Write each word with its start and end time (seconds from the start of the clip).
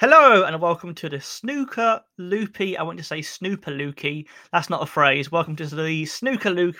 Hello 0.00 0.44
and 0.44 0.60
welcome 0.60 0.94
to 0.94 1.08
the 1.08 1.20
Snooker 1.20 2.00
Loopy. 2.18 2.76
I 2.76 2.84
want 2.84 2.98
to 2.98 3.04
say 3.04 3.20
Snooper 3.20 3.72
Lukey. 3.72 4.28
That's 4.52 4.70
not 4.70 4.80
a 4.80 4.86
phrase. 4.86 5.32
Welcome 5.32 5.56
to 5.56 5.66
the 5.66 6.06
Snooker 6.06 6.50
Loop. 6.50 6.76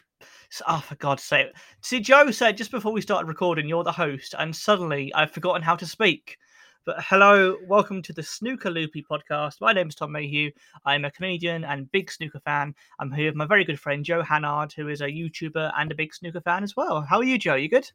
Oh, 0.69 0.79
for 0.79 0.95
God's 0.95 1.25
sake. 1.25 1.49
See, 1.81 1.99
Joe 1.99 2.31
said 2.31 2.57
just 2.57 2.71
before 2.71 2.93
we 2.93 3.01
started 3.01 3.27
recording, 3.27 3.69
you're 3.69 3.83
the 3.83 3.91
host, 3.91 4.37
and 4.39 4.55
suddenly 4.55 5.13
I've 5.15 5.33
forgotten 5.33 5.63
how 5.63 5.75
to 5.75 5.85
speak. 5.85 6.39
But 6.87 7.03
hello, 7.03 7.57
welcome 7.67 8.03
to 8.03 8.13
the 8.13 8.23
Snooker 8.23 8.71
Loopy 8.71 9.05
podcast. 9.11 9.61
My 9.61 9.73
name 9.73 9.89
is 9.89 9.97
Tom 9.97 10.13
Mayhew. 10.13 10.53
I'm 10.85 11.05
a 11.05 11.11
comedian 11.11 11.65
and 11.65 11.91
big 11.91 12.13
snooker 12.13 12.39
fan. 12.39 12.73
I'm 13.01 13.11
here 13.11 13.31
with 13.31 13.35
my 13.35 13.47
very 13.47 13.65
good 13.65 13.81
friend 13.81 14.05
Joe 14.05 14.23
Hannard, 14.23 14.73
who 14.75 14.87
is 14.87 15.01
a 15.01 15.09
YouTuber 15.09 15.73
and 15.77 15.91
a 15.91 15.97
big 15.97 16.15
snooker 16.15 16.41
fan 16.41 16.63
as 16.63 16.77
well. 16.77 17.01
How 17.01 17.19
are 17.19 17.25
you, 17.25 17.37
Joe? 17.37 17.57
You 17.57 17.69
good? 17.69 17.91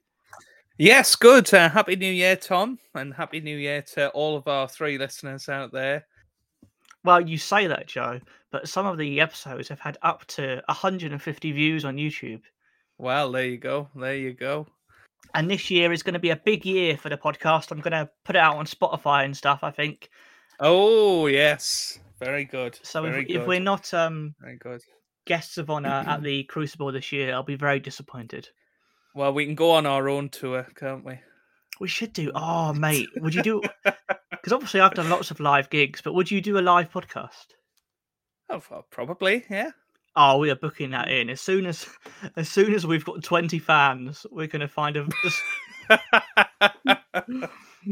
Yes, 0.77 1.15
good. 1.15 1.53
Uh, 1.53 1.69
happy 1.69 1.95
New 1.95 2.11
Year, 2.11 2.35
Tom, 2.35 2.79
and 2.95 3.13
Happy 3.13 3.39
New 3.39 3.57
Year 3.57 3.83
to 3.93 4.09
all 4.09 4.35
of 4.35 4.47
our 4.47 4.67
three 4.67 4.97
listeners 4.97 5.47
out 5.47 5.71
there. 5.71 6.07
Well, 7.03 7.21
you 7.21 7.37
say 7.37 7.67
that, 7.67 7.87
Joe, 7.87 8.19
but 8.51 8.67
some 8.67 8.87
of 8.87 8.97
the 8.97 9.21
episodes 9.21 9.69
have 9.69 9.79
had 9.79 9.97
up 10.01 10.25
to 10.27 10.63
150 10.67 11.51
views 11.51 11.85
on 11.85 11.97
YouTube. 11.97 12.41
Well, 12.97 13.31
there 13.31 13.45
you 13.45 13.57
go. 13.57 13.89
There 13.95 14.15
you 14.15 14.33
go. 14.33 14.65
And 15.35 15.49
this 15.49 15.69
year 15.69 15.91
is 15.91 16.01
going 16.01 16.13
to 16.13 16.19
be 16.19 16.31
a 16.31 16.35
big 16.37 16.65
year 16.65 16.97
for 16.97 17.09
the 17.09 17.17
podcast. 17.17 17.71
I'm 17.71 17.81
going 17.81 17.91
to 17.91 18.09
put 18.23 18.35
it 18.35 18.39
out 18.39 18.55
on 18.55 18.65
Spotify 18.65 19.25
and 19.25 19.35
stuff, 19.37 19.59
I 19.63 19.69
think. 19.71 20.09
Oh, 20.59 21.27
yes. 21.27 21.99
Very 22.19 22.45
good. 22.45 22.79
So 22.81 23.03
very 23.03 23.21
if, 23.21 23.27
good. 23.27 23.41
if 23.41 23.47
we're 23.47 23.59
not 23.59 23.93
um, 23.93 24.33
Very 24.39 24.57
good. 24.57 24.81
guests 25.25 25.57
of 25.57 25.69
honor 25.69 26.03
at 26.07 26.23
the 26.23 26.43
Crucible 26.45 26.91
this 26.91 27.11
year, 27.11 27.33
I'll 27.33 27.43
be 27.43 27.55
very 27.55 27.79
disappointed. 27.79 28.49
Well, 29.15 29.33
we 29.33 29.45
can 29.45 29.55
go 29.55 29.71
on 29.71 29.85
our 29.85 30.09
own 30.09 30.29
tour, 30.29 30.65
can't 30.75 31.05
we? 31.05 31.19
We 31.79 31.87
should 31.87 32.13
do. 32.13 32.31
Oh, 32.35 32.73
mate, 32.73 33.09
would 33.17 33.35
you 33.35 33.43
do? 33.43 33.61
Because 34.31 34.51
obviously 34.51 34.81
I've 34.81 34.93
done 34.93 35.09
lots 35.09 35.31
of 35.31 35.39
live 35.39 35.69
gigs, 35.69 36.01
but 36.01 36.13
would 36.15 36.29
you 36.29 36.41
do 36.41 36.59
a 36.59 36.59
live 36.59 36.91
podcast? 36.91 37.45
Oh, 38.49 38.61
well, 38.69 38.85
probably, 38.91 39.45
yeah. 39.49 39.69
Oh, 40.17 40.37
we 40.39 40.49
are 40.51 40.55
booking 40.55 40.89
that 40.91 41.07
in 41.09 41.29
as 41.29 41.39
soon 41.39 41.65
as 41.65 41.87
as 42.35 42.49
soon 42.49 42.73
as 42.73 42.85
we've 42.85 43.05
got 43.05 43.23
twenty 43.23 43.57
fans. 43.57 44.25
We're 44.29 44.47
gonna 44.47 44.67
find 44.67 44.97
a 44.97 45.07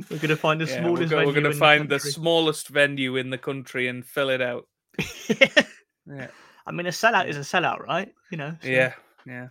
we're 0.10 0.18
gonna 0.20 0.36
find 0.36 0.60
the 0.60 0.66
Yeah, 0.66 0.82
we're 0.90 1.08
smallest. 1.08 1.10
go- 1.10 1.26
we're 1.26 1.32
going 1.32 1.44
to 1.46 1.54
find 1.54 1.84
the, 1.88 1.96
country. 2.00 2.12
smallest 2.12 2.68
venue 2.68 3.16
in 3.16 3.30
the 3.30 3.38
country 3.38 3.88
and 3.88 4.06
fill 4.06 4.30
it 4.30 4.42
out. 4.42 4.68
Yeah, 6.08 6.28
I 6.66 6.72
mean, 6.72 6.88
a 6.88 6.90
sellout 6.90 7.28
is 7.30 7.38
a 7.38 7.42
sellout, 7.42 7.80
right? 7.80 8.12
You 8.32 8.38
know. 8.40 8.56
so- 8.62 8.68
yeah, 8.68 8.94
yeah. 9.26 9.48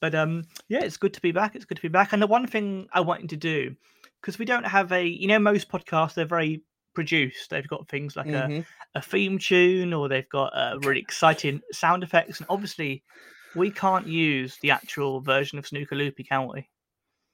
But 0.00 0.14
um, 0.14 0.44
yeah, 0.68 0.82
it's 0.82 0.96
good 0.96 1.14
to 1.14 1.20
be 1.20 1.32
back. 1.32 1.54
It's 1.54 1.64
good 1.64 1.76
to 1.76 1.82
be 1.82 1.88
back. 1.88 2.12
And 2.12 2.22
the 2.22 2.26
one 2.26 2.46
thing 2.46 2.88
I 2.92 3.00
wanted 3.00 3.30
to 3.30 3.36
do, 3.36 3.76
because 4.20 4.38
we 4.38 4.44
don't 4.44 4.66
have 4.66 4.92
a, 4.92 5.06
you 5.06 5.28
know, 5.28 5.38
most 5.38 5.68
podcasts 5.70 6.14
they're 6.14 6.24
very 6.24 6.62
produced. 6.94 7.50
They've 7.50 7.66
got 7.66 7.88
things 7.88 8.16
like 8.16 8.26
a, 8.28 8.48
Mhm. 8.48 8.66
a 8.94 9.02
theme 9.02 9.38
tune, 9.38 9.92
or 9.94 10.08
they've 10.08 10.28
got 10.28 10.52
uh, 10.54 10.78
really 10.80 11.00
exciting 11.00 11.62
sound 11.72 12.02
effects. 12.02 12.38
And 12.40 12.46
obviously, 12.50 13.02
we 13.54 13.70
can't 13.70 14.06
use 14.06 14.58
the 14.58 14.70
actual 14.70 15.20
version 15.20 15.58
of 15.58 15.66
Snooker 15.66 15.94
Loopy, 15.96 16.24
can 16.24 16.48
we? 16.48 16.68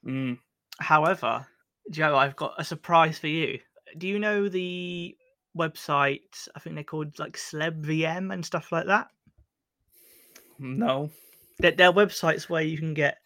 Mm. 0.05 0.39
However, 0.81 1.47
Joe, 1.91 2.17
I've 2.17 2.37
got 2.37 2.55
a 2.59 2.65
surprise 2.65 3.19
for 3.19 3.29
you. 3.29 3.61
Do 3.97 4.07
you 4.07 4.19
know 4.19 4.49
the 4.49 5.17
website? 5.57 6.49
I 6.55 6.61
think 6.61 6.75
they're 6.75 6.85
called 6.85 7.19
like 7.19 7.37
Celeb 7.37 7.85
VM 7.85 8.33
and 8.33 8.45
stuff 8.45 8.71
like 8.71 8.87
that. 8.87 9.09
No. 10.59 11.11
They're, 11.59 11.73
they're 11.73 11.93
websites 11.93 12.49
where 12.49 12.63
you 12.63 12.79
can 12.79 12.95
get 12.95 13.19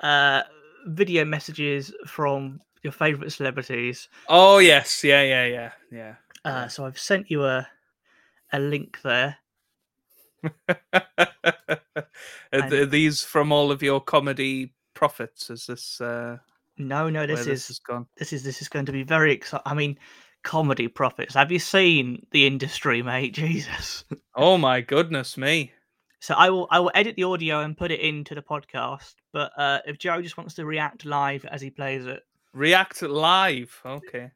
uh, 0.00 0.42
video 0.86 1.24
messages 1.24 1.92
from 2.06 2.60
your 2.82 2.92
favorite 2.92 3.32
celebrities. 3.32 4.08
Oh, 4.28 4.58
yes. 4.58 5.02
Yeah, 5.04 5.22
yeah, 5.22 5.46
yeah, 5.46 5.72
yeah. 5.90 6.14
Uh, 6.44 6.68
so 6.68 6.84
I've 6.86 6.98
sent 6.98 7.30
you 7.30 7.44
a 7.44 7.66
a 8.52 8.58
link 8.58 9.00
there. 9.02 9.38
Are 12.52 12.86
these 12.86 13.22
from 13.22 13.52
all 13.52 13.70
of 13.72 13.82
your 13.82 14.00
comedy 14.00 14.72
profits? 14.94 15.50
Is 15.50 15.66
this 15.66 16.00
uh, 16.00 16.38
No, 16.78 17.10
no, 17.10 17.26
this 17.26 17.44
this 17.44 17.70
is 17.70 17.78
gone? 17.80 18.06
this 18.16 18.32
is 18.32 18.42
this 18.44 18.62
is 18.62 18.68
going 18.68 18.86
to 18.86 18.92
be 18.92 19.02
very 19.02 19.32
exciting. 19.32 19.62
I 19.66 19.74
mean, 19.74 19.98
comedy 20.44 20.88
profits. 20.88 21.34
Have 21.34 21.50
you 21.50 21.58
seen 21.58 22.26
the 22.30 22.46
industry, 22.46 23.02
mate? 23.02 23.34
Jesus. 23.44 24.04
Oh 24.34 24.56
my 24.58 24.80
goodness 24.80 25.36
me! 25.36 25.72
So 26.20 26.34
I 26.34 26.50
will 26.50 26.66
I 26.70 26.80
will 26.80 26.92
edit 26.94 27.16
the 27.16 27.24
audio 27.24 27.60
and 27.60 27.76
put 27.76 27.90
it 27.90 28.00
into 28.00 28.34
the 28.34 28.42
podcast. 28.42 29.14
But 29.32 29.52
uh, 29.56 29.80
if 29.86 29.98
Joe 29.98 30.22
just 30.22 30.36
wants 30.36 30.54
to 30.54 30.64
react 30.64 31.04
live 31.04 31.44
as 31.44 31.60
he 31.60 31.70
plays 31.70 32.06
it, 32.06 32.22
React 32.56 33.02
live. 33.02 33.82
Okay. 33.84 34.30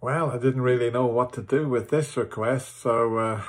Well, 0.00 0.30
I 0.30 0.38
didn't 0.38 0.62
really 0.62 0.90
know 0.90 1.04
what 1.04 1.34
to 1.34 1.42
do 1.42 1.68
with 1.68 1.90
this 1.90 2.16
request, 2.16 2.80
so 2.80 3.18
uh, 3.18 3.42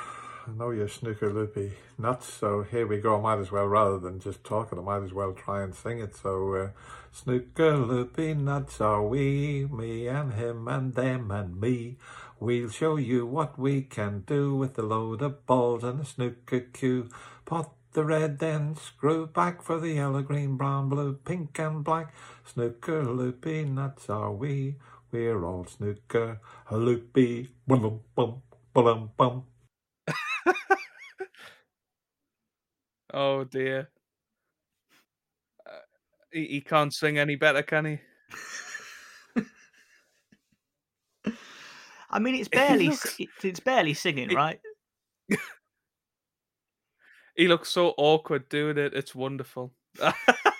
I 0.46 0.50
know 0.50 0.72
you're 0.72 0.88
snooker 0.88 1.32
loopy 1.32 1.72
nuts, 1.96 2.30
so 2.30 2.64
here 2.64 2.86
we 2.86 2.98
go. 2.98 3.16
I 3.16 3.20
might 3.22 3.38
as 3.38 3.50
well, 3.50 3.64
rather 3.64 3.98
than 3.98 4.20
just 4.20 4.44
talking, 4.44 4.78
I 4.78 4.82
might 4.82 5.02
as 5.02 5.14
well 5.14 5.32
try 5.32 5.62
and 5.62 5.74
sing 5.74 6.00
it. 6.00 6.14
So, 6.14 6.54
uh, 6.54 6.68
snooker 7.10 7.78
loopy 7.78 8.34
nuts 8.34 8.78
are 8.82 9.02
we, 9.02 9.64
me 9.64 10.06
and 10.06 10.34
him 10.34 10.68
and 10.68 10.94
them 10.94 11.30
and 11.30 11.58
me. 11.58 11.96
We'll 12.42 12.70
show 12.70 12.96
you 12.96 13.24
what 13.24 13.56
we 13.56 13.82
can 13.82 14.24
do 14.26 14.56
with 14.56 14.76
a 14.76 14.82
load 14.82 15.22
of 15.22 15.46
balls 15.46 15.84
and 15.84 16.00
a 16.00 16.04
snooker 16.04 16.58
cue. 16.58 17.08
Pot 17.44 17.72
the 17.92 18.02
red 18.02 18.42
end, 18.42 18.78
screw 18.78 19.28
back 19.28 19.62
for 19.62 19.78
the 19.78 19.92
yellow, 19.92 20.22
green, 20.22 20.56
brown, 20.56 20.88
blue, 20.88 21.12
pink 21.24 21.56
and 21.60 21.84
black. 21.84 22.12
Snooker 22.44 23.04
loopy 23.04 23.62
nuts 23.66 24.10
are 24.10 24.32
we. 24.32 24.74
We're 25.12 25.44
all 25.44 25.66
snooker 25.66 26.40
loopy. 26.68 27.50
Bum 27.64 28.00
bum 28.16 28.42
bum 28.74 29.10
bum. 29.16 29.44
Oh 33.14 33.44
dear. 33.44 33.88
Uh, 35.64 35.78
he, 36.32 36.46
he 36.46 36.60
can't 36.60 36.92
sing 36.92 37.18
any 37.18 37.36
better, 37.36 37.62
can 37.62 37.84
he? 37.84 37.98
I 42.12 42.18
mean, 42.18 42.34
it's 42.34 42.48
barely 42.60 42.88
looks- 42.88 43.16
it's, 43.42 43.60
barely 43.60 43.94
singing, 43.94 44.30
it- 44.30 44.36
right? 44.36 44.60
He 47.34 47.48
looks 47.48 47.70
so 47.70 47.94
awkward 47.96 48.50
doing 48.50 48.76
it. 48.76 48.92
It's 48.92 49.14
wonderful. 49.14 49.72
I 50.02 50.12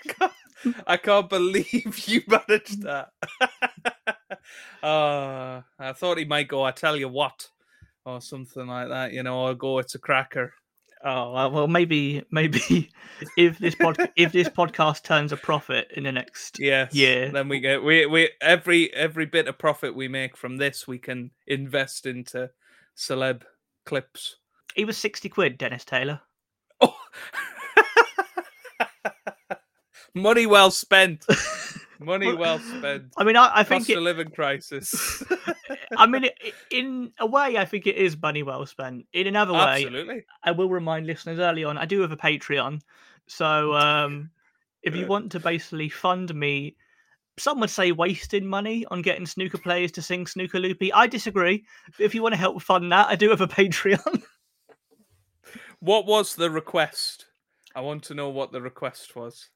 can't, 0.09 0.33
I 0.87 0.97
can't 0.97 1.29
believe 1.29 1.99
you 2.09 2.23
managed 2.27 2.83
that. 2.83 3.11
uh, 4.83 5.61
I 5.79 5.93
thought 5.93 6.17
he 6.17 6.25
might 6.25 6.49
go. 6.49 6.63
I 6.63 6.71
tell 6.71 6.97
you 6.97 7.09
what, 7.09 7.47
or 8.07 8.23
something 8.23 8.67
like 8.67 8.89
that. 8.89 9.13
You 9.13 9.23
know, 9.23 9.41
or 9.49 9.55
go. 9.55 9.81
It's 9.81 9.95
a 9.97 9.99
cracker. 9.99 10.55
Oh 11.05 11.51
well, 11.51 11.67
maybe 11.67 12.23
maybe 12.31 12.91
if 13.37 13.59
this 13.59 13.75
pod 13.75 13.97
if 14.15 14.31
this 14.33 14.49
podcast 14.49 15.03
turns 15.03 15.33
a 15.33 15.37
profit 15.37 15.89
in 15.97 16.05
the 16.05 16.13
next 16.13 16.61
Yes. 16.61 16.95
Yeah. 16.95 17.31
Then 17.31 17.49
we 17.49 17.59
get 17.61 17.83
we 17.83 18.07
we 18.07 18.31
every 18.41 18.93
every 18.95 19.27
bit 19.27 19.49
of 19.49 19.59
profit 19.59 19.97
we 19.97 20.07
make 20.07 20.37
from 20.37 20.59
this 20.59 20.87
we 20.87 20.99
can 20.99 21.33
invest 21.47 22.07
into 22.07 22.51
celeb 22.97 23.43
clips. 23.85 24.37
he 24.77 24.85
was 24.85 24.97
sixty 24.97 25.29
quid, 25.29 25.59
Dennis 25.59 25.85
Taylor. 25.85 26.21
Oh. 26.81 26.95
Money 30.15 30.47
well 30.47 30.71
spent. 30.71 31.25
Money 31.99 32.35
well 32.35 32.59
spent. 32.59 33.05
I 33.17 33.25
mean, 33.25 33.37
I, 33.37 33.51
I 33.55 33.65
think 33.65 33.83
Cost 33.83 33.91
it, 33.91 33.97
of 33.97 34.03
living 34.03 34.31
crisis. 34.31 35.23
I 35.97 36.07
mean, 36.07 36.27
in 36.71 37.13
a 37.19 37.27
way, 37.27 37.57
I 37.57 37.65
think 37.65 37.87
it 37.87 37.97
is 37.97 38.21
money 38.21 38.43
well 38.43 38.65
spent. 38.67 39.07
In 39.13 39.27
another 39.27 39.53
way, 39.53 39.85
Absolutely. 39.85 40.25
I 40.43 40.53
will 40.53 40.69
remind 40.69 41.07
listeners 41.07 41.39
early 41.39 41.65
on, 41.65 41.79
I 41.79 41.85
do 41.85 42.01
have 42.01 42.13
a 42.13 42.17
Patreon. 42.17 42.81
So 43.27 43.75
um, 43.75 44.31
if 44.83 44.97
you 44.97 45.07
want 45.07 45.33
to 45.33 45.41
basically 45.41 45.89
fund 45.89 46.35
me, 46.35 46.77
some 47.39 47.61
would 47.61 47.71
say 47.71 47.93
wasting 47.93 48.47
money 48.47 48.85
on 48.91 49.03
getting 49.03 49.27
snooker 49.27 49.59
players 49.59 49.93
to 49.93 50.03
sing 50.03 50.27
Snooker 50.27 50.59
Loopy. 50.59 50.93
I 50.93 51.07
disagree. 51.07 51.65
If 51.99 52.15
you 52.15 52.23
want 52.23 52.35
to 52.35 52.39
help 52.39 52.63
fund 52.63 52.93
that, 52.93 53.09
I 53.09 53.17
do 53.17 53.31
have 53.31 53.41
a 53.41 53.49
Patreon. 53.49 54.23
What 55.83 56.07
was 56.07 56.37
the 56.37 56.49
request? 56.49 57.27
I 57.75 57.81
want 57.81 58.05
to 58.05 58.15
know 58.15 58.29
what 58.29 58.53
the 58.53 58.63
request 58.63 59.17
was. 59.17 59.49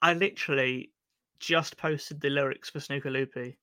I 0.00 0.14
literally 0.14 0.92
just 1.40 1.76
posted 1.76 2.22
the 2.22 2.30
lyrics 2.30 2.70
for 2.70 2.80
Snooker 2.80 3.10
Loopy. 3.10 3.58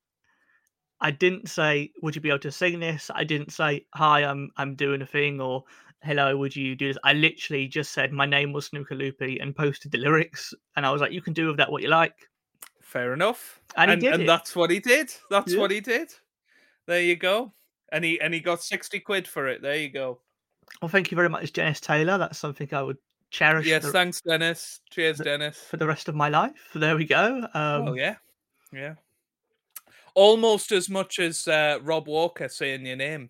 I 1.01 1.11
didn't 1.11 1.49
say, 1.49 1.91
"Would 2.01 2.15
you 2.15 2.21
be 2.21 2.29
able 2.29 2.39
to 2.39 2.51
sing 2.51 2.79
this?" 2.79 3.11
I 3.13 3.23
didn't 3.23 3.51
say, 3.51 3.85
"Hi, 3.93 4.23
I'm 4.23 4.51
I'm 4.57 4.75
doing 4.75 5.01
a 5.01 5.05
thing," 5.05 5.41
or 5.41 5.63
"Hello, 6.01 6.35
would 6.37 6.55
you 6.55 6.75
do 6.75 6.87
this?" 6.89 6.97
I 7.03 7.13
literally 7.13 7.67
just 7.67 7.91
said 7.91 8.11
my 8.13 8.25
name 8.25 8.53
was 8.53 8.67
Snooker 8.67 8.95
Loopy 8.95 9.39
and 9.39 9.55
posted 9.55 9.91
the 9.91 9.97
lyrics, 9.97 10.53
and 10.75 10.85
I 10.85 10.91
was 10.91 11.01
like, 11.01 11.11
"You 11.11 11.21
can 11.21 11.33
do 11.33 11.47
with 11.47 11.57
that 11.57 11.71
what 11.71 11.81
you 11.81 11.89
like." 11.89 12.15
Fair 12.81 13.13
enough. 13.13 13.59
And 13.75 13.89
he 13.89 13.93
and, 13.93 14.01
did 14.01 14.13
and 14.13 14.29
that's 14.29 14.55
what 14.55 14.69
he 14.71 14.79
did. 14.79 15.11
That's 15.29 15.53
Yeah. 15.53 15.59
what 15.59 15.71
he 15.71 15.81
did. 15.81 16.13
There 16.85 17.01
you 17.01 17.15
go. 17.17 17.51
And 17.91 18.05
he 18.05 18.19
and 18.21 18.33
he 18.33 18.39
got 18.39 18.63
sixty 18.63 18.99
quid 18.99 19.27
for 19.27 19.47
it. 19.47 19.61
There 19.61 19.75
you 19.75 19.89
go. 19.89 20.21
Well, 20.81 20.89
thank 20.89 21.11
you 21.11 21.15
very 21.15 21.29
much, 21.29 21.51
Dennis 21.53 21.79
Taylor. 21.81 22.17
That's 22.17 22.39
something 22.39 22.67
I 22.73 22.81
would 22.81 22.97
cherish 23.31 23.67
Yes, 23.67 23.83
the, 23.83 23.91
thanks, 23.91 24.21
Dennis. 24.21 24.79
Cheers, 24.91 25.17
the- 25.17 25.23
Dennis. 25.25 25.59
for 25.59 25.77
the 25.77 25.85
rest 25.87 26.07
of 26.07 26.15
my 26.15 26.29
life. 26.29 26.69
There 26.73 26.95
we 26.95 27.05
go. 27.05 27.47
Um, 27.53 27.87
oh 27.89 27.93
yeah, 27.95 28.15
yeah. 28.71 28.95
Almost 30.15 30.71
as 30.71 30.89
much 30.89 31.19
as 31.19 31.47
uh, 31.47 31.77
Rob 31.83 32.07
Walker 32.07 32.49
saying 32.49 32.85
your 32.85 32.95
name 32.95 33.29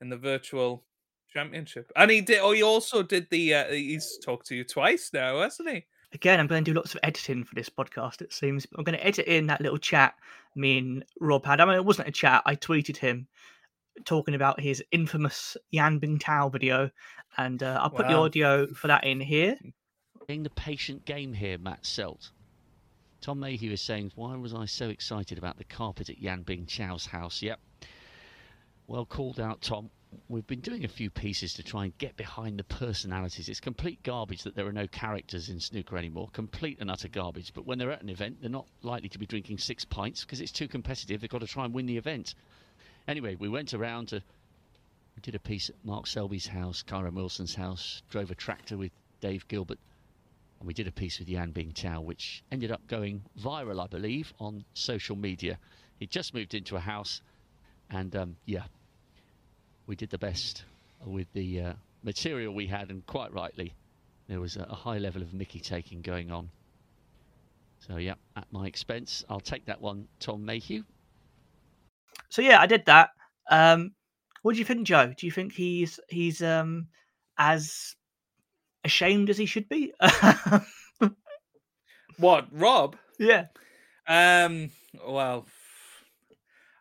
in 0.00 0.08
the 0.08 0.16
virtual 0.16 0.84
championship. 1.32 1.92
And 1.96 2.10
he 2.10 2.20
did. 2.20 2.40
Oh, 2.40 2.52
he 2.52 2.62
also 2.62 3.02
did 3.02 3.28
the. 3.30 3.54
Uh, 3.54 3.64
he's 3.72 4.18
talked 4.24 4.46
to 4.46 4.54
you 4.54 4.64
twice 4.64 5.10
now, 5.12 5.40
hasn't 5.40 5.68
he? 5.68 5.84
Again, 6.12 6.40
I'm 6.40 6.46
going 6.46 6.64
to 6.64 6.70
do 6.70 6.76
lots 6.76 6.94
of 6.94 7.00
editing 7.02 7.44
for 7.44 7.54
this 7.54 7.68
podcast. 7.68 8.22
It 8.22 8.32
seems 8.32 8.66
I'm 8.76 8.84
going 8.84 8.96
to 8.96 9.06
edit 9.06 9.26
in 9.26 9.46
that 9.48 9.60
little 9.60 9.78
chat 9.78 10.14
me 10.54 10.78
and 10.78 11.04
Rob 11.20 11.44
had. 11.44 11.60
I 11.60 11.64
mean, 11.66 11.74
it 11.74 11.84
wasn't 11.84 12.08
a 12.08 12.12
chat. 12.12 12.42
I 12.46 12.56
tweeted 12.56 12.96
him 12.96 13.28
talking 14.04 14.34
about 14.34 14.60
his 14.60 14.82
infamous 14.92 15.56
Yan 15.70 16.00
Bingtao 16.00 16.50
video, 16.52 16.90
and 17.36 17.62
uh, 17.62 17.78
I'll 17.82 17.90
put 17.90 18.06
wow. 18.06 18.12
the 18.12 18.18
audio 18.18 18.66
for 18.68 18.86
that 18.88 19.04
in 19.04 19.20
here. 19.20 19.56
Playing 20.26 20.42
the 20.42 20.50
patient 20.50 21.04
game 21.04 21.32
here, 21.32 21.58
Matt 21.58 21.82
Selt. 21.82 22.30
Tom 23.26 23.40
Mayhew 23.40 23.72
is 23.72 23.80
saying, 23.80 24.12
"Why 24.14 24.36
was 24.36 24.54
I 24.54 24.66
so 24.66 24.88
excited 24.88 25.36
about 25.36 25.58
the 25.58 25.64
carpet 25.64 26.08
at 26.08 26.18
Yan 26.18 26.44
Bingtao's 26.44 27.06
house?" 27.06 27.42
Yep, 27.42 27.58
well 28.86 29.04
called 29.04 29.40
out, 29.40 29.62
Tom 29.62 29.90
we've 30.28 30.46
been 30.46 30.60
doing 30.60 30.84
a 30.84 30.88
few 30.88 31.10
pieces 31.10 31.52
to 31.54 31.64
try 31.64 31.86
and 31.86 31.98
get 31.98 32.16
behind 32.16 32.56
the 32.56 32.62
personalities. 32.62 33.48
It's 33.48 33.58
complete 33.58 34.00
garbage 34.04 34.44
that 34.44 34.54
there 34.54 34.68
are 34.68 34.72
no 34.72 34.86
characters 34.86 35.48
in 35.48 35.58
snooker 35.58 35.98
anymore. 35.98 36.28
Complete 36.32 36.78
and 36.80 36.88
utter 36.88 37.08
garbage. 37.08 37.52
But 37.52 37.66
when 37.66 37.78
they're 37.78 37.90
at 37.90 38.00
an 38.00 38.10
event, 38.10 38.40
they're 38.40 38.48
not 38.48 38.68
likely 38.82 39.08
to 39.08 39.18
be 39.18 39.26
drinking 39.26 39.58
six 39.58 39.84
pints 39.84 40.20
because 40.24 40.40
it's 40.40 40.52
too 40.52 40.68
competitive. 40.68 41.20
They've 41.20 41.28
got 41.28 41.40
to 41.40 41.48
try 41.48 41.64
and 41.64 41.74
win 41.74 41.86
the 41.86 41.96
event. 41.96 42.36
Anyway, 43.08 43.34
we 43.34 43.48
went 43.48 43.74
around 43.74 44.06
to. 44.10 44.22
We 45.16 45.22
did 45.22 45.34
a 45.34 45.40
piece 45.40 45.68
at 45.68 45.84
Mark 45.84 46.06
Selby's 46.06 46.46
house, 46.46 46.84
Kyren 46.84 47.14
Wilson's 47.14 47.56
house, 47.56 48.02
drove 48.08 48.30
a 48.30 48.36
tractor 48.36 48.76
with 48.76 48.92
Dave 49.20 49.48
Gilbert, 49.48 49.80
and 50.58 50.66
we 50.66 50.74
did 50.74 50.86
a 50.86 50.92
piece 50.92 51.18
with 51.18 51.28
Yan 51.28 51.52
Bingtao, 51.52 52.02
which 52.02 52.42
ended 52.50 52.70
up 52.70 52.86
going 52.86 53.22
viral, 53.40 53.82
I 53.82 53.86
believe, 53.86 54.32
on 54.38 54.64
social 54.74 55.16
media. 55.16 55.58
He 55.98 56.06
just 56.06 56.34
moved 56.34 56.54
into 56.54 56.76
a 56.76 56.80
house, 56.80 57.20
and 57.90 58.14
um, 58.16 58.36
yeah, 58.44 58.64
we 59.86 59.96
did 59.96 60.10
the 60.10 60.18
best 60.18 60.64
with 61.04 61.32
the 61.32 61.60
uh, 61.60 61.72
material 62.02 62.54
we 62.54 62.66
had, 62.66 62.90
and 62.90 63.06
quite 63.06 63.32
rightly, 63.32 63.74
there 64.28 64.40
was 64.40 64.56
a, 64.56 64.62
a 64.62 64.74
high 64.74 64.98
level 64.98 65.22
of 65.22 65.32
Mickey 65.34 65.60
taking 65.60 66.02
going 66.02 66.30
on. 66.30 66.50
So, 67.80 67.98
yeah, 67.98 68.14
at 68.36 68.46
my 68.50 68.66
expense, 68.66 69.24
I'll 69.28 69.40
take 69.40 69.66
that 69.66 69.80
one, 69.80 70.08
Tom 70.18 70.44
Mayhew. 70.44 70.82
So, 72.30 72.42
yeah, 72.42 72.60
I 72.60 72.66
did 72.66 72.86
that. 72.86 73.10
Um, 73.50 73.92
what 74.42 74.52
do 74.52 74.58
you 74.58 74.64
think, 74.64 74.86
Joe? 74.86 75.12
Do 75.16 75.26
you 75.26 75.32
think 75.32 75.52
he's 75.52 76.00
he's 76.08 76.42
um, 76.42 76.88
as 77.38 77.94
ashamed 78.86 79.28
as 79.28 79.36
he 79.36 79.46
should 79.46 79.68
be? 79.68 79.92
what, 82.18 82.46
Rob? 82.50 82.96
Yeah. 83.18 83.46
Um. 84.08 84.70
Well, 85.06 85.46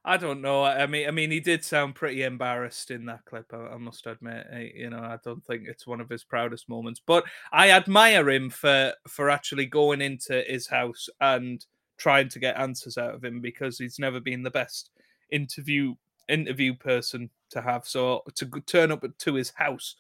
I 0.05 0.17
don't 0.17 0.41
know. 0.41 0.63
I 0.63 0.85
mean, 0.85 1.07
I 1.07 1.11
mean, 1.11 1.31
he 1.31 1.39
did 1.39 1.63
sound 1.63 1.95
pretty 1.95 2.21
embarrassed 2.21 2.91
in 2.91 3.05
that 3.07 3.25
clip. 3.25 3.51
I, 3.51 3.73
I 3.73 3.77
must 3.77 4.05
admit. 4.05 4.45
I, 4.53 4.71
you 4.75 4.91
know, 4.91 4.99
I 4.99 5.17
don't 5.23 5.43
think 5.43 5.63
it's 5.67 5.87
one 5.87 5.99
of 5.99 6.09
his 6.09 6.23
proudest 6.23 6.69
moments. 6.69 7.01
But 7.05 7.25
I 7.51 7.71
admire 7.71 8.29
him 8.29 8.51
for 8.51 8.93
for 9.07 9.29
actually 9.31 9.65
going 9.65 10.01
into 10.01 10.43
his 10.47 10.67
house 10.67 11.09
and 11.19 11.65
trying 11.97 12.29
to 12.29 12.39
get 12.39 12.57
answers 12.57 12.97
out 12.97 13.15
of 13.15 13.23
him 13.23 13.41
because 13.41 13.79
he's 13.79 13.97
never 13.97 14.19
been 14.19 14.43
the 14.43 14.51
best 14.51 14.91
interview 15.31 15.95
interview 16.29 16.75
person 16.75 17.31
to 17.49 17.61
have. 17.61 17.87
So 17.87 18.21
to 18.35 18.45
turn 18.67 18.91
up 18.91 19.03
to 19.17 19.33
his 19.33 19.51
house 19.55 19.95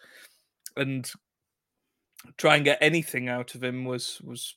and 0.77 1.11
try 2.37 2.55
and 2.55 2.65
get 2.65 2.79
anything 2.81 3.29
out 3.29 3.55
of 3.55 3.63
him 3.63 3.85
was 3.85 4.21
was 4.23 4.55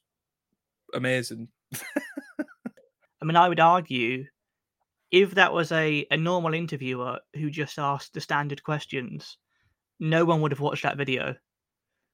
amazing. 0.94 1.48
I 3.20 3.24
mean, 3.24 3.36
I 3.36 3.48
would 3.48 3.60
argue 3.60 4.24
if 5.10 5.34
that 5.34 5.52
was 5.52 5.72
a, 5.72 6.06
a 6.10 6.16
normal 6.16 6.54
interviewer 6.54 7.18
who 7.34 7.50
just 7.50 7.78
asked 7.78 8.14
the 8.14 8.20
standard 8.20 8.62
questions, 8.62 9.38
no 9.98 10.24
one 10.24 10.40
would 10.40 10.52
have 10.52 10.60
watched 10.60 10.82
that 10.84 10.96
video. 10.96 11.34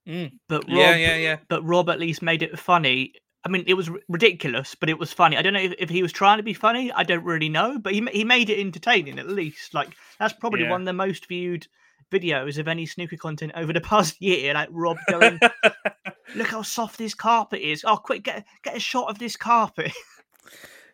Mm. 0.09 0.33
But 0.49 0.65
Rob, 0.65 0.77
yeah, 0.77 0.97
yeah, 0.97 1.17
yeah. 1.17 1.37
But 1.49 1.65
Rob 1.65 1.89
at 1.91 2.01
least 2.01 2.23
made 2.23 2.43
it 2.43 2.59
funny. 2.59 3.15
I 3.45 3.51
mean, 3.51 3.65
it 3.67 3.75
was 3.75 3.91
ridiculous, 4.09 4.75
but 4.75 4.89
it 4.89 4.99
was 4.99 5.13
funny. 5.13 5.37
I 5.37 5.43
don't 5.43 5.53
know 5.53 5.61
if, 5.61 5.75
if 5.79 5.91
he 5.91 6.03
was 6.03 6.13
trying 6.13 6.39
to 6.39 6.43
be 6.43 6.55
funny. 6.55 6.91
I 6.93 7.03
don't 7.03 7.25
really 7.25 7.49
know, 7.49 7.79
but 7.79 7.93
he 7.93 8.07
he 8.13 8.25
made 8.25 8.49
it 8.49 8.59
entertaining 8.61 9.19
at 9.19 9.29
least. 9.29 9.75
Like 9.75 9.91
that's 10.19 10.35
probably 10.35 10.63
yeah. 10.63 10.71
one 10.71 10.83
of 10.83 10.87
the 10.87 10.93
most 10.93 11.29
viewed 11.29 11.67
videos 12.11 12.59
of 12.59 12.69
any 12.69 12.87
snooker 12.87 13.17
content 13.17 13.53
over 13.55 13.73
the 13.73 13.81
past 13.93 14.21
year. 14.21 14.55
Like 14.55 14.69
Rob 14.71 14.97
going, 15.11 15.39
"Look 16.35 16.49
how 16.49 16.63
soft 16.63 16.99
this 16.99 17.15
carpet 17.15 17.61
is! 17.61 17.85
Oh, 17.87 17.97
quick, 17.97 18.25
get 18.25 18.47
get 18.63 18.77
a 18.77 18.81
shot 18.81 19.09
of 19.09 19.19
this 19.19 19.37
carpet." 19.37 19.93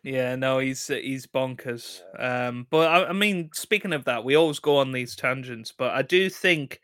Yeah, 0.03 0.35
no, 0.35 0.57
he's 0.57 0.89
uh, 0.89 0.95
he's 0.95 1.27
bonkers. 1.27 2.01
Um, 2.17 2.65
but 2.71 2.89
I, 2.89 3.09
I, 3.09 3.13
mean, 3.13 3.51
speaking 3.53 3.93
of 3.93 4.05
that, 4.05 4.23
we 4.23 4.35
always 4.35 4.57
go 4.57 4.77
on 4.77 4.91
these 4.91 5.15
tangents, 5.15 5.71
but 5.77 5.93
I 5.93 6.01
do 6.01 6.27
think 6.27 6.81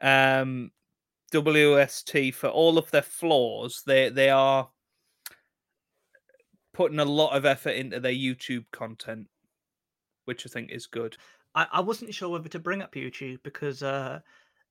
um, 0.00 0.70
WST 1.30 2.32
for 2.32 2.48
all 2.48 2.78
of 2.78 2.90
their 2.90 3.02
flaws, 3.02 3.82
they 3.86 4.08
they 4.08 4.30
are 4.30 4.70
putting 6.72 6.98
a 6.98 7.04
lot 7.04 7.36
of 7.36 7.44
effort 7.44 7.70
into 7.70 8.00
their 8.00 8.12
YouTube 8.12 8.64
content, 8.72 9.28
which 10.24 10.46
I 10.46 10.48
think 10.48 10.70
is 10.70 10.86
good. 10.86 11.16
I, 11.54 11.66
I 11.72 11.80
wasn't 11.80 12.14
sure 12.14 12.28
whether 12.28 12.48
to 12.48 12.58
bring 12.58 12.82
up 12.82 12.94
YouTube 12.94 13.42
because 13.42 13.82
uh, 13.82 14.20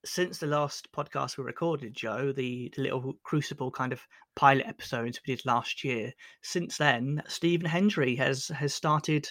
since 0.05 0.37
the 0.37 0.47
last 0.47 0.91
podcast 0.91 1.37
we 1.37 1.43
recorded, 1.43 1.93
Joe, 1.93 2.31
the, 2.31 2.71
the 2.75 2.81
little 2.81 3.13
Crucible 3.23 3.71
kind 3.71 3.93
of 3.93 4.05
pilot 4.35 4.67
episodes 4.67 5.19
we 5.25 5.35
did 5.35 5.45
last 5.45 5.83
year, 5.83 6.11
since 6.41 6.77
then, 6.77 7.23
Stephen 7.27 7.65
Hendry 7.65 8.15
has 8.15 8.47
has 8.47 8.73
started 8.73 9.27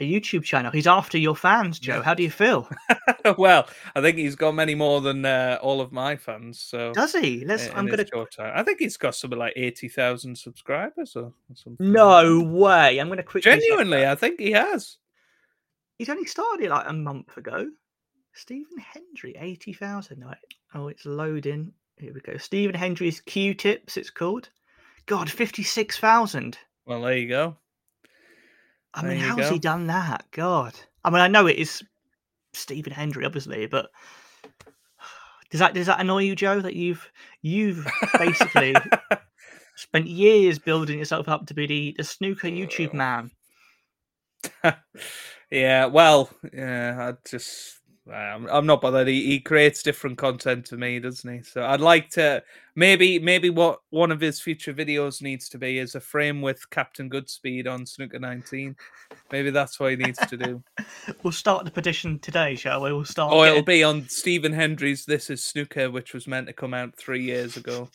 a 0.00 0.04
YouTube 0.04 0.44
channel. 0.44 0.70
He's 0.70 0.86
after 0.86 1.18
your 1.18 1.34
fans, 1.34 1.78
Joe. 1.78 2.02
How 2.02 2.14
do 2.14 2.22
you 2.22 2.30
feel? 2.30 2.68
well, 3.38 3.68
I 3.94 4.00
think 4.00 4.16
he's 4.16 4.36
got 4.36 4.54
many 4.54 4.74
more 4.74 5.00
than 5.00 5.24
uh, 5.24 5.58
all 5.60 5.80
of 5.80 5.92
my 5.92 6.16
fans. 6.16 6.60
So 6.60 6.92
does 6.92 7.12
he? 7.12 7.44
Let's. 7.44 7.68
I'm 7.74 7.86
gonna. 7.86 8.06
I 8.38 8.62
think 8.62 8.78
he's 8.78 8.96
got 8.96 9.14
something 9.14 9.38
like 9.38 9.54
eighty 9.56 9.88
thousand 9.88 10.38
subscribers 10.38 11.16
or, 11.16 11.24
or, 11.24 11.34
something. 11.54 11.92
No 11.92 12.40
way! 12.40 12.98
I'm 12.98 13.08
gonna 13.08 13.22
quickly. 13.22 13.50
Genuinely, 13.50 14.06
I 14.06 14.14
think 14.14 14.40
he 14.40 14.52
has. 14.52 14.98
He's 15.98 16.08
only 16.08 16.26
started 16.26 16.70
like 16.70 16.88
a 16.88 16.92
month 16.92 17.36
ago. 17.36 17.68
Stephen 18.32 18.78
Hendry, 18.78 19.34
80,000. 19.36 20.24
Oh, 20.74 20.86
it's 20.86 21.04
loading. 21.04 21.72
Here 21.98 22.14
we 22.14 22.20
go. 22.20 22.36
Stephen 22.36 22.76
Hendry's 22.76 23.20
Q 23.20 23.52
tips, 23.52 23.96
it's 23.96 24.10
called. 24.10 24.48
God, 25.06 25.28
56,000. 25.28 26.56
Well, 26.86 27.02
there 27.02 27.16
you 27.16 27.28
go. 27.28 27.56
I 28.94 29.02
mean, 29.02 29.18
how's 29.18 29.36
go. 29.38 29.50
he 29.50 29.58
done 29.58 29.88
that? 29.88 30.24
God. 30.30 30.74
I 31.04 31.10
mean, 31.10 31.20
I 31.20 31.28
know 31.28 31.46
it 31.46 31.56
is 31.56 31.82
Stephen 32.52 32.92
Hendry, 32.92 33.24
obviously, 33.24 33.66
but 33.66 33.90
does 35.50 35.60
that 35.60 35.74
does 35.74 35.86
that 35.86 36.00
annoy 36.00 36.22
you, 36.22 36.36
Joe? 36.36 36.60
That 36.60 36.74
you've 36.74 37.10
you've 37.42 37.86
basically 38.18 38.74
spent 39.76 40.06
years 40.06 40.58
building 40.58 40.98
yourself 40.98 41.28
up 41.28 41.46
to 41.46 41.54
be 41.54 41.66
the, 41.66 41.94
the 41.98 42.04
snooker 42.04 42.48
YouTube 42.48 42.90
oh. 42.92 42.96
man. 42.96 43.30
yeah, 45.50 45.86
well, 45.86 46.30
yeah, 46.52 47.12
I 47.12 47.28
just 47.28 47.78
I'm, 48.12 48.48
I'm 48.48 48.66
not 48.66 48.80
bothered. 48.80 49.08
He, 49.08 49.26
he 49.26 49.40
creates 49.40 49.82
different 49.82 50.18
content 50.18 50.64
to 50.66 50.76
me, 50.76 50.98
doesn't 50.98 51.30
he? 51.30 51.42
So 51.42 51.64
I'd 51.64 51.80
like 51.80 52.10
to 52.10 52.42
maybe 52.74 53.18
maybe 53.18 53.50
what 53.50 53.80
one 53.90 54.10
of 54.10 54.20
his 54.20 54.40
future 54.40 54.72
videos 54.72 55.20
needs 55.20 55.48
to 55.50 55.58
be 55.58 55.78
is 55.78 55.94
a 55.94 56.00
frame 56.00 56.40
with 56.40 56.68
Captain 56.70 57.10
Goodspeed 57.10 57.68
on 57.68 57.86
Snooker 57.86 58.18
19. 58.18 58.76
Maybe 59.30 59.50
that's 59.50 59.78
what 59.78 59.90
he 59.90 59.96
needs 59.96 60.18
to 60.18 60.36
do. 60.36 60.62
we'll 61.22 61.32
start 61.32 61.64
the 61.64 61.70
petition 61.70 62.18
today, 62.20 62.54
shall 62.54 62.82
we? 62.82 62.92
We'll 62.92 63.04
start. 63.04 63.32
Oh, 63.32 63.42
getting... 63.42 63.58
it'll 63.58 63.66
be 63.66 63.84
on 63.84 64.08
Stephen 64.08 64.52
Hendry's 64.52 65.04
"This 65.04 65.30
Is 65.30 65.44
Snooker," 65.44 65.90
which 65.90 66.14
was 66.14 66.26
meant 66.26 66.46
to 66.46 66.52
come 66.52 66.74
out 66.74 66.96
three 66.96 67.22
years 67.22 67.56
ago. 67.56 67.88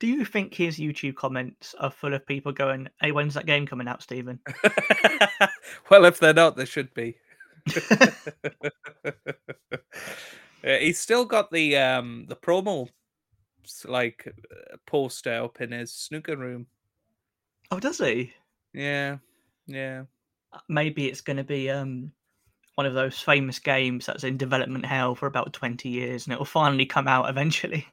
Do 0.00 0.06
you 0.06 0.24
think 0.24 0.54
his 0.54 0.78
YouTube 0.78 1.14
comments 1.14 1.74
are 1.78 1.90
full 1.90 2.14
of 2.14 2.26
people 2.26 2.52
going, 2.52 2.88
"Hey, 3.02 3.12
when's 3.12 3.34
that 3.34 3.44
game 3.44 3.66
coming 3.66 3.86
out, 3.86 4.02
Stephen?" 4.02 4.40
well, 5.90 6.06
if 6.06 6.18
they're 6.18 6.32
not, 6.32 6.56
they 6.56 6.64
should 6.64 6.92
be. 6.94 7.16
he's 10.62 10.98
still 10.98 11.26
got 11.26 11.50
the 11.50 11.76
um 11.76 12.24
the 12.28 12.36
promo 12.36 12.88
like 13.84 14.26
uh, 14.26 14.76
poster 14.86 15.42
up 15.42 15.60
in 15.60 15.72
his 15.72 15.92
snooker 15.92 16.36
room. 16.36 16.66
Oh, 17.70 17.78
does 17.78 17.98
he? 17.98 18.32
Yeah, 18.72 19.18
yeah. 19.66 20.04
Uh, 20.50 20.60
maybe 20.68 21.08
it's 21.08 21.20
going 21.20 21.36
to 21.36 21.44
be 21.44 21.68
um 21.68 22.10
one 22.76 22.86
of 22.86 22.94
those 22.94 23.20
famous 23.20 23.58
games 23.58 24.06
that's 24.06 24.24
in 24.24 24.38
development 24.38 24.86
hell 24.86 25.14
for 25.14 25.26
about 25.26 25.52
twenty 25.52 25.90
years, 25.90 26.24
and 26.24 26.32
it 26.32 26.38
will 26.38 26.46
finally 26.46 26.86
come 26.86 27.06
out 27.06 27.28
eventually. 27.28 27.86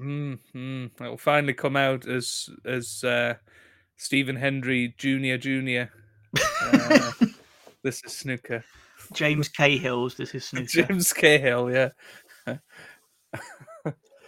Mm-hmm. 0.00 1.04
It 1.04 1.08
will 1.08 1.16
finally 1.18 1.54
come 1.54 1.76
out 1.76 2.06
as 2.08 2.48
as 2.64 3.04
uh, 3.04 3.34
Stephen 3.96 4.36
Hendry 4.36 4.94
Junior 4.98 5.38
Junior. 5.38 5.90
Uh, 6.62 7.12
this 7.82 8.02
is 8.04 8.12
snooker. 8.12 8.64
James 9.12 9.48
Cahill's. 9.48 10.14
This 10.14 10.34
is 10.34 10.44
snooker. 10.44 10.66
James 10.66 11.12
Cahill, 11.12 11.70
yeah. 11.70 11.90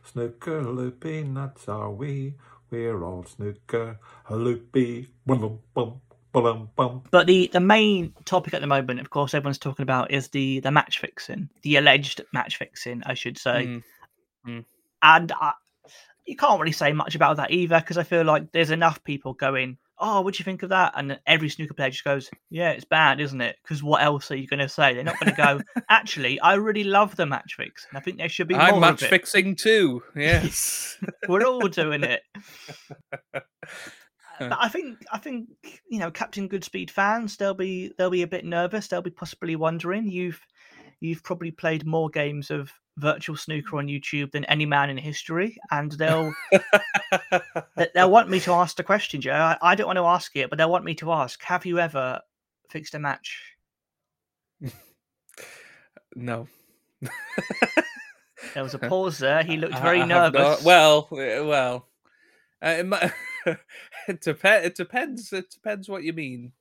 snooker 0.04 0.62
loopy, 0.62 1.24
nuts 1.24 1.68
are 1.68 1.90
we. 1.90 2.34
We're 2.70 3.02
all 3.02 3.24
snooker 3.24 3.98
loopy. 4.30 5.08
Boom, 5.24 5.60
boom, 5.74 6.00
Bum, 6.42 6.68
bum. 6.76 7.02
But 7.10 7.26
the, 7.26 7.48
the 7.50 7.60
main 7.60 8.12
topic 8.26 8.52
at 8.52 8.60
the 8.60 8.66
moment, 8.66 9.00
of 9.00 9.08
course, 9.08 9.32
everyone's 9.32 9.56
talking 9.56 9.84
about 9.84 10.10
is 10.10 10.28
the 10.28 10.60
the 10.60 10.70
match 10.70 10.98
fixing, 10.98 11.48
the 11.62 11.76
alleged 11.76 12.20
match 12.34 12.58
fixing, 12.58 13.02
I 13.06 13.14
should 13.14 13.38
say. 13.38 13.80
Mm. 14.46 14.64
And 15.06 15.30
I, 15.30 15.52
you 16.26 16.34
can't 16.34 16.60
really 16.60 16.72
say 16.72 16.92
much 16.92 17.14
about 17.14 17.36
that 17.36 17.52
either 17.52 17.78
because 17.78 17.96
I 17.96 18.02
feel 18.02 18.24
like 18.24 18.50
there's 18.50 18.70
enough 18.70 19.02
people 19.04 19.34
going, 19.34 19.78
"Oh, 20.00 20.20
what 20.20 20.34
do 20.34 20.40
you 20.40 20.44
think 20.44 20.64
of 20.64 20.70
that?" 20.70 20.94
And 20.96 21.20
every 21.28 21.48
snooker 21.48 21.74
player 21.74 21.90
just 21.90 22.02
goes, 22.02 22.28
"Yeah, 22.50 22.70
it's 22.70 22.84
bad, 22.84 23.20
isn't 23.20 23.40
it?" 23.40 23.56
Because 23.62 23.84
what 23.84 24.02
else 24.02 24.32
are 24.32 24.36
you 24.36 24.48
going 24.48 24.58
to 24.58 24.68
say? 24.68 24.94
They're 24.94 25.04
not 25.04 25.20
going 25.20 25.32
to 25.32 25.40
go. 25.40 25.60
Actually, 25.88 26.40
I 26.40 26.54
really 26.54 26.82
love 26.82 27.14
the 27.14 27.24
match 27.24 27.54
fixing. 27.56 27.90
I 27.94 28.00
think 28.00 28.18
there 28.18 28.28
should 28.28 28.48
be 28.48 28.54
more 28.54 28.64
I'm 28.64 28.80
match 28.80 29.02
of 29.02 29.06
it. 29.06 29.10
fixing 29.10 29.54
too. 29.54 30.02
Yes. 30.16 30.98
We're 31.28 31.46
all 31.46 31.68
doing 31.68 32.02
it. 32.02 32.22
but 33.32 33.44
I 34.40 34.68
think 34.68 34.98
I 35.12 35.18
think 35.18 35.48
you 35.88 36.00
know 36.00 36.10
Captain 36.10 36.48
Goodspeed 36.48 36.90
fans 36.90 37.36
they'll 37.36 37.54
be 37.54 37.92
they'll 37.96 38.10
be 38.10 38.22
a 38.22 38.26
bit 38.26 38.44
nervous. 38.44 38.88
They'll 38.88 39.02
be 39.02 39.10
possibly 39.10 39.54
wondering 39.54 40.08
you've 40.10 40.40
you've 40.98 41.22
probably 41.22 41.52
played 41.52 41.86
more 41.86 42.10
games 42.10 42.50
of 42.50 42.72
virtual 42.98 43.36
snooker 43.36 43.76
on 43.78 43.86
YouTube 43.88 44.32
than 44.32 44.44
any 44.46 44.64
man 44.66 44.88
in 44.90 44.96
history, 44.96 45.56
and 45.70 45.92
they'll 45.92 46.32
they- 47.76 47.88
they'll 47.94 48.10
want 48.10 48.28
me 48.30 48.40
to 48.40 48.52
ask 48.52 48.76
the 48.76 48.82
question, 48.82 49.20
Joe. 49.20 49.32
I, 49.32 49.58
I 49.62 49.74
don't 49.74 49.86
want 49.86 49.98
to 49.98 50.04
ask 50.06 50.34
it, 50.36 50.48
but 50.50 50.56
they'll 50.58 50.70
want 50.70 50.84
me 50.84 50.94
to 50.96 51.12
ask: 51.12 51.42
Have 51.44 51.66
you 51.66 51.78
ever 51.78 52.20
fixed 52.70 52.94
a 52.94 52.98
match? 52.98 53.42
no. 56.14 56.48
There 58.54 58.62
was 58.62 58.74
a 58.74 58.78
pause 58.88 59.18
there. 59.18 59.42
He 59.42 59.56
looked 59.56 59.78
very 59.78 59.98
I 60.00 60.06
have 60.06 60.32
nervous. 60.32 60.40
not- 60.40 60.62
well, 60.62 61.08
uh, 61.12 61.44
well, 61.44 61.88
uh, 62.62 62.68
it, 63.46 63.58
it, 64.08 64.20
dep- 64.22 64.44
it 64.64 64.74
depends. 64.74 65.32
It 65.32 65.50
depends 65.50 65.88
what 65.88 66.02
you 66.02 66.12
mean. 66.12 66.52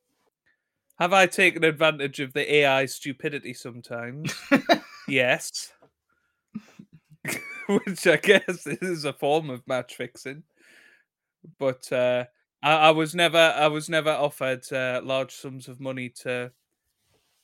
Have 0.99 1.11
I 1.13 1.25
taken 1.27 1.63
advantage 1.65 2.19
of 2.21 2.31
the 2.33 2.55
AI 2.55 2.85
stupidity 2.85 3.53
sometimes? 3.53 4.33
yes. 5.09 5.73
Which 7.85 8.05
I 8.07 8.17
guess 8.17 8.67
is 8.67 9.05
a 9.05 9.13
form 9.13 9.49
of 9.49 9.67
match 9.67 9.95
fixing. 9.95 10.43
But 11.59 11.91
uh, 11.91 12.25
I, 12.61 12.73
I 12.73 12.91
was 12.91 13.15
never, 13.15 13.37
I 13.37 13.67
was 13.67 13.89
never 13.89 14.11
offered 14.11 14.71
uh, 14.71 15.01
large 15.03 15.33
sums 15.33 15.67
of 15.67 15.79
money 15.79 16.09
to, 16.21 16.51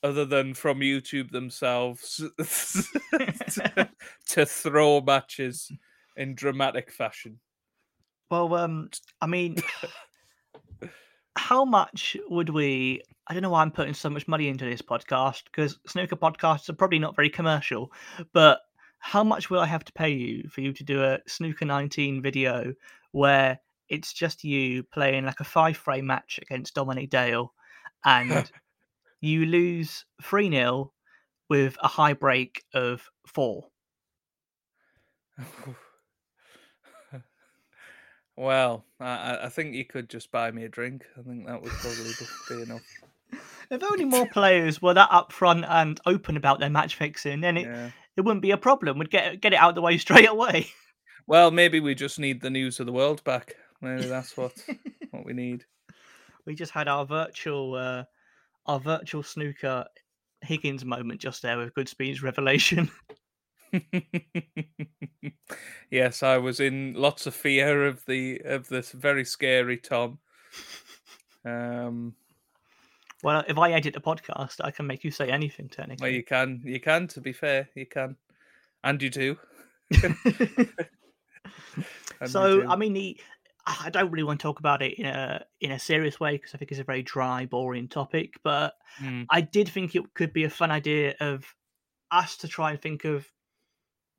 other 0.02 0.24
than 0.24 0.54
from 0.54 0.80
YouTube 0.80 1.30
themselves, 1.30 2.22
to, 2.38 3.88
to 4.28 4.46
throw 4.46 5.00
matches 5.00 5.70
in 6.16 6.34
dramatic 6.34 6.90
fashion. 6.90 7.38
Well, 8.30 8.54
um, 8.54 8.90
I 9.20 9.26
mean, 9.26 9.56
how 11.36 11.64
much 11.64 12.16
would 12.28 12.48
we? 12.48 13.02
I 13.28 13.34
don't 13.34 13.42
know 13.42 13.50
why 13.50 13.62
I'm 13.62 13.70
putting 13.70 13.94
so 13.94 14.10
much 14.10 14.26
money 14.26 14.48
into 14.48 14.64
this 14.64 14.82
podcast 14.82 15.44
because 15.44 15.78
snooker 15.86 16.16
podcasts 16.16 16.68
are 16.68 16.74
probably 16.74 16.98
not 16.98 17.14
very 17.14 17.30
commercial. 17.30 17.92
But 18.32 18.60
how 19.04 19.24
much 19.24 19.50
will 19.50 19.58
I 19.60 19.66
have 19.66 19.84
to 19.84 19.92
pay 19.92 20.10
you 20.10 20.48
for 20.48 20.60
you 20.60 20.72
to 20.72 20.84
do 20.84 21.02
a 21.02 21.18
snooker 21.26 21.64
19 21.64 22.22
video 22.22 22.72
where 23.10 23.58
it's 23.88 24.12
just 24.12 24.44
you 24.44 24.84
playing 24.84 25.26
like 25.26 25.40
a 25.40 25.44
five 25.44 25.76
frame 25.76 26.06
match 26.06 26.38
against 26.40 26.74
Dominic 26.74 27.10
Dale, 27.10 27.52
and 28.04 28.50
you 29.20 29.44
lose 29.44 30.04
three 30.22 30.48
0 30.50 30.92
with 31.48 31.76
a 31.82 31.88
high 31.88 32.12
break 32.14 32.64
of 32.74 33.10
four? 33.26 33.66
Well, 38.36 38.86
I, 38.98 39.04
I- 39.04 39.44
I 39.46 39.48
think 39.50 39.74
you 39.74 39.84
could 39.84 40.08
just 40.08 40.30
buy 40.30 40.50
me 40.50 40.64
a 40.64 40.68
drink. 40.68 41.04
I 41.18 41.22
think 41.22 41.46
that 41.46 41.60
would 41.60 41.70
probably 41.72 42.12
be 42.48 42.62
enough. 42.62 42.82
If 43.70 43.82
only 43.82 44.04
more 44.04 44.26
players 44.26 44.82
were 44.82 44.92
that 44.92 45.08
upfront 45.10 45.66
and 45.66 45.98
open 46.04 46.36
about 46.36 46.60
their 46.60 46.68
match 46.68 46.94
fixing, 46.96 47.40
then 47.40 47.56
it, 47.56 47.66
Yeah. 47.66 47.90
It 48.16 48.22
wouldn't 48.22 48.42
be 48.42 48.50
a 48.50 48.56
problem. 48.56 48.98
We'd 48.98 49.10
get 49.10 49.40
get 49.40 49.52
it 49.52 49.56
out 49.56 49.70
of 49.70 49.74
the 49.74 49.82
way 49.82 49.98
straight 49.98 50.28
away. 50.28 50.66
Well, 51.26 51.50
maybe 51.50 51.80
we 51.80 51.94
just 51.94 52.18
need 52.18 52.40
the 52.40 52.50
news 52.50 52.80
of 52.80 52.86
the 52.86 52.92
world 52.92 53.22
back. 53.24 53.54
Maybe 53.80 54.06
that's 54.06 54.36
what 54.36 54.52
what 55.10 55.24
we 55.24 55.32
need. 55.32 55.64
we 56.46 56.54
just 56.54 56.72
had 56.72 56.88
our 56.88 57.06
virtual 57.06 57.74
uh, 57.74 58.04
our 58.66 58.80
virtual 58.80 59.22
snooker 59.22 59.86
Higgins 60.42 60.84
moment 60.84 61.20
just 61.20 61.42
there 61.42 61.58
with 61.58 61.74
Goodspeed's 61.74 62.22
revelation. 62.22 62.90
yes, 65.90 66.22
I 66.22 66.38
was 66.38 66.60
in 66.60 66.94
lots 66.94 67.26
of 67.26 67.34
fear 67.34 67.86
of 67.86 68.04
the 68.06 68.40
of 68.44 68.68
this 68.68 68.92
very 68.92 69.24
scary 69.24 69.78
Tom. 69.78 70.18
Um, 71.44 72.14
well, 73.22 73.44
if 73.48 73.58
I 73.58 73.72
edit 73.72 73.96
a 73.96 74.00
podcast, 74.00 74.56
I 74.62 74.70
can 74.70 74.86
make 74.86 75.04
you 75.04 75.10
say 75.10 75.30
anything 75.30 75.66
well, 75.66 75.86
technically. 75.86 76.16
you 76.16 76.24
can, 76.24 76.60
you 76.64 76.80
can. 76.80 77.06
To 77.08 77.20
be 77.20 77.32
fair, 77.32 77.68
you 77.74 77.86
can, 77.86 78.16
and 78.84 79.00
you 79.02 79.10
do. 79.10 79.36
And 82.20 82.28
you 82.28 82.28
so 82.28 82.60
do. 82.60 82.68
I 82.68 82.76
mean, 82.76 82.92
the, 82.92 83.20
I 83.66 83.90
don't 83.90 84.10
really 84.10 84.24
want 84.24 84.40
to 84.40 84.42
talk 84.42 84.58
about 84.60 84.82
it 84.82 84.98
in 84.98 85.06
a 85.06 85.44
in 85.60 85.72
a 85.72 85.78
serious 85.78 86.20
way 86.20 86.32
because 86.32 86.54
I 86.54 86.58
think 86.58 86.70
it's 86.70 86.80
a 86.80 86.84
very 86.84 87.02
dry, 87.02 87.46
boring 87.46 87.88
topic. 87.88 88.34
But 88.42 88.74
Mm. 89.00 89.24
I 89.30 89.40
did 89.40 89.68
think 89.70 89.94
it 89.96 90.02
could 90.14 90.34
be 90.34 90.44
a 90.44 90.50
fun 90.50 90.70
idea 90.70 91.14
of 91.20 91.46
us 92.10 92.36
to 92.38 92.48
try 92.48 92.72
and 92.72 92.80
think 92.80 93.04
of 93.06 93.26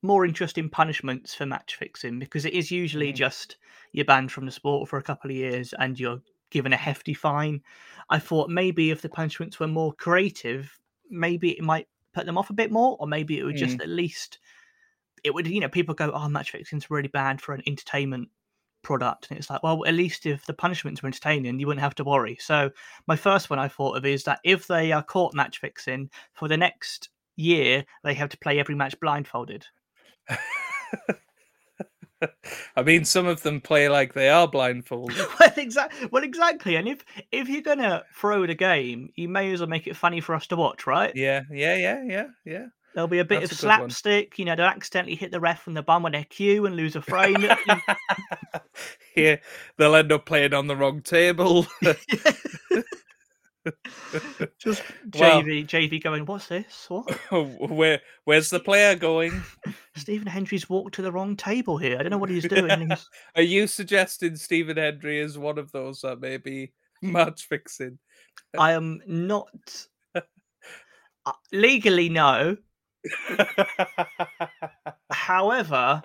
more 0.01 0.25
interesting 0.25 0.67
punishments 0.67 1.35
for 1.35 1.45
match 1.45 1.75
fixing 1.75 2.17
because 2.17 2.43
it 2.45 2.53
is 2.53 2.71
usually 2.71 3.13
Mhm. 3.13 3.17
just 3.17 3.57
you're 3.91 4.03
banned 4.03 4.31
from 4.31 4.45
the 4.47 4.51
sport 4.51 4.89
for 4.89 4.97
a 4.97 5.03
couple 5.03 5.29
of 5.29 5.37
years 5.37 5.73
and 5.77 5.99
you're 5.99 6.21
given 6.53 6.71
a 6.71 6.77
hefty 6.77 7.13
fine. 7.13 7.61
I 8.09 8.19
thought 8.19 8.49
maybe 8.49 8.91
if 8.91 9.01
the 9.01 9.09
punishments 9.09 9.59
were 9.59 9.67
more 9.67 9.91
creative, 9.93 10.71
maybe 11.09 11.51
it 11.51 11.63
might 11.63 11.87
put 12.13 12.25
them 12.25 12.37
off 12.37 12.51
a 12.51 12.53
bit 12.53 12.71
more, 12.71 12.95
or 12.99 13.07
maybe 13.07 13.37
it 13.37 13.43
would 13.43 13.57
just 13.57 13.79
mm. 13.79 13.81
at 13.81 13.89
least 13.89 14.39
it 15.23 15.33
would 15.33 15.47
you 15.47 15.59
know 15.59 15.69
people 15.69 15.95
go 15.95 16.11
oh 16.13 16.29
match 16.29 16.51
fixing's 16.51 16.91
really 16.91 17.07
bad 17.07 17.41
for 17.41 17.53
an 17.53 17.63
entertainment 17.67 18.29
product. 18.83 19.27
And 19.29 19.39
it's 19.39 19.49
like 19.49 19.63
well 19.63 19.83
at 19.85 19.95
least 19.95 20.25
if 20.25 20.45
the 20.45 20.53
punishments 20.53 21.01
were 21.01 21.07
entertaining 21.07 21.59
you 21.59 21.67
wouldn't 21.67 21.83
have 21.83 21.95
to 21.95 22.03
worry. 22.03 22.37
So 22.39 22.69
my 23.07 23.15
first 23.15 23.49
one 23.49 23.59
i 23.59 23.67
thought 23.67 23.97
of 23.97 24.05
is 24.05 24.23
that 24.23 24.39
if 24.43 24.67
they 24.67 24.91
are 24.91 25.03
caught 25.03 25.33
match 25.33 25.59
fixing 25.59 26.09
for 26.33 26.47
the 26.47 26.57
next 26.57 27.09
year 27.35 27.83
they 28.03 28.13
have 28.13 28.29
to 28.29 28.37
play 28.37 28.59
every 28.59 28.75
match 28.75 28.99
blindfolded 28.99 29.65
I 32.75 32.83
mean, 32.83 33.05
some 33.05 33.25
of 33.25 33.43
them 33.43 33.61
play 33.61 33.89
like 33.89 34.13
they 34.13 34.29
are 34.29 34.47
blindfolded. 34.47 35.17
well, 35.39 35.53
exactly. 35.57 36.07
Well, 36.11 36.23
exactly. 36.23 36.75
And 36.75 36.87
if 36.87 37.03
if 37.31 37.49
you're 37.49 37.61
gonna 37.61 38.03
throw 38.15 38.45
the 38.45 38.55
game, 38.55 39.11
you 39.15 39.29
may 39.29 39.51
as 39.53 39.59
well 39.59 39.69
make 39.69 39.87
it 39.87 39.95
funny 39.95 40.21
for 40.21 40.35
us 40.35 40.47
to 40.47 40.55
watch, 40.55 40.87
right? 40.87 41.15
Yeah, 41.15 41.41
yeah, 41.51 41.75
yeah, 41.75 42.03
yeah, 42.05 42.27
yeah. 42.45 42.65
There'll 42.93 43.07
be 43.07 43.19
a 43.19 43.25
bit 43.25 43.39
That's 43.39 43.53
of 43.53 43.57
a 43.57 43.61
slapstick. 43.61 44.37
You 44.37 44.45
know, 44.45 44.55
they'll 44.55 44.67
accidentally 44.67 45.15
hit 45.15 45.31
the 45.31 45.39
ref 45.39 45.67
on 45.67 45.73
the 45.73 45.81
bum 45.81 46.03
with 46.03 46.13
their 46.13 46.25
cue 46.25 46.65
and 46.65 46.75
lose 46.75 46.95
a 46.95 47.01
frame. 47.01 47.43
yeah, 49.15 49.37
they'll 49.77 49.95
end 49.95 50.11
up 50.11 50.25
playing 50.25 50.53
on 50.53 50.67
the 50.67 50.75
wrong 50.75 51.01
table. 51.01 51.65
Just 54.59 54.83
Well- 55.15 55.41
JV, 55.41 55.65
JV 55.65 56.03
going, 56.03 56.25
what's 56.25 56.47
this? 56.47 56.85
What? 56.89 57.09
Where, 57.69 58.01
where's 58.25 58.49
the 58.49 58.59
player 58.59 58.95
going? 58.95 59.43
Stephen 59.95 60.27
Hendry's 60.27 60.69
walked 60.69 60.95
to 60.95 61.01
the 61.01 61.11
wrong 61.11 61.35
table 61.35 61.77
here. 61.77 61.97
I 61.97 62.03
don't 62.03 62.11
know 62.11 62.17
what 62.17 62.29
he's 62.29 62.47
doing. 62.47 62.89
He's... 62.89 63.09
Are 63.35 63.41
you 63.41 63.67
suggesting 63.67 64.35
Stephen 64.35 64.77
Hendry 64.77 65.19
is 65.19 65.37
one 65.37 65.57
of 65.57 65.71
those 65.71 66.01
that 66.01 66.19
may 66.19 66.37
be 66.37 66.71
match 67.01 67.47
fixing? 67.47 67.99
I 68.57 68.73
am 68.73 69.01
not 69.05 69.87
uh, 70.15 70.21
legally 71.51 72.09
no. 72.09 72.57
However, 75.11 76.01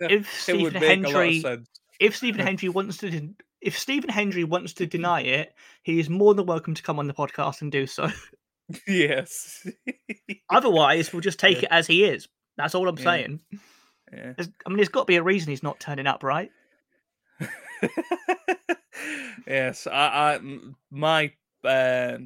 if 0.00 0.32
Stephen 0.40 0.72
make 0.74 0.82
a 0.82 1.10
lot 1.10 1.14
of 1.14 1.22
Hendry 1.22 1.64
if 2.00 2.16
Stephen 2.16 2.44
Hendry 2.44 2.70
wants 2.70 2.96
to 2.98 3.10
if 3.60 3.78
Stephen 3.78 4.10
Hendry 4.10 4.44
wants 4.44 4.72
to 4.74 4.86
deny 4.86 5.20
it, 5.22 5.54
he 5.82 5.98
is 6.00 6.08
more 6.08 6.34
than 6.34 6.46
welcome 6.46 6.74
to 6.74 6.82
come 6.82 6.98
on 6.98 7.06
the 7.06 7.14
podcast 7.14 7.62
and 7.62 7.70
do 7.72 7.86
so. 7.86 8.08
Yes. 8.86 9.66
Otherwise, 10.48 11.12
we'll 11.12 11.20
just 11.22 11.40
take 11.40 11.56
Yeah. 11.56 11.64
it 11.64 11.68
as 11.72 11.88
he 11.88 12.04
is. 12.04 12.28
That's 12.56 12.76
all 12.76 12.88
I'm 12.88 12.96
Yeah. 12.98 13.02
saying. 13.04 13.40
yeah. 14.12 14.32
I 14.38 14.68
mean, 14.68 14.76
there's 14.76 14.88
got 14.88 15.00
to 15.00 15.06
be 15.06 15.16
a 15.16 15.22
reason 15.24 15.50
he's 15.50 15.64
not 15.64 15.80
turning 15.80 16.06
up, 16.06 16.22
right? 16.22 16.52
yes, 19.46 19.86
I, 19.90 20.38
my 20.90 21.32
uh, 21.64 22.18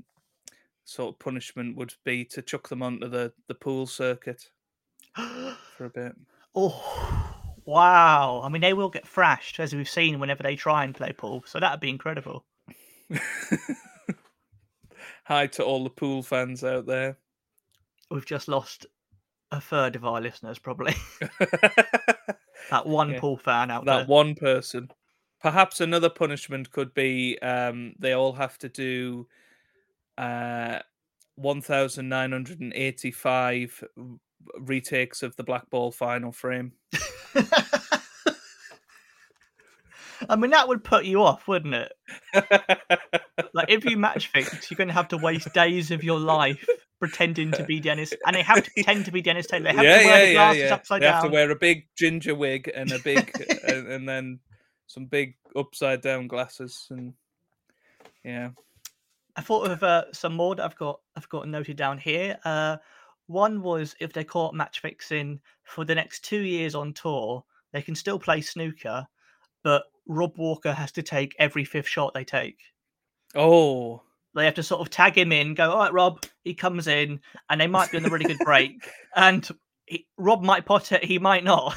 sort 0.84 1.14
of 1.14 1.18
punishment 1.18 1.76
would 1.76 1.94
be 2.04 2.24
to 2.26 2.42
chuck 2.42 2.68
them 2.68 2.82
onto 2.82 3.08
the 3.08 3.32
the 3.48 3.54
pool 3.54 3.86
circuit 3.86 4.50
for 5.16 5.86
a 5.86 5.90
bit. 5.90 6.12
oh, 6.54 7.33
wow! 7.66 8.40
I 8.44 8.49
mean, 8.49 8.62
they 8.62 8.73
will 8.75 8.88
get 8.90 9.06
thrashed 9.06 9.59
as 9.61 9.75
we've 9.75 9.88
seen 9.88 10.18
whenever 10.21 10.42
they 10.42 10.56
try 10.56 10.85
and 10.85 10.94
play 10.94 11.12
pool. 11.12 11.42
So 11.47 11.61
that'd 11.61 11.80
be 11.80 11.90
incredible. 11.90 12.44
Hi 15.25 15.47
to 15.49 15.64
all 15.64 15.85
the 15.85 15.90
pool 15.90 16.23
fans 16.23 16.62
out 16.64 16.87
there. 16.87 17.18
We've 18.11 18.26
just 18.26 18.49
lost 18.49 18.87
a 19.50 19.61
third 19.61 19.97
of 19.97 20.04
our 20.04 20.21
listeners, 20.21 20.59
probably. 20.59 20.94
that 22.71 22.87
one 22.87 23.11
Yeah. 23.12 23.21
pool 23.21 23.37
fan 23.38 23.71
out 23.71 23.85
that 23.87 23.90
there. 23.92 24.00
That 24.00 24.09
one 24.09 24.35
person. 24.35 24.90
perhaps 25.40 25.80
another 25.80 26.11
punishment 26.11 26.71
could 26.71 26.92
be 26.94 27.38
um, 27.40 27.94
they 27.99 28.12
all 28.12 28.33
have 28.35 28.59
to 28.59 28.68
do 28.68 29.26
uh, 30.18 30.80
1,985 31.37 33.85
retakes 34.61 35.23
of 35.23 35.35
the 35.37 35.44
Black 35.44 35.71
Ball 35.71 35.90
final 35.90 36.33
frame. 36.33 36.73
I 40.28 40.36
mean, 40.36 40.52
that 40.52 40.68
would 40.68 40.84
put 40.84 41.04
you 41.04 41.22
off, 41.22 41.46
wouldn't 41.46 41.74
it? 41.74 41.92
Like, 43.52 43.70
if 43.70 43.84
you 43.84 43.96
match 43.96 44.28
fix, 44.28 44.70
you're 44.70 44.76
going 44.76 44.88
to 44.88 44.94
have 44.94 45.08
to 45.08 45.16
waste 45.16 45.52
days 45.52 45.90
of 45.90 46.02
your 46.02 46.18
life 46.18 46.66
pretending 46.98 47.52
to 47.52 47.64
be 47.64 47.80
Dennis, 47.80 48.14
and 48.26 48.34
they 48.34 48.42
have 48.42 48.64
to 48.64 48.70
pretend 48.70 49.04
to 49.04 49.12
be 49.12 49.22
Dennis 49.22 49.46
Taylor. 49.46 49.64
They 49.64 49.76
have 49.76 49.84
yeah, 49.84 49.98
to 49.98 50.04
wear 50.06 50.18
yeah, 50.18 50.20
the 50.20 50.26
yeah, 50.26 50.32
glasses 50.32 50.62
yeah. 50.62 50.74
upside 50.74 51.02
They 51.02 51.06
down. 51.06 51.14
have 51.14 51.24
to 51.24 51.30
wear 51.30 51.50
a 51.50 51.56
big 51.56 51.86
ginger 51.96 52.34
wig 52.34 52.70
and 52.74 52.90
a 52.92 52.98
big, 52.98 53.32
and, 53.68 53.86
and 53.86 54.08
then 54.08 54.40
some 54.86 55.06
big 55.06 55.34
upside 55.54 56.00
down 56.00 56.26
glasses, 56.26 56.86
and 56.90 57.14
yeah. 58.24 58.50
I 59.36 59.40
thought 59.42 59.70
of 59.70 59.82
uh, 59.82 60.04
some 60.12 60.34
more 60.34 60.54
that 60.54 60.64
I've 60.64 60.76
got 60.76 61.00
I've 61.16 61.28
got 61.28 61.48
noted 61.48 61.76
down 61.76 61.98
here. 61.98 62.38
Uh, 62.44 62.78
one 63.26 63.62
was 63.62 63.94
if 64.00 64.12
they 64.12 64.24
caught 64.24 64.54
match 64.54 64.80
fixing 64.80 65.40
for 65.64 65.85
the 65.85 65.94
next 65.94 66.25
two 66.25 66.40
years 66.40 66.75
on 66.75 66.92
tour, 66.92 67.44
they 67.73 67.83
can 67.83 67.94
still 67.94 68.18
play 68.18 68.40
snooker, 68.40 69.06
but 69.62 69.85
Rob 70.06 70.37
Walker 70.37 70.73
has 70.73 70.92
to 70.92 71.02
take 71.02 71.35
every 71.38 71.64
fifth 71.64 71.88
shot 71.88 72.14
they 72.14 72.25
take. 72.25 72.59
Oh, 73.35 74.02
They 74.35 74.44
have 74.44 74.54
to 74.54 74.62
sort 74.62 74.80
of 74.80 74.90
tag 74.90 75.16
him 75.18 75.33
in, 75.33 75.54
go, 75.54 75.71
all 75.71 75.78
right, 75.78 75.92
Rob, 75.92 76.25
he 76.44 76.54
comes 76.54 76.87
in, 76.87 77.21
and 77.50 77.61
they 77.61 77.66
might 77.66 77.90
be 77.90 77.99
on 77.99 78.04
a 78.06 78.11
really 78.11 78.26
good 78.26 78.38
break. 78.44 78.88
And 79.16 79.49
he, 79.87 80.06
Rob 80.18 80.42
might 80.42 80.66
pot 80.66 80.92
it, 80.92 81.04
he 81.04 81.18
might 81.18 81.44
not. 81.44 81.76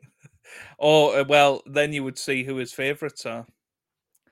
oh, 0.80 1.24
well, 1.24 1.62
then 1.66 1.92
you 1.92 2.04
would 2.04 2.18
see 2.18 2.42
who 2.44 2.56
his 2.56 2.72
favourites 2.72 3.24
are. 3.26 3.46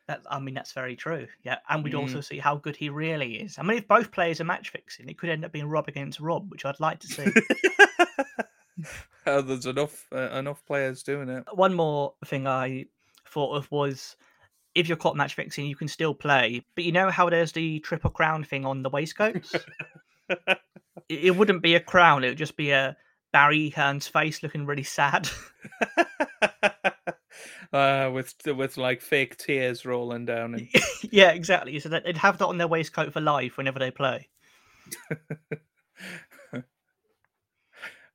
That, 0.08 0.22
I 0.30 0.38
mean, 0.38 0.54
that's 0.54 0.72
very 0.72 0.94
true. 0.94 1.26
Yeah. 1.42 1.58
And 1.68 1.82
we'd 1.82 1.94
Mm. 1.94 2.00
also 2.00 2.20
see 2.20 2.38
how 2.38 2.56
good 2.56 2.76
he 2.76 2.90
really 2.90 3.40
is. 3.40 3.58
I 3.58 3.62
mean, 3.62 3.78
if 3.78 3.88
both 3.88 4.12
players 4.12 4.40
are 4.40 4.44
match 4.44 4.70
fixing, 4.70 5.08
it 5.08 5.18
could 5.18 5.30
end 5.30 5.44
up 5.44 5.50
being 5.52 5.66
Rob 5.68 5.88
against 5.88 6.20
Rob, 6.20 6.48
which 6.50 6.64
I'd 6.64 6.78
like 6.80 7.00
to 7.00 7.08
see. 7.08 7.26
there's 9.24 9.66
enough 9.66 10.06
uh, 10.12 10.30
enough 10.30 10.64
players 10.66 11.02
doing 11.02 11.28
it. 11.28 11.44
one 11.52 11.74
more 11.74 12.14
thing 12.24 12.46
I 12.46 12.86
thought 13.28 13.56
of 13.56 13.70
was 13.70 14.16
if 14.74 14.88
you're 14.88 14.96
caught 14.96 15.16
match 15.16 15.34
fixing, 15.34 15.66
you 15.66 15.74
can 15.74 15.88
still 15.88 16.14
play. 16.14 16.62
But 16.74 16.84
you 16.84 16.92
know 16.92 17.10
how 17.10 17.30
there's 17.30 17.52
the 17.52 17.80
triple 17.80 18.10
crown 18.10 18.44
thing 18.44 18.66
on 18.66 18.82
the 18.82 18.90
waistcoats? 18.90 19.54
it, 20.28 20.58
it 21.08 21.36
wouldn't 21.36 21.62
be 21.62 21.74
a 21.74 21.80
crown, 21.80 22.24
it 22.24 22.28
would 22.28 22.38
just 22.38 22.56
be 22.56 22.70
a 22.70 22.96
Barry 23.32 23.70
Hearn's 23.70 24.06
face 24.06 24.42
looking 24.42 24.66
really 24.66 24.82
sad. 24.82 25.28
uh, 27.72 28.10
with 28.12 28.34
with 28.46 28.76
like 28.76 29.00
fake 29.00 29.36
tears 29.36 29.84
rolling 29.84 30.26
down. 30.26 30.54
And... 30.54 30.68
yeah, 31.10 31.30
exactly. 31.30 31.78
So 31.80 31.88
they'd 31.88 32.16
have 32.16 32.38
that 32.38 32.46
on 32.46 32.58
their 32.58 32.68
waistcoat 32.68 33.12
for 33.12 33.20
life 33.20 33.56
whenever 33.56 33.78
they 33.78 33.90
play. 33.90 34.28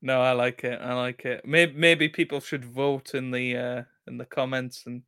No, 0.01 0.21
I 0.21 0.31
like 0.31 0.63
it. 0.63 0.79
I 0.81 0.93
like 0.95 1.25
it. 1.25 1.45
Maybe 1.45 1.73
maybe 1.73 2.09
people 2.09 2.39
should 2.39 2.65
vote 2.65 3.13
in 3.13 3.31
the 3.31 3.55
uh, 3.57 3.83
in 4.07 4.17
the 4.17 4.25
comments 4.25 4.83
and 4.87 5.03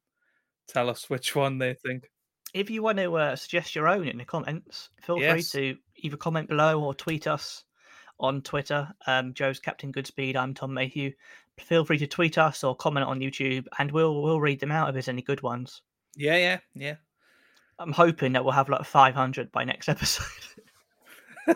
tell 0.67 0.89
us 0.89 1.09
which 1.09 1.35
one 1.35 1.57
they 1.57 1.73
think. 1.73 2.09
If 2.53 2.69
you 2.69 2.83
want 2.83 3.00
to 3.00 3.15
uh, 3.15 3.35
suggest 3.35 3.73
your 3.73 3.88
own 3.88 4.07
in 4.07 4.17
the 4.19 4.25
comments, 4.25 4.89
feel 5.01 5.19
Yes. 5.19 5.51
free 5.51 5.73
to 5.73 5.77
either 5.97 6.17
comment 6.17 6.47
below 6.47 6.83
or 6.83 6.93
tweet 6.93 7.25
us 7.25 7.63
on 8.19 8.41
Twitter. 8.43 8.88
Um, 9.07 9.33
Joe's 9.33 9.59
Captain 9.59 9.91
Goodspeed. 9.91 10.35
I'm 10.35 10.53
Tom 10.53 10.71
Mayhew. 10.73 11.12
Feel 11.59 11.83
free 11.85 11.97
to 11.97 12.05
tweet 12.07 12.38
us 12.38 12.63
or 12.63 12.75
comment 12.75 13.07
on 13.07 13.19
YouTube, 13.19 13.65
and 13.79 13.91
we'll 13.91 14.21
we'll 14.21 14.39
read 14.41 14.59
them 14.59 14.71
out 14.71 14.89
if 14.89 14.93
there's 14.93 15.07
any 15.09 15.23
good 15.23 15.41
ones. 15.41 15.81
Yeah, 16.15 16.38
yeah, 16.38 16.59
yeah. 16.75 16.95
I'm 17.79 17.91
hoping 17.91 18.33
that 18.33 18.43
we'll 18.43 18.53
have 18.53 18.69
like 18.69 18.85
500 18.85 19.51
by 19.51 19.63
next 19.63 19.89
episode. 19.89 20.27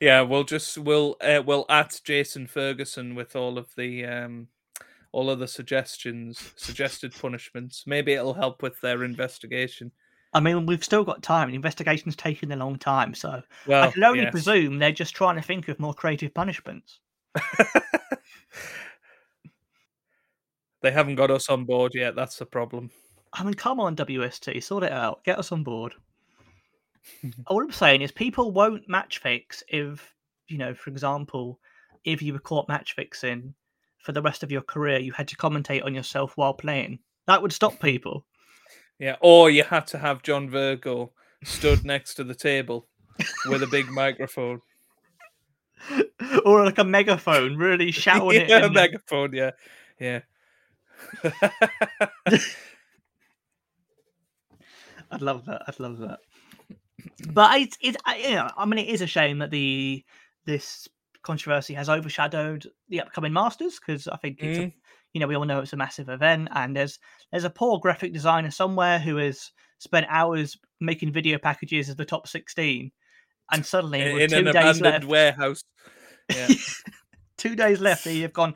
yeah, 0.00 0.20
we'll 0.22 0.44
just 0.44 0.78
we'll 0.78 1.16
uh, 1.20 1.42
we'll 1.44 1.66
at 1.68 2.00
Jason 2.04 2.46
Ferguson 2.46 3.14
with 3.14 3.36
all 3.36 3.58
of 3.58 3.74
the 3.76 4.04
um 4.04 4.48
all 5.12 5.30
of 5.30 5.38
the 5.38 5.48
suggestions, 5.48 6.52
suggested 6.56 7.14
punishments. 7.14 7.84
Maybe 7.86 8.12
it'll 8.12 8.34
help 8.34 8.62
with 8.62 8.80
their 8.80 9.04
investigation. 9.04 9.92
I 10.34 10.40
mean, 10.40 10.66
we've 10.66 10.84
still 10.84 11.04
got 11.04 11.22
time. 11.22 11.48
The 11.48 11.56
investigation's 11.56 12.14
taken 12.14 12.52
a 12.52 12.56
long 12.56 12.78
time, 12.78 13.14
so 13.14 13.42
Well, 13.66 13.88
I 13.88 13.90
can 13.90 14.04
only 14.04 14.24
yes. 14.24 14.30
presume 14.30 14.78
they're 14.78 14.92
just 14.92 15.14
trying 15.14 15.36
to 15.36 15.42
think 15.42 15.68
of 15.68 15.80
more 15.80 15.94
creative 15.94 16.34
punishments. 16.34 17.00
they 20.82 20.90
haven't 20.90 21.14
got 21.14 21.30
us 21.30 21.48
on 21.48 21.64
board 21.64 21.94
yet. 21.94 22.14
That's 22.14 22.36
the 22.36 22.44
problem. 22.44 22.90
I 23.32 23.42
mean, 23.44 23.54
come 23.54 23.80
on, 23.80 23.96
WST, 23.96 24.62
sort 24.62 24.84
it 24.84 24.92
out. 24.92 25.24
Get 25.24 25.38
us 25.38 25.50
on 25.52 25.62
board. 25.62 25.94
All 27.46 27.62
I'm 27.62 27.72
saying 27.72 28.02
is 28.02 28.12
people 28.12 28.52
won't 28.52 28.88
match 28.88 29.18
fix 29.18 29.62
if, 29.68 30.14
you 30.48 30.58
know, 30.58 30.74
for 30.74 30.90
example, 30.90 31.58
if 32.04 32.22
you 32.22 32.32
were 32.32 32.38
caught 32.38 32.68
match 32.68 32.94
fixing 32.94 33.54
for 33.98 34.12
the 34.12 34.22
rest 34.22 34.42
of 34.42 34.50
your 34.52 34.62
career, 34.62 34.98
you 34.98 35.12
had 35.12 35.28
to 35.28 35.36
commentate 35.36 35.84
on 35.84 35.94
yourself 35.94 36.36
while 36.36 36.54
playing. 36.54 36.98
That 37.26 37.42
would 37.42 37.52
stop 37.52 37.80
people. 37.80 38.24
Yeah, 38.98 39.16
or 39.20 39.50
you 39.50 39.64
had 39.64 39.86
to 39.88 39.98
have 39.98 40.22
John 40.22 40.48
Virgo 40.48 41.12
stood 41.44 41.84
next 41.84 42.14
to 42.14 42.24
the 42.24 42.34
table 42.34 42.88
with 43.46 43.62
a 43.62 43.66
big 43.66 43.88
microphone. 43.90 44.60
or 46.44 46.64
like 46.64 46.78
a 46.78 46.84
megaphone, 46.84 47.56
really 47.56 47.90
shouting 48.04 48.40
it. 48.42 48.48
yeah, 48.48 48.58
a 48.62 48.66
in 48.66 48.72
the- 48.72 48.80
megaphone. 48.80 49.32
Yeah, 49.32 49.50
yeah. 50.00 50.20
I'd 55.10 55.22
love 55.22 55.44
that. 55.46 55.62
I'd 55.66 55.80
love 55.80 55.98
that. 55.98 56.18
But 57.30 57.60
it's 57.60 57.78
it, 57.80 57.96
I- 58.04 58.16
you 58.16 58.34
know, 58.34 58.50
I 58.56 58.64
mean, 58.64 58.78
it 58.78 58.88
is 58.88 59.00
a 59.02 59.06
shame 59.06 59.38
that 59.38 59.50
the 59.50 60.04
this 60.46 60.88
controversy 61.22 61.74
has 61.74 61.88
overshadowed 61.88 62.66
the 62.88 63.00
upcoming 63.00 63.32
Masters 63.32 63.78
because 63.78 64.08
I 64.08 64.16
think 64.16 64.38
it's 64.40 64.58
a, 64.58 64.62
Mm. 64.62 64.72
you 65.12 65.20
know 65.20 65.26
we 65.26 65.34
all 65.34 65.44
know 65.44 65.60
it's 65.60 65.72
a 65.72 65.76
massive 65.76 66.08
event 66.08 66.48
and 66.52 66.74
there's 66.76 66.98
there's 67.30 67.44
a 67.44 67.50
poor 67.50 67.78
graphic 67.80 68.12
designer 68.12 68.50
somewhere 68.50 68.98
who 68.98 69.16
has 69.16 69.50
spent 69.78 70.06
hours 70.08 70.56
making 70.80 71.12
video 71.12 71.36
packages 71.38 71.88
of 71.88 71.96
the 71.96 72.04
top 72.04 72.28
16 72.28 72.90
and 73.52 73.66
suddenly 73.66 74.00
in, 74.00 74.20
in 74.20 74.30
two 74.30 74.36
an 74.36 74.44
days 74.46 74.54
abandoned 74.54 74.80
left 74.82 75.04
warehouse. 75.04 75.60
Yeah. 76.30 76.48
two 77.36 77.56
days 77.56 77.80
left 77.80 78.04
they 78.04 78.20
have 78.20 78.32
gone 78.32 78.54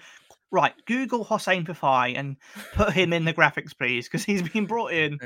right 0.50 0.74
google 0.86 1.24
hossein 1.24 1.64
Vafaei 1.64 2.16
and 2.18 2.36
put 2.74 2.92
him 2.92 3.12
in 3.12 3.24
the 3.24 3.32
graphics 3.34 3.76
please 3.76 4.06
because 4.06 4.24
he's 4.24 4.42
been 4.42 4.66
brought 4.66 4.92
in 4.92 5.18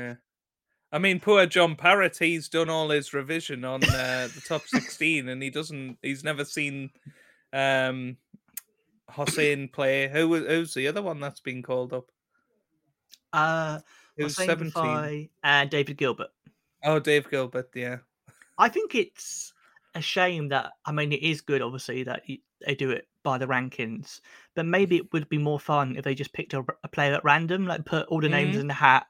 I 0.91 0.99
mean, 0.99 1.19
poor 1.19 1.45
John 1.45 1.75
Parrott. 1.75 2.17
He's 2.17 2.47
done 2.49 2.69
all 2.69 2.89
his 2.89 3.13
revision 3.13 3.65
on 3.65 3.83
uh, 3.83 4.29
the 4.33 4.41
top 4.47 4.61
sixteen, 4.67 5.27
and 5.29 5.41
he 5.43 5.49
doesn't. 5.49 5.97
He's 6.01 6.23
never 6.23 6.45
seen 6.45 6.91
um, 7.53 8.17
Hossein 9.09 9.67
play. 9.69 10.07
Who 10.07 10.29
was 10.29 10.43
who's 10.45 10.73
the 10.73 10.87
other 10.87 11.01
one 11.01 11.19
that's 11.19 11.41
been 11.41 11.61
called 11.63 11.93
up? 11.93 12.05
uh 13.33 13.79
Who's 14.17 14.35
Hossein 14.37 14.47
seventeen? 14.47 14.83
Vafaei 14.83 15.29
and 15.43 15.69
david 15.69 15.97
gilbert 15.97 16.29
Oh, 16.83 16.99
Dave 16.99 17.29
Gilbert. 17.29 17.69
Yeah. 17.75 17.97
I 18.59 18.69
think 18.69 18.93
it's 18.95 19.51
a 19.95 20.01
shame 20.01 20.47
that 20.49 20.73
I 20.85 20.91
mean 20.91 21.11
it 21.11 21.23
is 21.23 21.41
good, 21.41 21.61
obviously, 21.61 22.03
that 22.03 22.21
they 22.65 22.75
do 22.75 22.91
it 22.91 23.07
by 23.23 23.37
the 23.39 23.47
rankings, 23.47 24.21
but 24.55 24.65
maybe 24.65 24.95
it 24.95 25.11
would 25.11 25.27
be 25.27 25.39
more 25.39 25.59
fun 25.59 25.95
if 25.97 26.03
they 26.05 26.15
just 26.15 26.33
picked 26.33 26.53
a 26.53 26.63
player 26.91 27.15
at 27.15 27.23
random, 27.25 27.65
like 27.65 27.83
put 27.83 28.07
all 28.07 28.21
the 28.21 28.29
names 28.29 28.55
Mhm. 28.55 28.61
in 28.61 28.67
the 28.67 28.73
hat, 28.75 29.07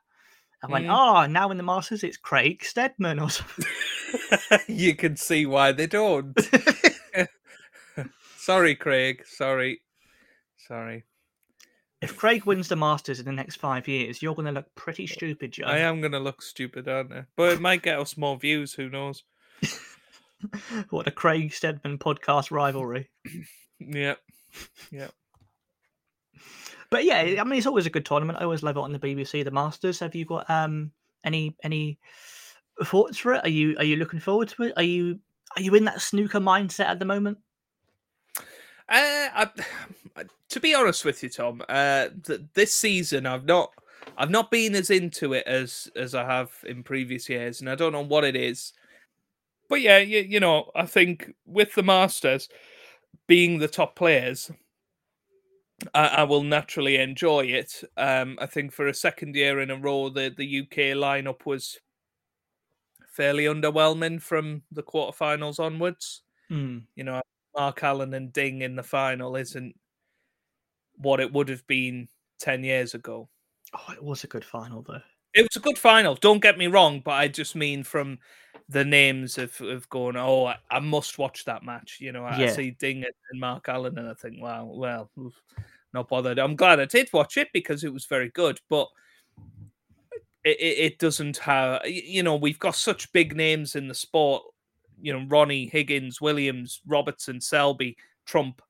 and 0.62 0.72
went, 0.72 0.86
Mhm. 0.86 0.98
"Oh, 0.98 1.26
now 1.28 1.52
in 1.52 1.58
the 1.58 1.64
Masters 1.64 2.04
it's 2.04 2.18
Craig 2.18 2.64
Steadman 2.64 3.20
or 3.20 3.30
something." 3.30 3.66
you 4.68 4.96
can 4.96 5.16
see 5.16 5.46
why 5.46 5.72
they 5.72 5.88
don't. 5.88 6.38
Sorry, 8.38 8.76
Craig. 8.76 9.24
Sorry. 9.28 9.82
Sorry. 10.58 11.04
if 12.02 12.16
Craig 12.16 12.46
wins 12.46 12.68
the 12.68 12.76
Masters 12.76 13.20
in 13.20 13.26
the 13.26 13.32
next 13.32 13.56
five 13.56 13.88
years, 13.88 14.22
you're 14.22 14.36
going 14.36 14.46
to 14.46 14.52
look 14.52 14.74
pretty 14.76 15.08
stupid, 15.08 15.54
Joe. 15.54 15.66
I 15.66 15.80
am 15.80 16.00
gonna 16.00 16.20
look 16.20 16.42
stupid, 16.42 16.88
aren't 16.88 17.12
I? 17.12 17.26
But 17.36 17.54
it 17.54 17.62
might 17.62 17.82
get 17.82 18.00
us 18.00 18.18
more 18.18 18.38
views. 18.38 18.74
Who 18.74 18.90
knows? 18.90 19.24
what 20.90 21.08
a 21.08 21.12
Craig 21.12 21.54
Steadman 21.54 21.98
podcast 21.98 22.52
rivalry. 22.52 23.10
Yeah 23.80 24.16
yeah. 24.92 25.10
But 26.90 27.04
yeah, 27.04 27.36
I 27.40 27.44
mean, 27.44 27.58
it's 27.58 27.68
always 27.68 27.86
a 27.86 27.92
good 27.92 28.06
tournament. 28.06 28.40
I 28.40 28.44
always 28.44 28.64
love 28.64 28.78
it 28.78 28.82
on 28.82 28.94
the 28.94 29.00
BBC, 29.00 29.44
the 29.44 29.52
Masters. 29.52 30.00
Have 30.00 30.16
you 30.16 30.26
got 30.26 30.50
um 30.50 30.92
any 31.26 31.56
any 31.64 32.00
thoughts 32.84 33.18
for 33.18 33.34
it? 33.34 33.42
Are 33.44 33.50
you 33.50 33.76
are 33.78 33.84
you 33.84 33.98
looking 33.98 34.20
forward 34.20 34.50
to 34.50 34.64
it? 34.64 34.74
Are 34.78 34.84
you 34.84 35.20
are 35.56 35.62
you 35.62 35.76
in 35.76 35.86
that 35.86 36.02
snooker 36.02 36.40
mindset 36.40 36.86
at 36.86 37.00
the 37.00 37.06
moment? 37.06 37.38
Uh, 38.90 39.28
I, 39.36 39.50
to 40.50 40.60
be 40.60 40.74
honest 40.74 41.06
with 41.06 41.22
you, 41.24 41.30
Tom, 41.30 41.62
uh, 41.68 42.08
th- 42.26 42.42
this 42.54 42.74
season 42.74 43.26
I've 43.26 43.46
not, 43.46 43.72
I've 44.18 44.30
not 44.30 44.52
been 44.52 44.76
as 44.76 44.90
into 44.90 45.34
it 45.34 45.46
as 45.46 45.90
as 45.96 46.16
I 46.16 46.26
have 46.26 46.52
in 46.66 46.84
previous 46.84 47.28
years, 47.30 47.60
and 47.60 47.70
I 47.70 47.76
don't 47.76 47.94
know 47.94 48.06
what 48.06 48.24
it 48.24 48.36
is. 48.36 48.74
But 49.70 49.82
yeah, 49.82 49.98
you, 49.98 50.20
you 50.20 50.40
know, 50.40 50.72
I 50.76 50.86
think 50.86 51.34
with 51.46 51.76
the 51.76 51.84
Masters 51.84 52.48
being 53.28 53.60
the 53.60 53.68
top 53.68 53.96
players, 53.96 54.50
I, 55.94 56.08
I 56.08 56.24
will 56.24 56.44
naturally 56.44 56.98
enjoy 56.98 57.46
it. 57.46 57.84
Um, 57.98 58.38
I 58.42 58.46
think 58.46 58.72
for 58.72 58.88
a 58.88 58.94
second 58.94 59.36
year 59.36 59.60
in 59.60 59.70
a 59.70 59.76
row, 59.76 60.10
the 60.10 60.34
the 60.36 60.60
UK 60.62 60.96
lineup 60.98 61.46
was 61.46 61.80
fairly 63.12 63.46
underwhelming 63.46 64.22
from 64.22 64.64
the 64.72 64.84
quarterfinals 64.84 65.60
onwards. 65.60 66.22
Hmm. 66.50 66.80
You 66.96 67.04
know, 67.04 67.22
Mark 67.56 67.84
Allen 67.84 68.14
and 68.14 68.34
Ding 68.34 68.62
in 68.62 68.76
the 68.76 68.84
final 68.84 69.36
isn't 69.36 69.76
what 70.96 71.20
it 71.20 71.32
would 71.32 71.50
have 71.50 71.66
been 71.68 72.08
ten 72.40 72.64
years 72.64 72.94
ago. 72.94 73.30
Oh, 73.74 73.94
it 73.94 74.04
was 74.04 74.24
a 74.24 74.28
good 74.28 74.46
final 74.46 74.82
though. 74.82 75.02
It 75.34 75.44
was 75.44 75.58
a 75.58 75.64
good 75.64 75.78
final. 75.78 76.16
Don't 76.16 76.42
get 76.42 76.58
me 76.58 76.68
wrong, 76.68 77.02
but 77.04 77.12
I 77.12 77.28
just 77.28 77.56
mean 77.56 77.84
from 77.84 78.18
the 78.70 78.84
names 78.84 79.38
of, 79.38 79.60
of 79.62 79.88
going, 79.90 80.18
oh, 80.18 80.46
I, 80.46 80.58
I 80.70 80.80
must 80.80 81.18
watch 81.18 81.46
that 81.46 81.64
match. 81.64 81.98
You 82.02 82.12
know, 82.12 82.24
I, 82.26 82.36
I 82.44 82.48
see 82.48 82.72
Ding 82.72 83.04
and 83.04 83.40
Mark 83.40 83.70
Allen, 83.70 83.98
and 83.98 84.10
I 84.10 84.14
think, 84.14 84.42
wow, 84.42 84.66
well, 84.66 85.10
not 85.94 86.10
bothered. 86.10 86.38
I'm 86.38 86.56
glad 86.56 86.80
I 86.80 86.86
did 86.86 87.10
watch 87.14 87.38
it 87.38 87.48
because 87.54 87.84
it 87.84 87.94
was 87.94 88.06
very 88.06 88.30
good, 88.30 88.60
but 88.70 88.90
it, 90.44 90.60
it, 90.60 90.78
it 90.80 91.00
doesn't 91.00 91.38
have, 91.38 91.82
you 91.86 92.24
know, 92.24 92.36
we've 92.36 92.60
got 92.60 92.76
such 92.76 93.12
big 93.14 93.36
names 93.36 93.76
in 93.76 93.88
the 93.88 93.94
sport. 93.94 94.44
You 95.02 95.14
know, 95.14 95.26
Ronnie, 95.28 95.68
Higgins, 95.68 96.20
Williams, 96.20 96.82
Robertson, 96.86 97.40
Selby, 97.40 97.96
Trump. 98.26 98.62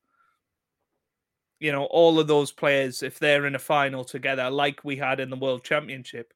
You 1.60 1.72
know, 1.72 1.86
all 1.86 2.20
of 2.20 2.28
those 2.28 2.52
players, 2.52 3.02
if 3.02 3.18
they're 3.18 3.48
in 3.48 3.56
a 3.56 3.60
final 3.60 4.04
together, 4.04 4.50
like 4.52 4.84
we 4.84 4.96
had 4.96 5.20
in 5.20 5.32
the 5.32 5.36
World 5.36 5.64
Championship, 5.64 6.34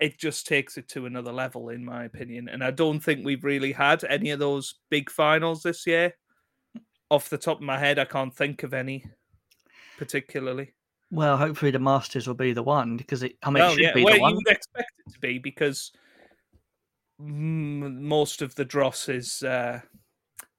it 0.00 0.18
just 0.18 0.46
takes 0.46 0.76
it 0.76 0.88
to 0.88 1.06
another 1.06 1.32
level, 1.32 1.68
in 1.68 1.84
my 1.84 2.04
opinion. 2.04 2.48
And 2.48 2.62
I 2.64 2.70
don't 2.70 3.00
think 3.00 3.24
we've 3.24 3.44
really 3.44 3.72
had 3.72 4.04
any 4.04 4.30
of 4.30 4.38
those 4.38 4.74
big 4.90 5.10
finals 5.10 5.62
this 5.62 5.86
year. 5.86 6.14
Off 7.10 7.30
the 7.30 7.38
top 7.38 7.58
of 7.58 7.62
my 7.62 7.78
head, 7.78 7.98
I 7.98 8.04
can't 8.04 8.34
think 8.34 8.62
of 8.62 8.74
any 8.74 9.04
particularly. 9.98 10.74
Well, 11.10 11.36
hopefully 11.36 11.70
the 11.70 11.78
Masters 11.78 12.26
will 12.26 12.34
be 12.34 12.52
the 12.52 12.62
one 12.62 12.96
because 12.96 13.22
it. 13.22 13.36
I 13.42 13.50
mean, 13.50 13.62
Well, 13.62 13.72
it 13.72 13.74
should 13.74 13.82
yeah, 13.82 13.94
be 13.94 14.04
well, 14.04 14.14
the 14.14 14.20
You 14.20 14.34
would 14.34 14.48
expect 14.48 14.92
it 15.06 15.12
to 15.12 15.20
be 15.20 15.38
because 15.38 15.92
most 17.18 18.42
of 18.42 18.54
the 18.56 18.64
dross 18.64 19.08
is 19.08 19.42
uh, 19.42 19.80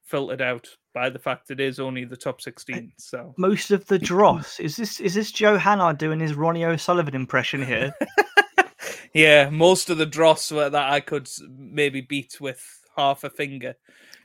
filtered 0.03 0.41
out 0.41 0.69
by 0.93 1.09
the 1.09 1.19
fact 1.19 1.51
it 1.51 1.59
is 1.59 1.79
only 1.79 2.05
the 2.05 2.15
top 2.15 2.39
16. 2.39 2.93
So 2.97 3.33
Most 3.37 3.71
of 3.71 3.85
the 3.87 3.99
dross 3.99 4.59
is 4.59 4.77
this. 4.77 5.01
Is 5.01 5.13
this 5.13 5.31
Joe 5.31 5.57
Hannard 5.57 5.97
doing 5.97 6.19
his 6.19 6.35
Ronnie 6.35 6.63
O'Sullivan 6.63 7.15
impression 7.15 7.65
here? 7.65 7.93
yeah, 9.15 9.49
most 9.49 9.89
of 9.89 9.97
the 9.97 10.05
dross 10.05 10.51
were 10.51 10.69
that 10.69 10.91
I 10.91 10.99
could 10.99 11.27
maybe 11.49 12.01
beat 12.01 12.39
with 12.41 12.61
half 12.95 13.23
a 13.23 13.29
finger. 13.29 13.75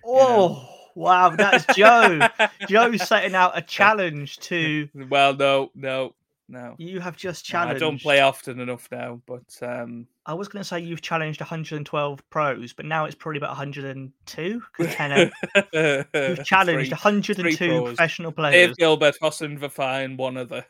oh 0.04 0.68
wow, 0.94 1.30
that's 1.30 1.64
Joe. 1.76 2.20
Joe 2.68 2.96
setting 2.96 3.34
out 3.34 3.56
a 3.56 3.62
challenge 3.62 4.38
to. 4.40 4.88
Well, 5.08 5.34
no, 5.36 5.70
no, 5.74 6.14
no. 6.48 6.74
You 6.78 6.98
have 7.00 7.16
just 7.16 7.50
No, 7.52 7.60
I 7.60 7.74
don't 7.74 8.00
play 8.02 8.20
often 8.20 8.58
enough 8.60 8.88
now, 8.90 9.20
but 9.26 9.56
um, 9.62 10.06
I 10.26 10.34
was 10.34 10.48
going 10.48 10.60
to 10.62 10.68
say 10.68 10.80
you've 10.80 11.00
challenged 11.00 11.40
112 11.40 12.30
pros, 12.30 12.72
but 12.72 12.86
now 12.86 13.04
it's 13.04 13.14
probably 13.14 13.38
about 13.38 13.50
102 13.50 14.62
because 14.76 14.94
10 14.94 15.30
You've 15.72 16.44
challenged 16.44 16.88
three- 16.88 16.90
102 16.90 17.34
three 17.34 17.56
professional 17.56 18.30
Dave 18.32 18.36
players. 18.36 18.76
Gilbert, 18.76 19.14
Hossein 19.22 19.58
Vafaei, 19.58 20.04
and 20.04 20.18
one 20.18 20.36
other. 20.36 20.66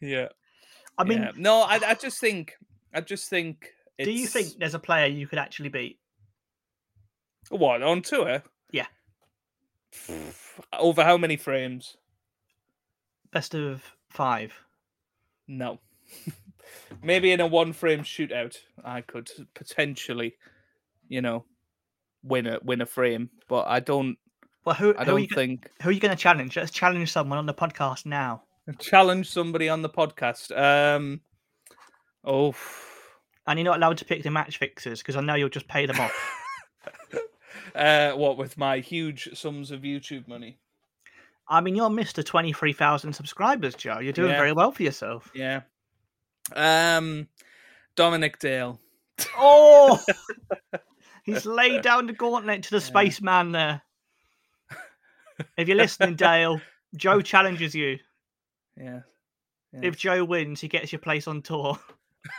yeah, 0.00 0.28
I 0.98 1.04
mean, 1.04 1.18
yeah. 1.18 1.30
no, 1.36 1.62
I, 1.62 1.78
I 1.86 1.94
just 1.94 2.20
think, 2.20 2.54
I 2.92 3.00
just 3.00 3.30
think. 3.30 3.68
do 3.98 4.10
you 4.10 4.26
think 4.26 4.58
there's 4.58 4.74
a 4.74 4.80
player 4.80 5.06
you 5.06 5.26
could 5.26 5.38
actually 5.38 5.68
beat? 5.68 5.98
what 7.50 7.82
on 7.82 8.02
tour? 8.02 8.42
Yeah. 8.70 8.86
Over 10.78 11.04
how 11.04 11.16
many 11.16 11.36
frames? 11.36 11.96
Best 13.32 13.54
of 13.54 13.82
five. 14.08 14.52
No. 15.46 15.80
Maybe 17.02 17.32
in 17.32 17.40
a 17.40 17.46
one 17.46 17.72
frame 17.72 18.02
shootout, 18.02 18.56
I 18.84 19.00
could 19.00 19.30
potentially, 19.54 20.36
you 21.08 21.22
know, 21.22 21.44
win 22.22 22.46
a 22.46 22.58
win 22.62 22.80
a 22.80 22.86
frame, 22.86 23.30
but 23.48 23.66
I 23.66 23.80
don't. 23.80 24.18
Well, 24.64 24.74
who, 24.74 24.94
I 24.98 25.04
who 25.04 25.12
don't 25.12 25.22
you, 25.22 25.28
think 25.28 25.70
who 25.82 25.88
are 25.88 25.92
you 25.92 26.00
going 26.00 26.14
to 26.14 26.22
challenge? 26.22 26.56
Let's 26.56 26.70
challenge 26.70 27.12
someone 27.12 27.38
on 27.38 27.46
the 27.46 27.54
podcast 27.54 28.04
now. 28.04 28.42
Challenge 28.78 29.30
somebody 29.30 29.68
on 29.68 29.82
the 29.82 29.88
podcast. 29.88 30.56
Um. 30.56 31.20
Oh. 32.24 32.54
And 33.46 33.58
you're 33.58 33.64
not 33.64 33.78
allowed 33.78 33.96
to 33.98 34.04
pick 34.04 34.22
the 34.22 34.30
match 34.30 34.58
fixers 34.58 34.98
because 35.00 35.16
I 35.16 35.22
know 35.22 35.34
you'll 35.34 35.48
just 35.48 35.68
pay 35.68 35.86
them 35.86 35.98
off. 36.00 36.14
Uh, 37.74 38.12
what 38.12 38.36
with 38.36 38.56
my 38.58 38.78
huge 38.78 39.28
sums 39.34 39.70
of 39.70 39.82
YouTube 39.82 40.26
money? 40.26 40.58
I 41.48 41.60
mean, 41.60 41.76
you're 41.76 41.88
Mr. 41.90 42.24
23,000 42.24 43.12
subscribers, 43.12 43.74
Joe. 43.74 44.00
You're 44.00 44.12
doing 44.12 44.30
Yeah. 44.30 44.38
very 44.38 44.52
well 44.52 44.72
for 44.72 44.82
yourself. 44.82 45.30
Yeah. 45.34 45.60
Um, 46.56 47.28
Dominic 47.94 48.38
Dale. 48.38 48.80
Oh! 49.36 50.00
He's 51.24 51.46
laid 51.46 51.82
down 51.82 52.06
the 52.06 52.12
gauntlet 52.14 52.62
to 52.64 52.70
the 52.70 52.80
spaceman 52.80 53.52
there. 53.52 53.82
If 55.56 55.68
you're 55.68 55.76
listening, 55.76 56.16
Dale, 56.16 56.60
Joe 56.96 57.20
challenges 57.20 57.74
you. 57.74 57.98
Yeah. 58.80 59.00
If 59.72 59.96
Joe 59.96 60.24
wins, 60.24 60.60
he 60.60 60.68
gets 60.68 60.92
your 60.92 61.00
place 61.00 61.28
on 61.28 61.42
tour. 61.42 61.78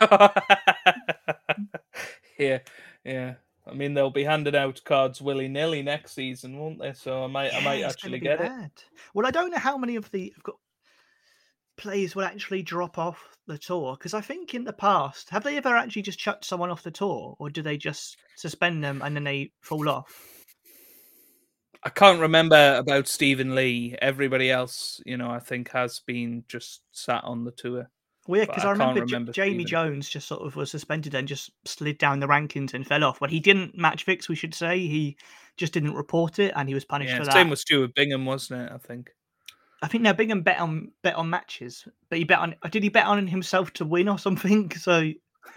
yeah, 2.38 2.58
yeah. 3.04 3.34
I 3.66 3.74
mean, 3.74 3.94
they'll 3.94 4.10
be 4.10 4.24
handing 4.24 4.56
out 4.56 4.80
cards 4.84 5.20
willy 5.22 5.48
nilly 5.48 5.82
next 5.82 6.12
season, 6.12 6.58
won't 6.58 6.80
they? 6.80 6.92
So 6.92 7.24
I 7.24 7.26
might, 7.28 7.54
I 7.54 7.60
might 7.60 7.78
Yeah, 7.78 7.86
it's 7.86 7.96
gonna 7.96 8.16
actually 8.16 8.20
get 8.20 8.40
it. 8.40 8.84
Well, 9.14 9.26
I 9.26 9.30
don't 9.30 9.50
know 9.50 9.58
how 9.58 9.78
many 9.78 9.96
of 9.96 10.10
the 10.10 10.32
I've 10.36 10.42
got 10.42 10.56
players 11.76 12.14
will 12.14 12.24
actually 12.24 12.62
drop 12.62 12.98
off 12.98 13.36
the 13.46 13.56
tour 13.56 13.96
because 13.96 14.12
I 14.12 14.20
think 14.20 14.54
in 14.54 14.64
the 14.64 14.72
past 14.72 15.30
have 15.30 15.44
they 15.44 15.56
ever 15.56 15.74
actually 15.76 16.02
just 16.02 16.18
chucked 16.18 16.44
someone 16.44 16.70
off 16.70 16.82
the 16.82 16.90
tour 16.90 17.36
or 17.38 17.48
do 17.48 17.62
they 17.62 17.78
just 17.78 18.18
suspend 18.36 18.84
them 18.84 19.00
and 19.02 19.16
then 19.16 19.24
they 19.24 19.52
fall 19.62 19.88
off? 19.88 20.39
I 21.82 21.88
can't 21.88 22.20
remember 22.20 22.74
about 22.76 23.08
Stephen 23.08 23.54
Lee. 23.54 23.96
Everybody 24.02 24.50
else, 24.50 25.00
you 25.06 25.16
know, 25.16 25.30
I 25.30 25.38
think 25.38 25.70
has 25.70 26.00
been 26.06 26.44
just 26.48 26.82
sat 26.92 27.24
on 27.24 27.44
the 27.44 27.52
tour. 27.52 27.88
Yeah, 28.28 28.44
because 28.44 28.64
I 28.64 28.68
I, 28.68 28.72
remember, 28.72 29.00
J- 29.00 29.14
remember 29.14 29.32
Jamie. 29.32 29.64
Jones 29.64 30.08
just 30.08 30.28
sort 30.28 30.42
of 30.42 30.54
was 30.56 30.70
suspended 30.70 31.14
and 31.14 31.26
just 31.26 31.50
slid 31.64 31.96
down 31.98 32.20
the 32.20 32.28
rankings 32.28 32.74
and 32.74 32.86
fell 32.86 33.02
off. 33.02 33.20
Well, 33.20 33.30
he 33.30 33.40
didn't 33.40 33.76
match 33.78 34.04
fix, 34.04 34.28
we 34.28 34.36
should 34.36 34.54
say. 34.54 34.78
He 34.78 35.16
just 35.56 35.72
didn't 35.72 35.94
report 35.94 36.38
it 36.38 36.52
and 36.54 36.68
he 36.68 36.74
was 36.74 36.84
punished 36.84 37.12
Yeah, 37.12 37.18
for 37.18 37.24
that. 37.24 37.32
same 37.32 37.50
with 37.50 37.58
Stuart 37.58 37.94
Bingham, 37.94 38.26
wasn't 38.26 38.62
it? 38.62 38.72
I 38.72 38.78
think. 38.78 39.10
I 39.82 39.88
think 39.88 40.02
now 40.02 40.12
Bingham 40.12 40.42
bet 40.42 40.60
on 40.60 40.92
bet 41.02 41.14
on 41.14 41.30
matches, 41.30 41.88
but 42.10 42.18
he 42.18 42.24
bet 42.24 42.38
on 42.40 42.54
did 42.70 42.82
he 42.82 42.90
bet 42.90 43.06
on 43.06 43.26
himself 43.26 43.72
to 43.74 43.86
win 43.86 44.08
or 44.08 44.18
something? 44.18 44.70
So 44.78 45.00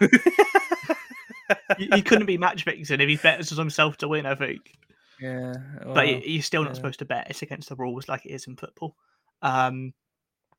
he, 1.78 1.88
he 1.94 2.02
couldn't 2.02 2.26
be 2.26 2.38
match 2.38 2.64
fixing 2.64 3.00
if 3.00 3.08
he 3.08 3.16
bets 3.16 3.52
on 3.52 3.58
himself 3.58 3.98
to 3.98 4.08
win. 4.08 4.24
I 4.26 4.34
think, 4.34 4.72
Yeah, 5.24 5.54
but 5.78 5.86
well, 5.86 6.04
y- 6.04 6.22
you're 6.24 6.42
still 6.42 6.62
not 6.62 6.70
yeah. 6.70 6.74
supposed 6.74 6.98
to 6.98 7.06
bet. 7.06 7.28
It's 7.30 7.42
against 7.42 7.70
the 7.70 7.76
rules, 7.76 8.08
like 8.08 8.26
it 8.26 8.32
is 8.32 8.46
in 8.46 8.56
football. 8.56 8.94
Um, 9.40 9.94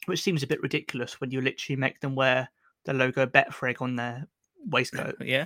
which 0.06 0.24
seems 0.24 0.44
a 0.44 0.48
bit 0.48 0.62
ridiculous 0.62 1.22
when 1.22 1.32
you 1.32 1.42
literally 1.42 1.78
make 1.78 2.00
them 2.00 2.16
wear 2.16 2.50
the 2.86 2.94
logo 2.94 3.26
Betfred 3.26 3.82
on 3.82 3.96
their 3.96 4.28
waistcoat. 4.66 5.18
yeah, 5.22 5.46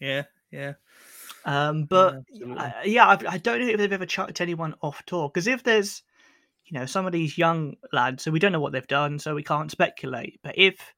yeah, 0.00 0.22
yeah. 0.50 0.74
Um, 1.44 1.84
but 1.84 2.14
absolutely. 2.30 2.58
I, 2.58 2.82
yeah, 2.84 3.06
I, 3.06 3.18
I 3.28 3.38
don't 3.38 3.60
know 3.60 3.68
if 3.68 3.76
they've 3.76 3.92
ever 3.92 4.06
chucked 4.06 4.40
anyone 4.40 4.74
off 4.80 5.04
tour 5.04 5.28
because 5.28 5.46
if 5.46 5.62
there's, 5.62 6.02
you 6.64 6.78
know, 6.78 6.86
some 6.86 7.04
of 7.04 7.12
these 7.12 7.36
young 7.36 7.74
lads, 7.92 8.22
so 8.24 8.30
we 8.30 8.38
don't 8.38 8.52
know 8.52 8.60
what 8.60 8.72
they've 8.72 8.86
done, 8.86 9.18
so 9.18 9.34
we 9.34 9.42
can't 9.42 9.70
speculate. 9.70 10.40
But 10.42 10.56
if 10.56 10.94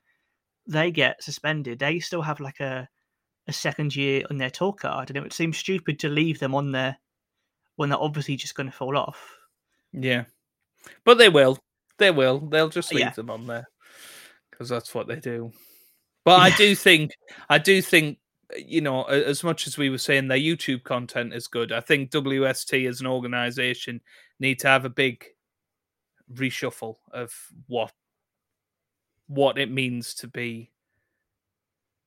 they 0.68 0.92
get 0.92 1.22
suspended, 1.22 1.80
they 1.80 1.98
still 1.98 2.22
have 2.22 2.38
like 2.38 2.60
a 2.60 2.88
a 3.48 3.52
second 3.52 3.94
year 3.94 4.24
on 4.30 4.38
their 4.38 4.50
tour 4.50 4.72
card, 4.72 5.10
and 5.10 5.16
it 5.16 5.22
would 5.22 5.32
seem 5.32 5.52
stupid 5.52 5.98
to 6.00 6.08
leave 6.08 6.38
them 6.38 6.54
on 6.54 6.70
there 6.70 6.98
when 7.76 7.88
they're 7.90 7.98
obviously 7.98 8.36
just 8.36 8.54
going 8.54 8.68
to 8.70 8.76
fall 8.76 8.96
off. 8.96 9.34
Yeah, 9.92 10.24
but 11.04 11.18
they 11.18 11.28
will. 11.28 11.58
They 11.98 12.10
will. 12.10 12.40
They'll 12.40 12.68
just 12.68 12.92
leave 12.92 13.00
Yeah. 13.00 13.10
them 13.10 13.30
on 13.30 13.46
there 13.46 13.68
because 14.50 14.68
that's 14.68 14.94
what 14.94 15.06
they 15.06 15.16
do. 15.16 15.52
But 16.24 16.40
I 16.40 16.50
do 16.56 16.74
think, 16.74 17.12
I 17.48 17.58
do 17.58 17.80
think, 17.80 18.18
you 18.56 18.80
know, 18.80 19.04
as 19.04 19.44
much 19.44 19.66
as 19.66 19.78
we 19.78 19.90
were 19.90 19.98
saying 19.98 20.26
their 20.28 20.36
YouTube 20.38 20.82
content 20.82 21.32
is 21.32 21.46
good, 21.46 21.70
I 21.72 21.80
think 21.80 22.10
WST 22.10 22.88
as 22.88 23.00
an 23.00 23.06
organization 23.06 24.00
need 24.40 24.58
to 24.60 24.68
have 24.68 24.84
a 24.84 24.90
big 24.90 25.24
reshuffle 26.34 26.96
of 27.12 27.32
what 27.68 27.92
what 29.28 29.58
it 29.58 29.70
means 29.70 30.14
to 30.14 30.28
be 30.28 30.70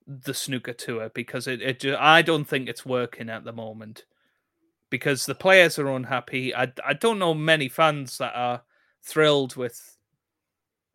the 0.08 0.34
snooker 0.34 0.74
tour 0.74 1.10
because 1.14 1.48
it, 1.48 1.62
it 1.62 1.80
ju- 1.82 1.96
I 2.00 2.22
don't 2.22 2.46
think 2.46 2.68
it's 2.68 2.86
working 2.86 3.30
at 3.30 3.44
the 3.44 3.52
moment 3.54 4.06
because 4.90 5.26
the 5.26 5.36
players 5.36 5.78
are 5.80 5.90
unhappy. 5.90 6.56
I 6.56 6.72
I 6.86 6.94
don't 6.94 7.20
know 7.20 7.34
many 7.34 7.70
fans 7.70 8.18
that 8.18 8.34
are 8.36 8.64
thrilled 9.04 9.56
with 9.56 9.98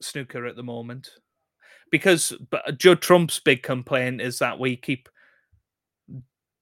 snooker 0.00 0.46
at 0.46 0.56
the 0.56 0.62
moment 0.62 1.10
because 1.90 2.32
but 2.50 2.78
Judd 2.78 3.00
Trump's 3.00 3.40
big 3.40 3.62
complaint 3.62 4.20
is 4.20 4.38
that 4.38 4.58
we 4.58 4.76
keep 4.76 5.08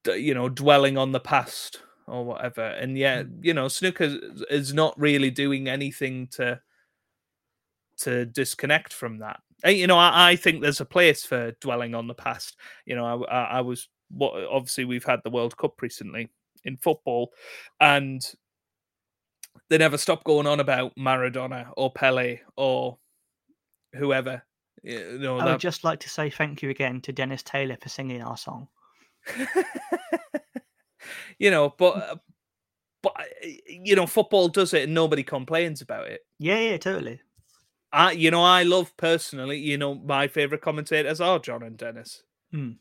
you 0.07 0.35
know 0.35 0.49
dwelling 0.49 0.99
on 0.99 1.13
the 1.13 1.21
past 1.21 1.83
or 2.07 2.25
whatever. 2.25 2.63
And 2.63 2.97
yeah, 2.97 3.23
mm. 3.23 3.39
you 3.43 3.55
know, 3.55 3.69
snooker 3.69 4.19
is 4.51 4.75
not 4.75 4.99
really 4.99 5.31
doing 5.31 5.69
anything 5.69 6.29
to 6.33 6.61
to 7.99 8.27
disconnect 8.27 8.93
from 8.93 9.19
that. 9.19 9.41
You 9.65 9.87
know, 9.87 9.97
I, 9.97 10.31
I 10.31 10.37
think 10.37 10.61
there's 10.61 10.81
a 10.81 10.85
place 10.85 11.25
for 11.25 11.53
dwelling 11.61 11.95
on 11.95 12.09
the 12.09 12.15
past. 12.15 12.57
You 12.85 12.97
know, 12.97 13.25
I, 13.25 13.35
I, 13.35 13.45
I 13.45 13.61
was 13.61 13.89
what 14.11 14.35
obviously 14.45 14.85
we've 14.85 15.05
had 15.05 15.21
the 15.23 15.31
World 15.31 15.57
Cup 15.57 15.81
recently 15.81 16.29
in 16.65 16.77
football, 16.77 17.33
and 17.81 18.23
they 19.69 19.79
never 19.79 19.99
stop 19.99 20.25
going 20.25 20.47
on 20.47 20.61
about 20.61 20.95
Maradona 20.97 21.73
or 21.77 21.93
Pele 21.93 22.41
or 22.57 22.99
whoever. 23.95 24.43
You 24.83 25.19
know, 25.19 25.39
I 25.39 25.45
that... 25.45 25.53
would 25.53 25.61
just 25.61 25.85
like 25.85 26.01
to 26.01 26.09
say 26.09 26.31
thank 26.31 26.63
you 26.63 26.71
again 26.71 27.01
to 27.03 27.13
Dennis 27.13 27.43
Taylor 27.43 27.77
for 27.81 27.89
singing 27.89 28.23
our 28.23 28.37
song. 28.37 28.69
you 31.39 31.51
know, 31.51 31.75
but 31.79 31.97
uh, 31.97 32.17
but 33.03 33.15
uh, 33.19 33.49
you 33.69 33.97
know, 33.97 34.07
football 34.07 34.49
does 34.49 34.75
it 34.75 34.85
and 34.85 34.95
nobody 34.95 35.23
complains 35.23 35.81
about 35.81 36.09
it. 36.09 36.21
Yeah, 36.39 36.59
yeah, 36.59 36.77
totally. 36.79 37.21
I, 37.93 38.13
you 38.13 38.31
know, 38.31 38.43
I 38.43 38.63
love 38.63 38.97
personally. 38.97 39.59
You 39.59 39.77
know, 39.77 39.95
my 39.95 40.27
favorite 40.27 40.63
commentators 40.63 41.21
are 41.21 41.39
John 41.39 41.63
and 41.63 41.77
Dennis. 41.77 42.23
Hmm. 42.51 42.73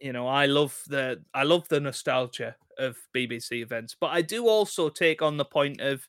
You 0.00 0.12
know, 0.12 0.26
I 0.28 0.46
love 0.46 0.82
the 0.86 1.22
I 1.32 1.44
love 1.44 1.68
the 1.68 1.80
nostalgia 1.80 2.56
of 2.78 2.96
BBC 3.14 3.62
events, 3.62 3.96
but 3.98 4.08
I 4.08 4.22
do 4.22 4.46
also 4.46 4.88
take 4.88 5.22
on 5.22 5.36
the 5.38 5.44
point 5.44 5.80
of, 5.80 6.06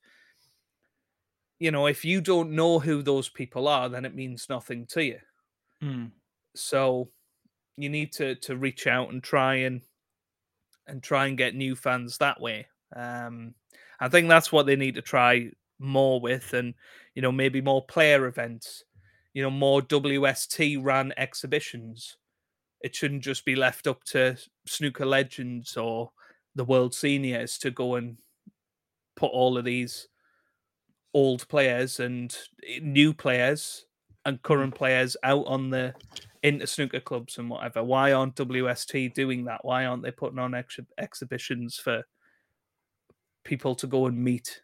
you 1.59 1.71
know, 1.71 1.87
if 1.87 2.03
you 2.03 2.19
don't 2.19 2.51
know 2.51 2.79
who 2.79 3.01
those 3.01 3.29
people 3.29 3.67
are, 3.67 3.87
then 3.87 4.05
it 4.05 4.13
means 4.13 4.47
nothing 4.49 4.85
to 4.87 5.03
you. 5.03 5.19
Hmm. 5.81 6.05
So 6.55 7.09
you 7.77 7.89
need 7.89 8.11
to 8.13 8.35
to 8.35 8.57
reach 8.57 8.87
out 8.87 9.11
and 9.11 9.23
try 9.23 9.55
and 9.55 9.81
and 10.87 11.03
try 11.03 11.27
and 11.27 11.37
get 11.37 11.55
new 11.55 11.75
fans 11.75 12.17
that 12.17 12.41
way. 12.41 12.67
Um, 12.95 13.53
I 13.99 14.09
think 14.09 14.29
that's 14.29 14.51
what 14.51 14.65
they 14.65 14.75
need 14.75 14.95
to 14.95 15.01
try 15.01 15.51
more 15.79 16.19
with, 16.19 16.53
and 16.53 16.73
you 17.15 17.21
know 17.21 17.31
maybe 17.31 17.61
more 17.61 17.85
player 17.85 18.25
events, 18.25 18.83
you 19.33 19.43
know 19.43 19.51
more 19.51 19.81
WST 19.81 20.83
ran 20.83 21.13
exhibitions. 21.17 22.17
It 22.81 22.95
shouldn't 22.95 23.23
just 23.23 23.45
be 23.45 23.55
left 23.55 23.87
up 23.87 24.03
to 24.05 24.37
snooker 24.65 25.05
legends 25.05 25.77
or 25.77 26.11
the 26.55 26.65
world 26.65 26.93
seniors 26.93 27.57
to 27.59 27.71
go 27.71 27.95
and 27.95 28.17
put 29.15 29.31
all 29.31 29.57
of 29.57 29.65
these 29.65 30.07
old 31.13 31.47
players 31.47 31.99
and 31.99 32.35
eh, 32.67 32.79
new 32.81 33.13
players 33.13 33.85
and 34.25 34.41
current 34.43 34.75
players 34.75 35.15
out 35.23 35.45
on 35.47 35.69
the 35.69 35.93
into 36.43 36.67
snooker 36.67 36.99
clubs 36.99 37.37
and 37.37 37.49
whatever. 37.49 37.83
Why 37.83 38.11
aren't 38.11 38.35
WST 38.35 39.13
doing 39.13 39.45
that? 39.45 39.63
Why 39.63 39.85
aren't 39.85 40.03
they 40.03 40.11
putting 40.11 40.39
on 40.39 40.53
ex- 40.53 40.79
exhibitions 40.97 41.77
for 41.77 42.03
people 43.43 43.73
to 43.75 43.87
go 43.87 44.05
and 44.05 44.23
meet? 44.23 44.61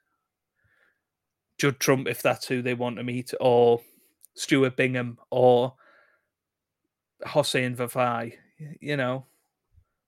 Judd 1.57 1.79
Trump, 1.79 2.07
if 2.07 2.21
that's 2.21 2.47
who 2.47 2.61
they 2.61 2.73
want 2.73 2.97
to 2.97 3.03
meet, 3.03 3.33
or 3.39 3.81
Stuart 4.35 4.75
Bingham, 4.75 5.17
or 5.31 5.75
Hossein 7.25 7.75
Vafaei, 7.75 8.33
you 8.79 8.97
know, 8.97 9.25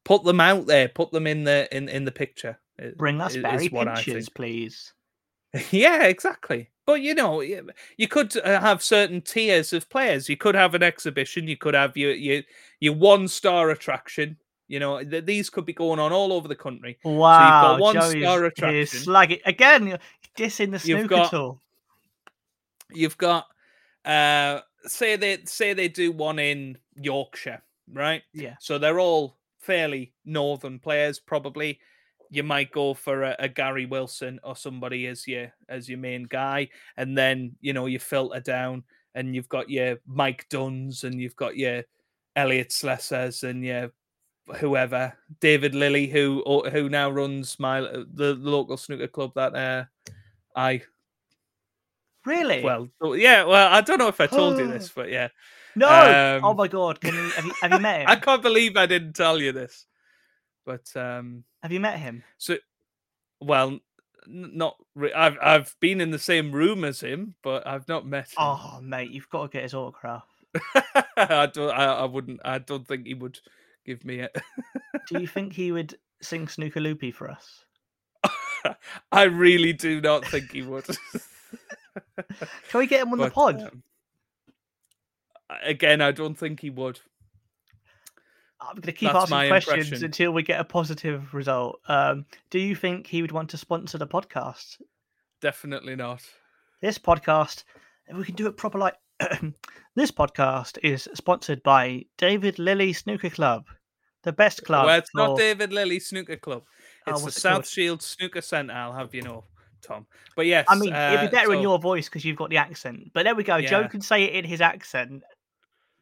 put 0.03 0.23
them 0.23 0.39
out 0.39 0.65
there, 0.67 0.87
put 0.87 1.11
them 1.11 1.27
in 1.27 1.43
the 1.43 1.67
in 1.75 1.89
in 1.89 2.05
the 2.05 2.11
picture. 2.11 2.59
Bring 2.97 3.21
us 3.21 3.37
Barry 3.37 3.69
Pinches, 3.69 4.29
please. 4.29 4.93
yeah, 5.71 6.03
exactly. 6.03 6.69
But 6.85 7.01
you 7.01 7.15
know, 7.15 7.41
you 7.41 8.07
could 8.07 8.37
uh, 8.37 8.59
have 8.59 8.83
certain 8.83 9.21
tiers 9.21 9.73
of 9.73 9.89
players. 9.89 10.29
You 10.29 10.37
could 10.37 10.55
have 10.55 10.75
an 10.75 10.83
exhibition. 10.83 11.47
You 11.47 11.57
could 11.57 11.73
have 11.73 11.97
your 11.97 12.13
your 12.13 12.43
your 12.79 12.93
one 12.93 13.27
star 13.27 13.71
attraction. 13.71 14.37
You 14.67 14.79
know, 14.79 15.03
th- 15.03 15.25
these 15.25 15.49
could 15.49 15.65
be 15.65 15.73
going 15.73 15.99
on 15.99 16.11
all 16.11 16.33
over 16.33 16.47
the 16.47 16.55
country. 16.55 16.97
Wow, 17.03 17.37
so 17.37 17.43
you've 17.43 17.61
got 17.61 17.79
one 17.79 18.11
star 18.11 18.45
attraction. 18.45 18.99
Slag 18.99 19.31
it 19.31 19.41
again. 19.45 19.87
You're 19.87 19.99
dissing 20.37 20.71
the 20.71 20.79
snooker 20.79 21.01
You've 21.01 21.09
got, 21.09 21.31
tool. 21.31 21.61
You've 22.91 23.17
got, 23.17 23.45
uh, 24.03 24.61
say 24.87 25.15
they 25.15 25.39
say 25.45 25.73
they 25.73 25.87
do 25.87 26.11
one 26.11 26.39
in 26.39 26.77
Yorkshire, 26.95 27.61
right? 27.91 28.23
Yeah. 28.33 28.55
So 28.59 28.77
they're 28.77 28.99
all 28.99 29.37
fairly 29.59 30.13
northern 30.25 30.79
players, 30.79 31.19
probably 31.19 31.79
you 32.29 32.43
might 32.43 32.71
go 32.71 32.93
for 32.93 33.23
a, 33.23 33.35
a, 33.39 33.47
Gary 33.47 33.85
Wilson 33.85 34.39
or 34.43 34.55
somebody 34.55 35.07
as 35.07 35.27
your 35.27 35.53
as 35.69 35.87
your 35.87 35.99
main 35.99 36.23
guy, 36.23 36.69
and 36.97 37.17
then 37.17 37.55
you 37.61 37.73
know 37.73 37.85
you 37.85 37.99
filter 37.99 38.39
down, 38.39 38.83
and 39.13 39.35
you've 39.35 39.49
got 39.49 39.69
your 39.69 39.97
Mike 40.05 40.45
Dunns, 40.49 41.03
and 41.03 41.19
you've 41.19 41.35
got 41.35 41.55
your 41.55 41.83
Elliot 42.35 42.69
Slessors, 42.69 43.43
and 43.43 43.63
your 43.63 43.91
whoever 44.57 45.13
David 45.39 45.75
Lilley, 45.75 46.07
who 46.07 46.43
who 46.71 46.89
now 46.89 47.09
runs 47.09 47.59
my 47.59 47.81
the, 47.81 48.35
the 48.35 48.49
local 48.49 48.77
snooker 48.77 49.07
club 49.07 49.31
that 49.35 49.55
uh, 49.55 49.85
I 50.55 50.81
really 52.25 52.63
well 52.63 52.89
yeah 53.15 53.43
well 53.43 53.71
I 53.71 53.81
don't 53.81 53.99
know 53.99 54.07
if 54.07 54.19
I 54.19 54.27
told 54.27 54.57
you 54.57 54.67
this, 54.67 54.89
but 54.89 55.09
yeah. 55.09 55.29
No! 55.75 55.87
Um, 56.37 56.45
oh 56.45 56.53
my 56.53 56.69
god! 56.69 57.01
Can 57.01 57.13
you 57.13 57.29
have 57.31 57.45
you, 57.45 57.53
have 57.61 57.71
you 57.73 57.79
met 57.79 58.01
him? 58.01 58.07
I 58.07 58.15
can't 58.15 58.41
believe 58.41 58.77
I 58.77 58.85
didn't 58.85 59.13
tell 59.13 59.41
you 59.41 59.51
this. 59.51 59.85
But 60.65 60.89
um 60.95 61.43
have 61.61 61.71
you 61.71 61.79
met 61.79 61.99
him? 61.99 62.23
So, 62.37 62.57
well, 63.41 63.79
not. 64.27 64.77
Re- 64.95 65.13
I've 65.13 65.37
I've 65.41 65.75
been 65.79 66.01
in 66.01 66.11
the 66.11 66.19
same 66.19 66.51
room 66.51 66.83
as 66.83 67.01
him, 67.01 67.35
but 67.43 67.67
I've 67.67 67.87
not 67.87 68.05
met 68.05 68.29
him. 68.29 68.37
Oh, 68.37 68.79
mate, 68.81 69.11
you've 69.11 69.29
got 69.29 69.43
to 69.43 69.49
get 69.49 69.63
his 69.63 69.73
autograph. 69.73 70.25
I 71.17 71.49
don't. 71.51 71.71
I, 71.71 71.85
I 71.85 72.05
wouldn't. 72.05 72.39
I 72.45 72.59
don't 72.59 72.87
think 72.87 73.07
he 73.07 73.13
would 73.13 73.39
give 73.85 74.05
me 74.05 74.19
it. 74.19 74.35
do 75.07 75.19
you 75.19 75.27
think 75.27 75.53
he 75.53 75.71
would 75.71 75.97
sing 76.21 76.47
Snooker 76.47 76.79
Loopy 76.79 77.11
for 77.11 77.29
us? 77.29 77.65
I 79.11 79.23
really 79.23 79.73
do 79.73 80.01
not 80.01 80.25
think 80.25 80.51
he 80.51 80.61
would. 80.61 80.85
Can 82.69 82.79
we 82.79 82.87
get 82.87 83.01
him 83.01 83.11
on 83.11 83.17
but, 83.17 83.25
the 83.25 83.31
pod? 83.31 83.61
Um, 83.61 83.83
again, 85.63 86.01
I 86.01 86.11
don't 86.11 86.35
think 86.35 86.59
he 86.59 86.69
would. 86.69 86.99
I'm 88.59 88.75
going 88.75 88.83
to 88.83 88.91
keep 88.93 89.11
That's 89.11 89.31
asking 89.31 89.49
questions 89.49 89.87
impression. 89.87 90.05
until 90.05 90.31
we 90.31 90.43
get 90.43 90.59
a 90.59 90.63
positive 90.63 91.33
result. 91.33 91.79
Um, 91.87 92.25
do 92.49 92.59
you 92.59 92.75
think 92.75 93.07
he 93.07 93.21
would 93.21 93.31
want 93.31 93.49
to 93.51 93.57
sponsor 93.57 93.97
the 93.97 94.07
podcast? 94.07 94.81
Definitely 95.41 95.95
not. 95.95 96.21
This 96.81 96.97
podcast, 96.97 97.63
if 98.07 98.17
we 98.17 98.23
can 98.23 98.35
do 98.35 98.47
it 98.47 98.57
proper. 98.57 98.77
Like 98.77 98.95
this 99.95 100.11
podcast 100.11 100.77
is 100.83 101.07
sponsored 101.13 101.61
by 101.63 102.05
David 102.17 102.57
Lilley 102.57 102.93
Snooker 102.93 103.29
Club, 103.29 103.65
the 104.23 104.33
best 104.33 104.63
club. 104.63 104.87
Well, 104.87 104.97
it's 104.99 105.09
for... 105.11 105.17
not 105.17 105.37
David 105.37 105.71
Lilley 105.71 105.99
Snooker 105.99 106.37
Club. 106.37 106.63
Oh, 107.05 107.11
it's 107.11 107.21
oh, 107.21 107.25
the 107.25 107.31
South 107.31 107.59
it 107.61 107.67
Shield 107.67 108.01
Snooker 108.01 108.41
Centre. 108.41 108.73
I'll 108.73 108.93
have 108.93 109.13
you 109.13 109.21
know. 109.21 109.43
Tom. 109.85 110.05
But 110.35 110.45
yes, 110.45 110.65
I 110.67 110.75
mean, 110.75 110.93
uh, 110.93 111.11
it'd 111.13 111.31
be 111.31 111.35
better 111.35 111.47
so... 111.47 111.53
in 111.53 111.61
your 111.61 111.79
voice 111.79 112.07
because 112.09 112.25
you've 112.25 112.37
got 112.37 112.49
the 112.49 112.57
accent. 112.57 113.11
But 113.13 113.23
there 113.23 113.35
we 113.35 113.43
go. 113.43 113.57
Yeah. 113.57 113.69
Joe 113.69 113.87
can 113.87 114.01
say 114.01 114.23
it 114.23 114.33
in 114.33 114.45
his 114.45 114.61
accent. 114.61 115.23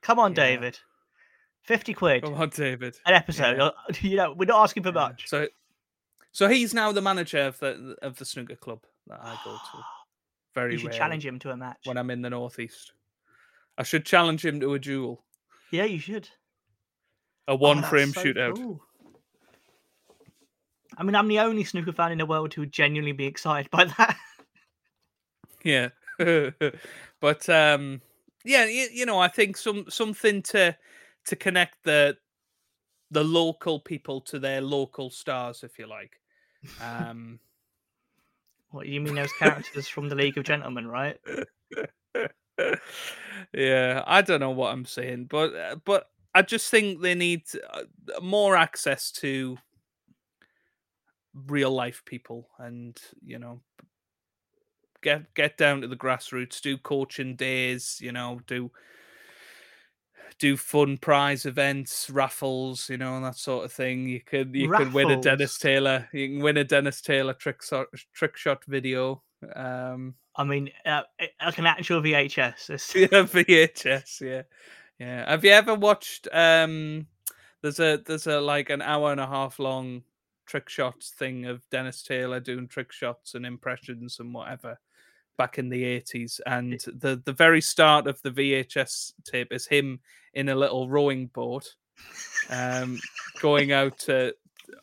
Come 0.02 0.20
on, 0.20 0.32
yeah. 0.32 0.36
David. 0.36 0.80
50 1.64 1.94
quid. 1.94 2.24
Come 2.24 2.34
on, 2.36 2.50
David. 2.50 2.98
An 3.06 3.14
episode. 3.14 3.58
Yeah. 3.58 3.70
You 4.02 4.18
know, 4.18 4.34
we're 4.34 4.46
not 4.46 4.64
asking 4.64 4.84
for 4.84 4.92
much. 4.92 5.28
So 5.28 5.48
so 6.34 6.50
he's 6.50 6.74
now 6.74 6.92
the 6.92 7.02
manager 7.02 7.40
of 7.40 7.60
the 7.60 7.96
of 8.02 8.18
the 8.18 8.26
snooker 8.26 8.56
club 8.56 8.82
that 9.08 9.20
I 9.22 9.38
go 9.46 9.52
to. 9.54 9.84
Very 10.56 10.74
You 10.74 10.80
should 10.80 10.92
challenge 10.92 11.26
him 11.26 11.40
to 11.40 11.52
a 11.52 11.58
match. 11.58 11.80
When 11.86 11.98
I'm 11.98 12.10
in 12.10 12.22
the 12.22 12.30
northeast. 12.30 12.94
I 13.78 13.84
should 13.84 14.06
challenge 14.06 14.46
him 14.46 14.60
to 14.60 14.74
a 14.74 14.80
duel. 14.80 15.24
Yeah, 15.72 15.86
you 15.86 15.98
should. 15.98 16.30
A 17.48 17.56
one 17.56 17.80
oh, 17.80 17.88
frame 17.88 18.10
so 18.10 18.24
shootout. 18.24 18.56
Cool. 18.56 18.82
I 20.98 21.04
mean, 21.04 21.16
I'm 21.16 21.28
the 21.28 21.40
only 21.40 21.64
snooker 21.64 21.92
fan 21.92 22.12
in 22.12 22.18
the 22.18 22.26
world 22.26 22.54
who 22.54 22.62
would 22.62 22.72
genuinely 22.72 23.12
be 23.12 23.26
excited 23.26 23.70
by 23.72 23.86
that. 23.86 24.18
yeah. 25.64 25.90
but 27.20 27.50
um 27.50 28.02
yeah, 28.46 28.66
you, 28.66 28.88
you 28.92 29.06
know, 29.06 29.20
I 29.20 29.28
think 29.30 29.58
some 29.58 29.86
something 29.90 30.42
to 30.44 30.76
to 31.26 31.36
connect 31.36 31.84
the 31.84 32.18
the 33.12 33.24
local 33.24 33.80
people 33.80 34.22
to 34.22 34.40
their 34.40 34.62
local 34.62 35.10
stars, 35.10 35.64
if 35.64 35.80
you 35.80 35.88
like. 35.88 36.20
Um, 36.82 37.40
what 38.72 38.88
you 38.88 39.00
mean? 39.00 39.16
Those 39.16 39.32
characters 39.34 39.88
from 39.88 40.10
the 40.10 40.16
League 40.16 40.38
of 40.38 40.44
Gentlemen, 40.44 40.88
right? 40.88 41.18
yeah, 43.54 44.04
I 44.06 44.22
don't 44.22 44.40
know 44.40 44.52
what 44.52 44.74
I'm 44.74 44.86
saying, 44.86 45.26
but 45.30 45.56
uh, 45.56 45.76
but 45.86 46.10
I 46.36 46.42
just 46.42 46.70
think 46.70 47.02
they 47.02 47.16
need 47.16 47.44
uh, 47.72 47.84
more 48.22 48.56
access 48.58 49.12
to 49.14 49.58
real 51.48 51.72
life 51.72 52.04
people, 52.06 52.50
and 52.60 53.00
you 53.24 53.40
know, 53.40 53.62
get 55.02 55.34
get 55.34 55.58
down 55.58 55.82
to 55.82 55.88
the 55.88 55.96
grassroots, 55.96 56.62
do 56.62 56.78
coaching 56.78 57.36
days, 57.36 58.00
you 58.02 58.12
know, 58.12 58.40
do 58.48 58.72
do 60.40 60.58
fun 60.58 60.98
prize 60.98 61.46
events, 61.46 62.10
raffles, 62.10 62.90
you 62.90 62.98
know, 62.98 63.22
that 63.22 63.38
sort 63.38 63.66
of 63.66 63.72
thing. 63.72 64.08
You 64.08 64.22
could 64.22 64.54
you 64.56 64.70
raffles. 64.70 64.88
could 64.88 64.94
win 64.96 65.12
a 65.12 65.22
Dennis 65.22 65.58
Taylor. 65.58 66.08
You 66.12 66.28
can 66.30 66.40
win 66.40 66.58
a 66.58 66.64
Dennis 66.64 67.02
Taylor 67.02 67.34
trick 67.34 67.62
shot, 67.62 67.88
trick 68.14 68.36
shot 68.38 68.64
video. 68.66 69.22
Um, 69.56 70.16
I 70.36 70.44
mean, 70.44 70.72
uh, 70.86 71.04
eh, 71.20 71.28
like 71.46 71.58
an 71.60 71.68
actual 71.68 72.02
VHS. 72.02 72.96
yeah, 72.96 73.24
VHS. 73.24 74.22
Yeah, 74.22 74.42
yeah. 75.00 75.30
Have 75.30 75.44
you 75.44 75.52
ever 75.52 75.76
watched? 75.76 76.28
Um, 76.32 77.08
there's 77.62 77.80
a 77.80 78.02
there's 78.06 78.28
a 78.28 78.42
like 78.42 78.70
an 78.70 78.82
hour 78.82 79.12
and 79.12 79.22
a 79.22 79.28
half 79.28 79.60
long 79.60 80.04
trick 80.46 80.70
shots 80.70 81.12
thing 81.12 81.46
of 81.46 81.68
Dennis 81.70 82.04
Taylor 82.04 82.40
doing 82.40 82.68
trick 82.68 82.92
shots 82.92 83.36
and 83.36 83.46
impressions 83.46 84.20
and 84.20 84.34
whatever 84.34 84.80
back 85.38 85.58
in 85.58 85.70
the 85.70 85.84
80s 85.84 86.40
and 86.46 86.80
the 86.96 87.22
the 87.26 87.34
very 87.34 87.62
start 87.62 88.08
of 88.08 88.22
the 88.22 88.32
VHS 88.32 89.14
tape 89.24 89.52
is 89.52 89.66
him 89.66 90.00
in 90.36 90.50
a 90.50 90.56
little 90.56 90.90
rowing 90.90 91.28
boat 91.28 91.74
um 92.50 93.00
going 93.42 93.72
out 93.72 93.98
to, 94.00 94.34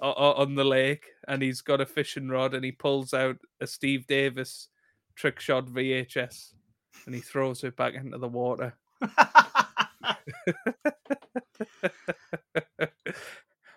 on 0.00 0.54
the 0.54 0.64
lake 0.64 1.06
and 1.28 1.42
he's 1.42 1.60
got 1.60 1.80
a 1.80 1.86
fishing 1.86 2.28
rod 2.28 2.54
and 2.54 2.64
he 2.64 2.72
pulls 2.72 3.14
out 3.14 3.36
a 3.60 3.66
Steve 3.66 4.06
Davis 4.06 4.68
trick 5.14 5.38
shot 5.38 5.66
VHS 5.66 6.54
and 7.06 7.14
he 7.14 7.20
throws 7.20 7.62
it 7.62 7.76
back 7.76 7.94
into 7.94 8.18
the 8.18 8.28
water 8.28 8.74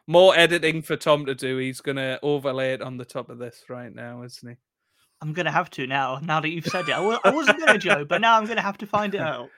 more 0.08 0.36
editing 0.36 0.82
for 0.82 0.96
Tom 0.96 1.26
to 1.26 1.36
do 1.36 1.58
he's 1.58 1.82
going 1.82 1.96
to 1.96 2.20
overlay 2.22 2.74
it 2.74 2.82
on 2.82 2.98
the 2.98 3.06
top 3.06 3.30
of 3.30 3.38
this 3.38 3.64
right 3.70 3.94
now 3.94 4.22
isn't 4.24 4.50
he 4.50 4.56
I'm 5.24 5.32
gonna 5.32 5.52
have 5.52 5.70
to 5.70 5.88
now. 5.88 6.20
Now 6.22 6.42
that 6.42 6.50
you've 6.50 6.66
said 6.66 6.90
it, 6.90 6.92
I 6.92 7.20
I 7.24 7.30
wasn't 7.30 7.58
gonna, 7.58 7.78
Joe, 7.78 8.04
but 8.04 8.20
now 8.20 8.38
I'm 8.38 8.46
gonna 8.46 8.60
have 8.60 8.78
to 8.80 8.86
find 8.86 9.16
it 9.16 9.22
out. 9.22 9.50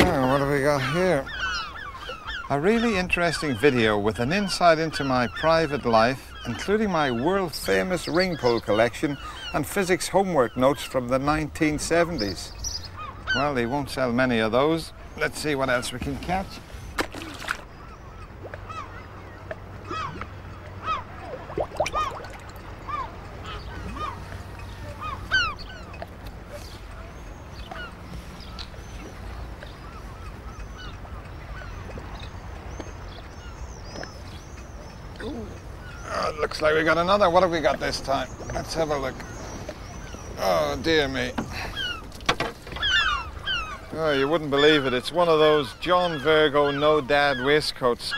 Oh, 0.00 0.26
what 0.26 0.40
have 0.40 0.50
we 0.50 0.60
got 0.62 0.82
here? 0.92 1.24
A 2.50 2.58
really 2.58 2.96
interesting 2.96 3.54
video 3.54 3.98
with 3.98 4.20
an 4.20 4.32
insight 4.32 4.78
into 4.78 5.04
my 5.04 5.26
private 5.26 5.84
life, 5.84 6.32
including 6.46 6.90
my 6.90 7.10
world 7.10 7.54
famous 7.54 8.08
ring 8.08 8.38
pull 8.38 8.58
collection 8.58 9.18
and 9.52 9.66
physics 9.66 10.08
homework 10.08 10.56
notes 10.56 10.82
from 10.82 11.08
the 11.08 11.18
1970s. 11.18 12.86
Well, 13.34 13.52
they 13.52 13.66
won't 13.66 13.90
sell 13.90 14.12
many 14.12 14.38
of 14.38 14.52
those. 14.52 14.94
Let's 15.18 15.38
see 15.38 15.56
what 15.56 15.68
else 15.68 15.92
we 15.92 15.98
can 15.98 16.16
catch. 16.20 16.46
Oh, 36.10 36.32
it 36.32 36.40
looks 36.40 36.57
like 36.68 36.76
we 36.76 36.84
got 36.84 36.98
another. 36.98 37.30
What 37.30 37.42
have 37.42 37.50
we 37.50 37.60
got 37.60 37.80
this 37.80 37.98
time? 38.00 38.28
Let's 38.52 38.74
have 38.74 38.90
a 38.90 38.98
look. 38.98 39.14
Oh, 40.38 40.78
dear 40.82 41.08
me. 41.08 41.32
Oh, 43.94 44.12
you 44.12 44.28
wouldn't 44.28 44.50
believe 44.50 44.84
it. 44.84 44.92
It's 44.92 45.10
one 45.10 45.28
of 45.28 45.38
those 45.38 45.72
John 45.80 46.18
Virgo 46.18 46.70
no 46.70 47.00
dad 47.00 47.42
waistcoats. 47.42 48.12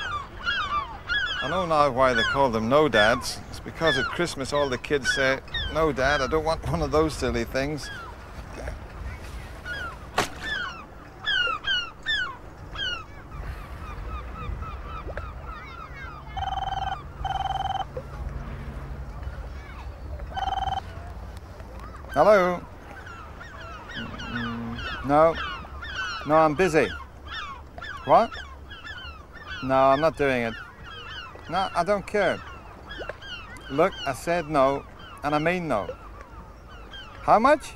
I 1.42 1.48
know 1.48 1.64
now 1.64 1.90
why 1.90 2.12
they 2.12 2.24
call 2.24 2.50
them 2.50 2.68
no 2.68 2.88
dads. 2.88 3.38
It's 3.50 3.60
because 3.60 3.96
at 3.98 4.06
Christmas 4.06 4.52
all 4.52 4.68
the 4.68 4.78
kids 4.78 5.12
say, 5.14 5.38
No, 5.72 5.92
dad, 5.92 6.20
I 6.20 6.26
don't 6.26 6.44
want 6.44 6.68
one 6.68 6.82
of 6.82 6.90
those 6.90 7.14
silly 7.14 7.44
things. 7.44 7.88
Hello? 22.12 22.60
Mm, 23.96 24.99
No. 25.10 25.34
No, 26.24 26.36
I'm 26.36 26.54
busy. 26.54 26.86
What? 28.04 28.30
No, 29.64 29.74
I'm 29.74 30.00
not 30.00 30.16
doing 30.16 30.42
it. 30.42 30.54
No, 31.50 31.68
I 31.74 31.82
don't 31.82 32.06
care. 32.06 32.40
Look, 33.72 33.92
I 34.06 34.12
said 34.12 34.48
no, 34.48 34.84
and 35.24 35.34
I 35.34 35.40
mean 35.40 35.66
no. 35.66 35.88
How 37.22 37.40
much? 37.40 37.72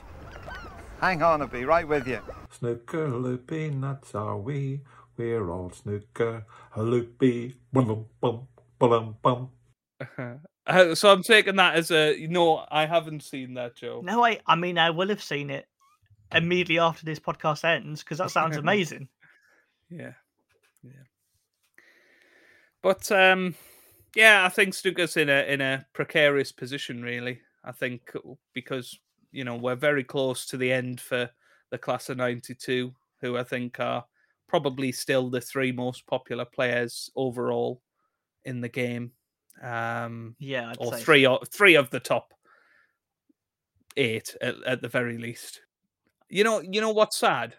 Hang 1.01 1.25
on, 1.25 1.43
I'll 1.43 1.49
be 1.49 1.65
right 1.65 1.89
with 1.89 2.07
you. 2.07 2.21
Snooker 2.57 3.09
loopy 3.09 3.71
nuts 3.71 4.15
are 4.15 4.39
we. 4.39 4.83
We're 5.17 5.51
all 5.51 5.73
snooker 5.73 6.47
loopy. 6.77 7.57
Bum 7.73 8.07
bum 8.21 8.47
bum 8.79 9.17
bum. 9.21 9.51
Uh, 10.67 10.95
so 10.95 11.13
I'm 11.13 11.23
taking 11.23 11.57
that 11.57 11.75
as 11.75 11.91
a 11.91 12.27
no. 12.31 12.65
I 12.71 12.87
haven't 12.87 13.23
seen 13.23 13.55
that, 13.55 13.75
Joe. 13.75 14.01
No, 14.03 14.25
I, 14.25 14.39
I 14.47 14.55
mean, 14.55 14.79
I 14.79 14.89
will 14.91 15.09
have 15.09 15.23
seen 15.23 15.51
it 15.51 15.67
immediately 16.33 16.79
after 16.79 17.05
this 17.05 17.19
podcast 17.21 17.65
ends 17.65 18.03
because 18.03 18.19
that 18.19 18.31
sounds 18.31 18.57
amazing. 18.59 19.09
Yeah, 19.91 20.13
yeah. 20.83 21.05
But 22.83 23.11
um, 23.13 23.55
yeah, 24.15 24.45
I 24.45 24.49
think 24.49 24.75
Stuka's 24.75 25.17
in 25.17 25.29
a 25.29 25.43
in 25.43 25.61
a 25.61 25.87
precarious 25.93 26.53
position, 26.53 27.03
really. 27.03 27.41
I 27.65 27.73
think 27.73 28.13
because 28.53 28.99
you 29.33 29.45
know 29.45 29.57
we're 29.57 29.75
very 29.75 30.05
close 30.05 30.47
to 30.47 30.57
the 30.57 30.73
end 30.73 31.01
for 31.01 31.31
the 31.71 31.79
class 31.79 32.09
of 32.09 32.19
'92, 32.19 32.93
who 33.21 33.37
I 33.37 33.45
think 33.45 33.81
are 33.81 34.05
probably 34.49 34.93
still 34.93 35.31
the 35.31 35.41
three 35.41 35.73
most 35.73 36.07
popular 36.07 36.45
players 36.45 37.11
overall 37.17 37.81
in 38.45 38.61
the 38.61 38.69
game. 38.69 39.13
Um, 39.63 40.37
Yeah, 40.39 40.71
I'd 40.71 40.77
or 40.79 40.93
so. 40.93 40.99
three 40.99 41.27
or 41.27 41.41
three 41.47 41.75
of 41.75 41.91
the 41.91 42.01
top 42.01 42.35
eight 43.97 44.37
at, 44.41 44.63
at 44.65 44.83
the 44.83 44.89
very 44.89 45.19
least. 45.19 45.63
You 46.35 46.43
know, 46.43 46.61
you 46.61 46.81
know 46.81 46.91
what's 46.91 47.17
sad? 47.17 47.55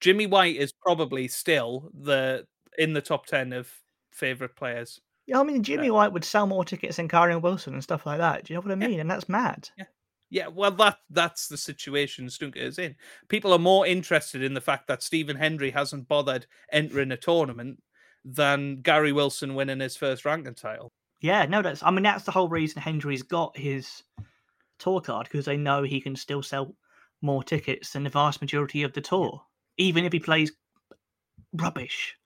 Jimmy 0.00 0.28
White 0.28 0.54
is 0.54 0.72
probably 0.72 1.26
still 1.26 1.90
the 1.92 2.46
in 2.78 2.92
the 2.92 3.00
top 3.02 3.26
ten 3.26 3.52
of 3.52 3.68
favorite 4.12 4.54
players. 4.54 5.00
Yeah, 5.26 5.40
I 5.40 5.42
mean, 5.42 5.58
uh, 5.58 5.62
Jimmy 5.64 5.90
White 5.90 6.12
would 6.12 6.24
sell 6.24 6.46
more 6.46 6.64
tickets 6.64 6.98
than 6.98 7.08
Kyren 7.08 7.42
Wilson 7.42 7.74
and 7.74 7.82
stuff 7.82 8.06
like 8.06 8.18
that. 8.18 8.44
Do 8.44 8.52
you 8.52 8.56
know 8.60 8.60
what 8.68 8.70
I 8.70 8.80
Yeah. 8.80 8.86
mean? 8.86 9.00
And 9.00 9.10
that's 9.10 9.28
mad. 9.28 9.68
Yeah, 9.76 9.84
yeah, 10.30 10.46
well, 10.46 10.70
that 10.70 10.98
that's 11.10 11.48
the 11.48 11.56
situation 11.56 12.30
Snooker 12.30 12.60
is 12.60 12.78
in. 12.78 12.94
People 13.28 13.52
are 13.52 13.58
more 13.58 13.84
interested 13.84 14.44
in 14.44 14.54
the 14.54 14.60
fact 14.60 14.86
that 14.86 15.02
Stephen 15.02 15.34
Hendry 15.34 15.72
hasn't 15.72 16.06
bothered 16.06 16.46
entering 16.70 17.10
a 17.10 17.16
tournament 17.16 17.82
than 18.24 18.76
Gary 18.76 19.10
Wilson 19.10 19.56
winning 19.56 19.80
his 19.80 19.96
first 19.96 20.24
ranking 20.24 20.54
title. 20.54 20.92
Yeah, 21.20 21.44
no, 21.46 21.62
that's. 21.62 21.82
I 21.82 21.90
mean, 21.90 22.04
that's 22.04 22.26
the 22.26 22.30
whole 22.30 22.48
reason 22.48 22.80
Hendry's 22.80 23.24
got 23.24 23.56
his 23.56 24.04
tour 24.78 25.00
card 25.00 25.26
because 25.28 25.46
they 25.46 25.56
know 25.56 25.82
he 25.82 26.00
can 26.00 26.14
still 26.14 26.44
sell 26.44 26.76
more 27.26 27.42
tickets 27.42 27.92
than 27.92 28.04
the 28.04 28.10
vast 28.10 28.40
majority 28.40 28.82
of 28.82 28.94
the 28.94 29.00
tour, 29.00 29.42
even 29.76 30.04
if 30.04 30.12
he 30.12 30.20
plays 30.20 30.52
rubbish, 31.52 32.16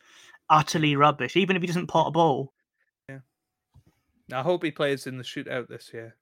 utterly 0.49 0.95
rubbish. 0.97 1.37
Even 1.37 1.57
if 1.57 1.63
he 1.63 1.67
doesn't 1.67 1.89
pot 1.89 2.09
a 2.09 2.11
ball. 2.11 2.53
Yeah. 3.09 3.19
I 4.33 4.43
hope 4.43 4.63
he 4.63 4.71
plays 4.71 5.07
in 5.07 5.19
the 5.19 5.25
shootout 5.25 5.69
this 5.69 5.91
year. 5.93 6.17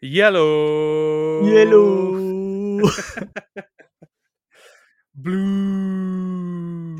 Yellow, 0.00 1.44
Yellow. 1.44 2.80
blue. 5.14 6.98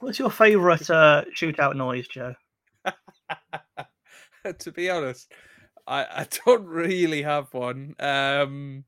What's 0.00 0.18
your 0.18 0.30
favourite 0.30 0.88
uh, 0.90 1.24
shootout 1.34 1.76
noise, 1.76 2.08
Joe? 2.08 2.34
to 4.58 4.72
be 4.72 4.90
honest, 4.90 5.32
I, 5.86 6.04
I 6.04 6.26
don't 6.46 6.66
really 6.66 7.22
have 7.22 7.52
one. 7.52 7.94
Um, 7.98 8.84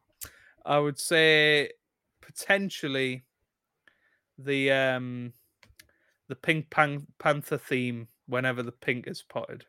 I 0.65 0.79
would 0.79 0.99
say 0.99 1.71
potentially 2.21 3.23
the 4.39 4.71
um, 4.71 5.33
the 6.29 6.37
Pink 6.37 6.71
Pan- 6.71 7.07
Panther 7.19 7.59
theme 7.59 8.09
whenever 8.27 8.63
the 8.63 8.73
pink 8.73 9.07
is 9.07 9.23
potted. 9.23 9.65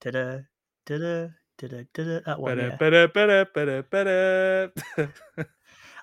Da-da, 0.00 0.40
da-da, 0.86 1.28
da-da, 1.58 1.84
da-da, 1.94 2.20
that 2.26 2.40
one. 2.40 2.56
Better, 2.56 2.68
yeah. 2.68 2.76
better, 2.76 3.08
better, 3.08 3.44
better, 3.44 3.82
better. 3.82 4.72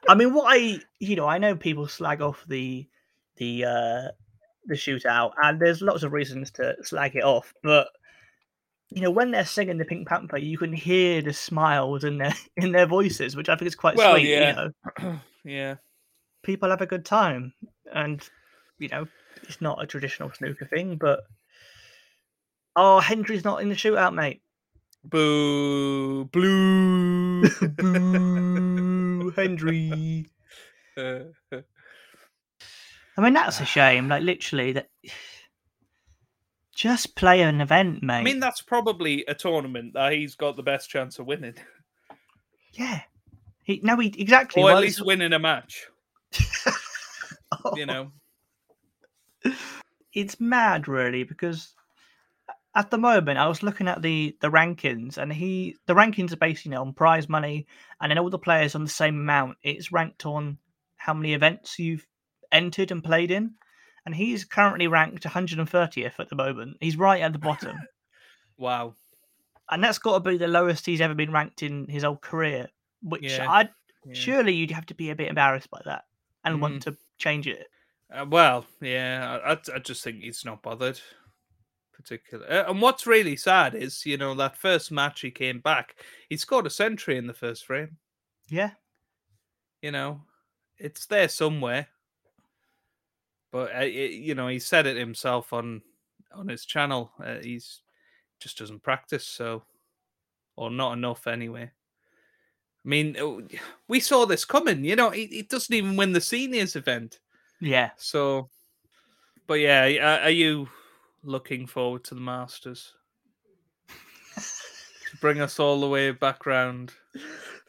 I 0.07 0.15
mean, 0.15 0.33
what 0.33 0.45
I 0.47 0.79
you 0.99 1.15
know, 1.15 1.27
I 1.27 1.37
know 1.37 1.55
people 1.55 1.87
slag 1.87 2.21
off 2.21 2.43
the 2.47 2.87
the 3.37 3.65
uh 3.65 4.07
the 4.65 4.75
shootout, 4.75 5.33
and 5.41 5.59
there's 5.59 5.81
lots 5.81 6.03
of 6.03 6.13
reasons 6.13 6.51
to 6.51 6.75
slag 6.83 7.15
it 7.15 7.23
off, 7.23 7.53
but 7.63 7.87
you 8.93 9.01
know, 9.01 9.11
when 9.11 9.31
they're 9.31 9.45
singing 9.45 9.77
the 9.77 9.85
Pink 9.85 10.07
Panther, 10.07 10.37
you 10.37 10.57
can 10.57 10.73
hear 10.73 11.21
the 11.21 11.33
smiles 11.33 12.03
in 12.03 12.17
their 12.17 12.33
in 12.57 12.71
their 12.71 12.85
voices, 12.85 13.35
which 13.35 13.49
I 13.49 13.55
think 13.55 13.67
is 13.67 13.75
quite 13.75 13.95
Well, 13.95 14.15
sweet. 14.15 14.27
yeah. 14.29 14.49
You 14.49 14.73
know, 15.03 15.19
yeah. 15.45 15.75
people 16.43 16.69
have 16.69 16.81
a 16.81 16.87
good 16.87 17.05
time, 17.05 17.53
and 17.93 18.27
you 18.79 18.89
know, 18.89 19.07
it's 19.43 19.61
not 19.61 19.81
a 19.81 19.87
traditional 19.87 20.31
snooker 20.33 20.65
thing, 20.65 20.97
but 20.97 21.21
oh, 22.75 22.99
Hendry's 22.99 23.45
not 23.45 23.61
in 23.61 23.69
the 23.69 23.75
shootout, 23.75 24.13
mate. 24.13 24.41
Boo, 25.03 26.25
blue. 26.25 27.43
Boo, 27.77 29.31
Hendry. 29.35 30.29
I 30.97 31.23
mean, 33.21 33.33
that's 33.33 33.59
a 33.59 33.65
shame. 33.65 34.07
Like 34.09 34.23
literally, 34.23 34.73
that 34.73 34.89
Just 36.81 37.15
play 37.15 37.41
an 37.41 37.61
event, 37.61 38.01
mate. 38.01 38.15
I 38.15 38.23
mean, 38.23 38.39
that's 38.39 38.63
probably 38.63 39.23
a 39.27 39.35
tournament 39.35 39.93
that 39.93 40.13
he's 40.13 40.33
got 40.33 40.55
the 40.55 40.63
best 40.63 40.89
chance 40.89 41.19
of 41.19 41.27
winning, 41.27 41.53
yeah. 42.73 43.01
He 43.61 43.79
no, 43.83 43.97
he 43.97 44.07
exactly. 44.17 44.63
or 44.63 44.71
at 44.71 44.73
well, 44.73 44.81
least 44.81 45.05
winning 45.05 45.31
a 45.31 45.37
match. 45.37 45.85
it's- 46.31 46.77
You 47.75 47.85
know, 47.85 48.11
it's 50.11 50.39
mad 50.39 50.87
really 50.87 51.23
because 51.23 51.75
at 52.73 52.89
the 52.89 52.97
moment 52.97 53.37
I 53.37 53.47
was 53.47 53.61
looking 53.61 53.87
at 53.87 54.01
the 54.01 54.35
the 54.41 54.49
rankings 54.49 55.19
and 55.19 55.31
he 55.31 55.75
the 55.85 55.93
rankings 55.93 56.31
are 56.33 56.37
based 56.37 56.65
you 56.65 56.71
know 56.71 56.81
on 56.81 56.93
prize 56.93 57.29
money 57.29 57.67
and 58.01 58.09
then 58.09 58.17
all 58.17 58.31
the 58.31 58.39
players 58.39 58.73
on 58.73 58.83
the 58.83 58.89
same 58.89 59.19
amount. 59.19 59.57
It's 59.61 59.91
ranked 59.91 60.25
on 60.25 60.57
how 60.95 61.13
many 61.13 61.35
events 61.35 61.77
you've 61.77 62.07
entered 62.51 62.89
and 62.89 63.03
played 63.03 63.29
in, 63.29 63.53
and 64.05 64.15
he's 64.15 64.43
currently 64.45 64.87
ranked 64.87 65.23
130th 65.25 66.19
at 66.19 66.29
the 66.29 66.35
moment. 66.35 66.77
He's 66.81 66.97
right 66.97 67.21
at 67.21 67.33
the 67.33 67.39
bottom, 67.39 67.77
wow. 68.57 68.95
and 69.69 69.83
that's 69.83 69.99
got 69.99 70.23
to 70.23 70.29
be 70.31 70.37
the 70.37 70.47
lowest 70.47 70.85
he's 70.85 71.01
ever 71.01 71.15
been 71.15 71.31
ranked 71.31 71.63
in 71.63 71.87
his 71.87 72.03
whole 72.03 72.17
career. 72.17 72.69
Which 73.01 73.23
Yeah, 73.23 73.45
I 73.47 73.69
yeah. 74.05 74.13
surely 74.15 74.53
you'd 74.53 74.71
have 74.71 74.85
to 74.87 74.93
be 74.95 75.09
a 75.09 75.15
bit 75.15 75.29
embarrassed 75.29 75.69
by 75.69 75.81
that 75.85 76.05
and 76.43 76.55
Mm-hmm. 76.55 76.61
want 76.61 76.83
to 76.83 76.97
change 77.17 77.47
it. 77.47 77.67
Uh, 78.11 78.25
well, 78.29 78.65
yeah, 78.81 79.39
I, 79.43 79.53
I, 79.53 79.57
I 79.75 79.79
just 79.79 80.03
think 80.03 80.21
he's 80.21 80.45
not 80.45 80.61
bothered. 80.61 80.99
Particular, 81.93 82.47
uh, 82.49 82.69
and 82.71 82.81
what's 82.81 83.05
really 83.07 83.35
sad 83.35 83.75
is, 83.75 84.05
you 84.05 84.17
know, 84.17 84.33
that 84.35 84.57
first 84.57 84.91
match 84.91 85.21
he 85.21 85.29
came 85.31 85.59
back, 85.59 85.95
he 86.29 86.35
scored 86.37 86.65
a 86.65 86.69
century 86.71 87.17
in 87.17 87.27
the 87.27 87.33
first 87.33 87.65
frame. 87.65 87.99
Yeah, 88.49 88.75
You 89.81 89.91
know, 89.91 90.25
it's 90.77 91.05
there 91.05 91.27
somewhere. 91.29 91.89
But 93.51 93.75
uh, 93.75 93.81
it, 93.81 94.11
you 94.11 94.35
know, 94.35 94.47
he 94.47 94.59
said 94.59 94.85
it 94.87 94.97
himself 94.97 95.53
on 95.53 95.81
on 96.33 96.47
his 96.47 96.65
channel. 96.65 97.11
Uh, 97.23 97.37
he's 97.41 97.81
just 98.39 98.57
doesn't 98.57 98.83
practice, 98.83 99.25
so 99.25 99.63
or 100.55 100.69
not 100.69 100.93
enough 100.93 101.27
anyway. 101.27 101.71
I 102.83 102.87
mean, 102.87 103.15
uh, 103.17 103.57
we 103.87 103.99
saw 103.99 104.25
this 104.25 104.45
coming. 104.45 104.83
You 104.83 104.95
know, 104.95 105.11
he, 105.11 105.27
he 105.27 105.41
doesn't 105.43 105.73
even 105.73 105.95
win 105.95 106.13
the 106.13 106.21
seniors 106.21 106.75
event. 106.75 107.19
yeah. 107.59 107.91
So, 107.97 108.49
but 109.47 109.55
yeah, 109.55 109.83
are, 110.01 110.23
are 110.23 110.31
you 110.31 110.67
looking 111.23 111.67
forward 111.67 112.03
to 112.05 112.15
the 112.15 112.21
Masters? 112.21 112.93
to 115.11 115.17
bring 115.17 115.41
us 115.41 115.59
all 115.59 115.79
the 115.81 115.87
way 115.87 116.11
back 116.11 116.45
round. 116.45 116.93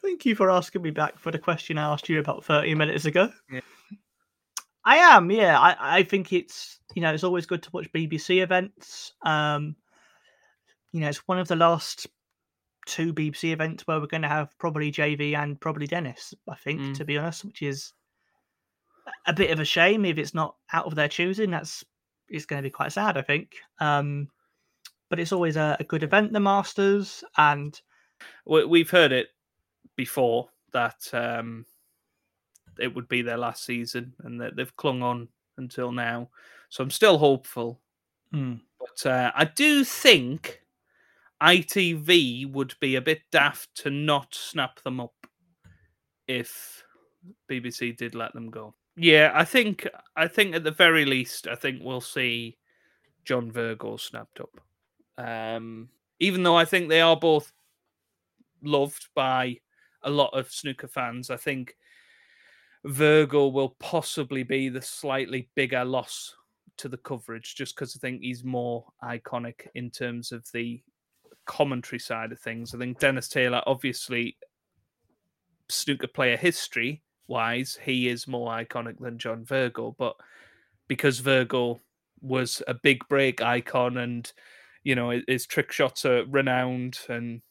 Thank 0.01 0.25
you 0.25 0.35
for 0.35 0.51
asking 0.51 0.83
me 0.83 0.91
back 0.91 1.19
for 1.19 1.31
the 1.31 1.39
question 1.39 1.77
I 1.77 1.93
asked 1.93 2.09
you 2.09 2.21
about 2.21 2.45
30 2.45 2.75
minutes 2.75 3.05
ago. 3.05 3.31
Yeah. 3.51 3.61
I 4.85 4.97
am, 4.97 5.31
yeah. 5.31 5.59
I, 5.59 5.99
I 5.99 6.03
think 6.03 6.33
it's 6.33 6.79
you 6.95 7.03
know, 7.03 7.13
it's 7.15 7.25
always 7.25 7.47
good 7.47 7.63
to 7.63 7.71
watch 7.73 7.91
BBC 7.93 8.43
events. 8.43 9.13
Um 9.25 9.77
you 10.93 11.01
know, 11.01 11.09
it's 11.09 11.27
one 11.29 11.39
of 11.39 11.49
the 11.49 11.57
last 11.57 12.07
two 12.85 13.15
BBC 13.15 13.53
events 13.53 13.87
where 13.87 14.01
we're 14.01 14.07
gonna 14.07 14.29
have 14.29 14.57
probably 14.59 14.91
JV 14.93 15.37
and 15.37 15.61
probably 15.61 15.87
Dennis, 15.87 16.35
I 16.49 16.57
think, 16.57 16.81
Mm. 16.81 16.95
to 16.97 17.05
be 17.05 17.17
honest, 17.19 17.45
which 17.45 17.63
is 17.63 17.93
a 19.27 19.33
bit 19.33 19.51
of 19.51 19.61
a 19.61 19.65
shame 19.65 20.05
if 20.05 20.19
it's 20.19 20.35
not 20.35 20.57
out 20.73 20.87
of 20.87 20.95
their 20.95 21.09
choosing. 21.09 21.51
That's 21.51 21.85
it's 22.29 22.47
gonna 22.47 22.63
be 22.63 22.71
quite 22.71 22.93
sad, 22.93 23.17
I 23.17 23.23
think. 23.23 23.57
Um 23.81 24.29
but 25.09 25.21
it's 25.21 25.33
always 25.33 25.57
a, 25.57 25.77
a 25.79 25.85
good 25.85 26.03
event, 26.03 26.33
the 26.33 26.41
Masters, 26.41 27.23
and 27.37 27.79
We, 28.47 28.65
we've 28.65 28.89
heard 28.91 29.13
it 29.13 29.29
before 29.95 30.49
that 30.73 31.07
um, 31.13 31.67
it 32.79 32.95
would 32.95 33.09
be 33.09 33.23
their 33.23 33.39
last 33.39 33.65
season, 33.65 34.15
and 34.25 34.41
that 34.41 34.57
they've 34.57 34.77
clung 34.77 35.03
on 35.03 35.29
until 35.59 35.93
now. 35.93 36.29
So 36.69 36.83
I'm 36.83 36.91
still 36.91 37.19
hopeful, 37.19 37.81
hmm, 38.33 38.55
but 38.79 39.07
uh, 39.11 39.31
I 39.35 39.45
do 39.45 39.85
think 39.85 40.63
ITV 41.43 42.51
would 42.53 42.75
be 42.81 42.97
a 42.97 43.01
bit 43.01 43.23
daft 43.31 43.75
to 43.77 43.91
not 43.91 44.35
snap 44.35 44.81
them 44.83 45.01
up 45.01 45.15
if 46.29 46.85
BBC 47.51 47.97
did 47.97 48.15
let 48.15 48.33
them 48.33 48.51
go. 48.51 48.75
Yeah, 48.97 49.33
I 49.35 49.45
think 49.45 49.89
I 50.17 50.29
think 50.29 50.55
at 50.55 50.65
the 50.65 50.71
very 50.71 51.05
least, 51.05 51.47
I 51.47 51.55
think 51.55 51.81
we'll 51.83 52.01
see 52.01 52.59
John 53.25 53.51
Virgo 53.51 53.97
snapped 53.97 54.41
up. 54.41 54.61
Um, 55.19 55.89
even 56.21 56.43
though 56.43 56.57
I 56.57 56.65
think 56.65 56.89
they 56.89 57.01
are 57.01 57.17
both 57.17 57.53
loved 58.63 59.09
by 59.15 59.57
a 60.03 60.11
lot 60.11 60.31
of 60.33 60.51
snooker 60.51 60.89
fans, 60.89 61.31
I 61.31 61.37
think 61.37 61.77
Virgo 62.85 63.49
will 63.49 63.77
possibly 63.79 64.43
be 64.43 64.69
the 64.69 64.83
slightly 64.83 65.49
bigger 65.55 65.85
loss 65.85 66.35
to 66.79 66.89
the 66.89 66.97
coverage, 66.97 67.55
just 67.55 67.75
because 67.75 67.95
I 67.97 67.99
think 68.01 68.23
he's 68.23 68.45
more 68.45 68.87
iconic 69.03 69.69
in 69.75 69.91
terms 69.91 70.33
of 70.33 70.45
the 70.53 70.83
commentary 71.47 71.99
side 72.01 72.33
of 72.33 72.41
things. 72.41 72.75
I 72.75 72.79
think 72.79 72.99
Dennis 72.99 73.29
Taylor, 73.29 73.63
obviously, 73.67 74.37
snooker 75.69 76.09
player 76.09 76.37
history 76.37 77.03
wise, 77.29 77.79
he 77.83 78.09
is 78.09 78.27
more 78.27 78.51
iconic 78.51 78.99
than 78.99 79.19
John 79.19 79.45
Virgo, 79.45 79.95
but 79.99 80.17
because 80.89 81.21
Virgo 81.21 81.81
was 82.21 82.63
a 82.69 82.75
big 82.75 83.07
break 83.09 83.41
icon 83.43 83.97
and 83.99 84.33
you 84.85 84.95
know 84.95 85.11
his- 85.11 85.25
his 85.27 85.47
trick 85.47 85.73
shots 85.73 86.05
are 86.05 86.25
renowned 86.27 86.99
and 87.09 87.43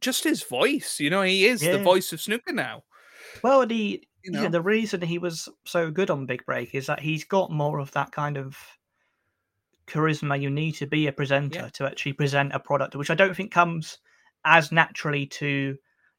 just 0.00 0.24
his 0.24 0.42
voice 0.42 0.98
you 1.00 1.10
know 1.10 1.20
he 1.22 1.44
is 1.46 1.60
the 1.60 1.82
voice 1.82 2.12
of 2.12 2.20
snooker 2.22 2.52
now 2.52 2.82
Well, 3.42 3.66
the 3.66 4.02
you 4.22 4.32
yeah, 4.32 4.48
the 4.48 4.62
reason 4.62 5.02
he 5.02 5.18
was 5.18 5.48
so 5.64 5.90
good 5.90 6.10
on 6.10 6.26
Big 6.26 6.44
Break 6.46 6.74
is 6.74 6.86
that 6.86 7.00
he's 7.00 7.24
got 7.24 7.50
more 7.50 7.78
of 7.78 7.90
that 7.92 8.12
kind 8.12 8.36
of 8.38 8.56
charisma 9.86 10.40
you 10.40 10.48
need 10.50 10.72
to 10.72 10.86
be 10.86 11.06
a 11.06 11.12
presenter 11.12 11.68
to 11.74 11.84
actually 11.86 12.14
present 12.14 12.54
a 12.54 12.58
product, 12.58 12.96
which 12.96 13.10
I 13.10 13.14
don't 13.14 13.36
think 13.36 13.52
comes 13.52 13.98
as 14.44 14.72
naturally 14.72 15.26
to 15.26 15.76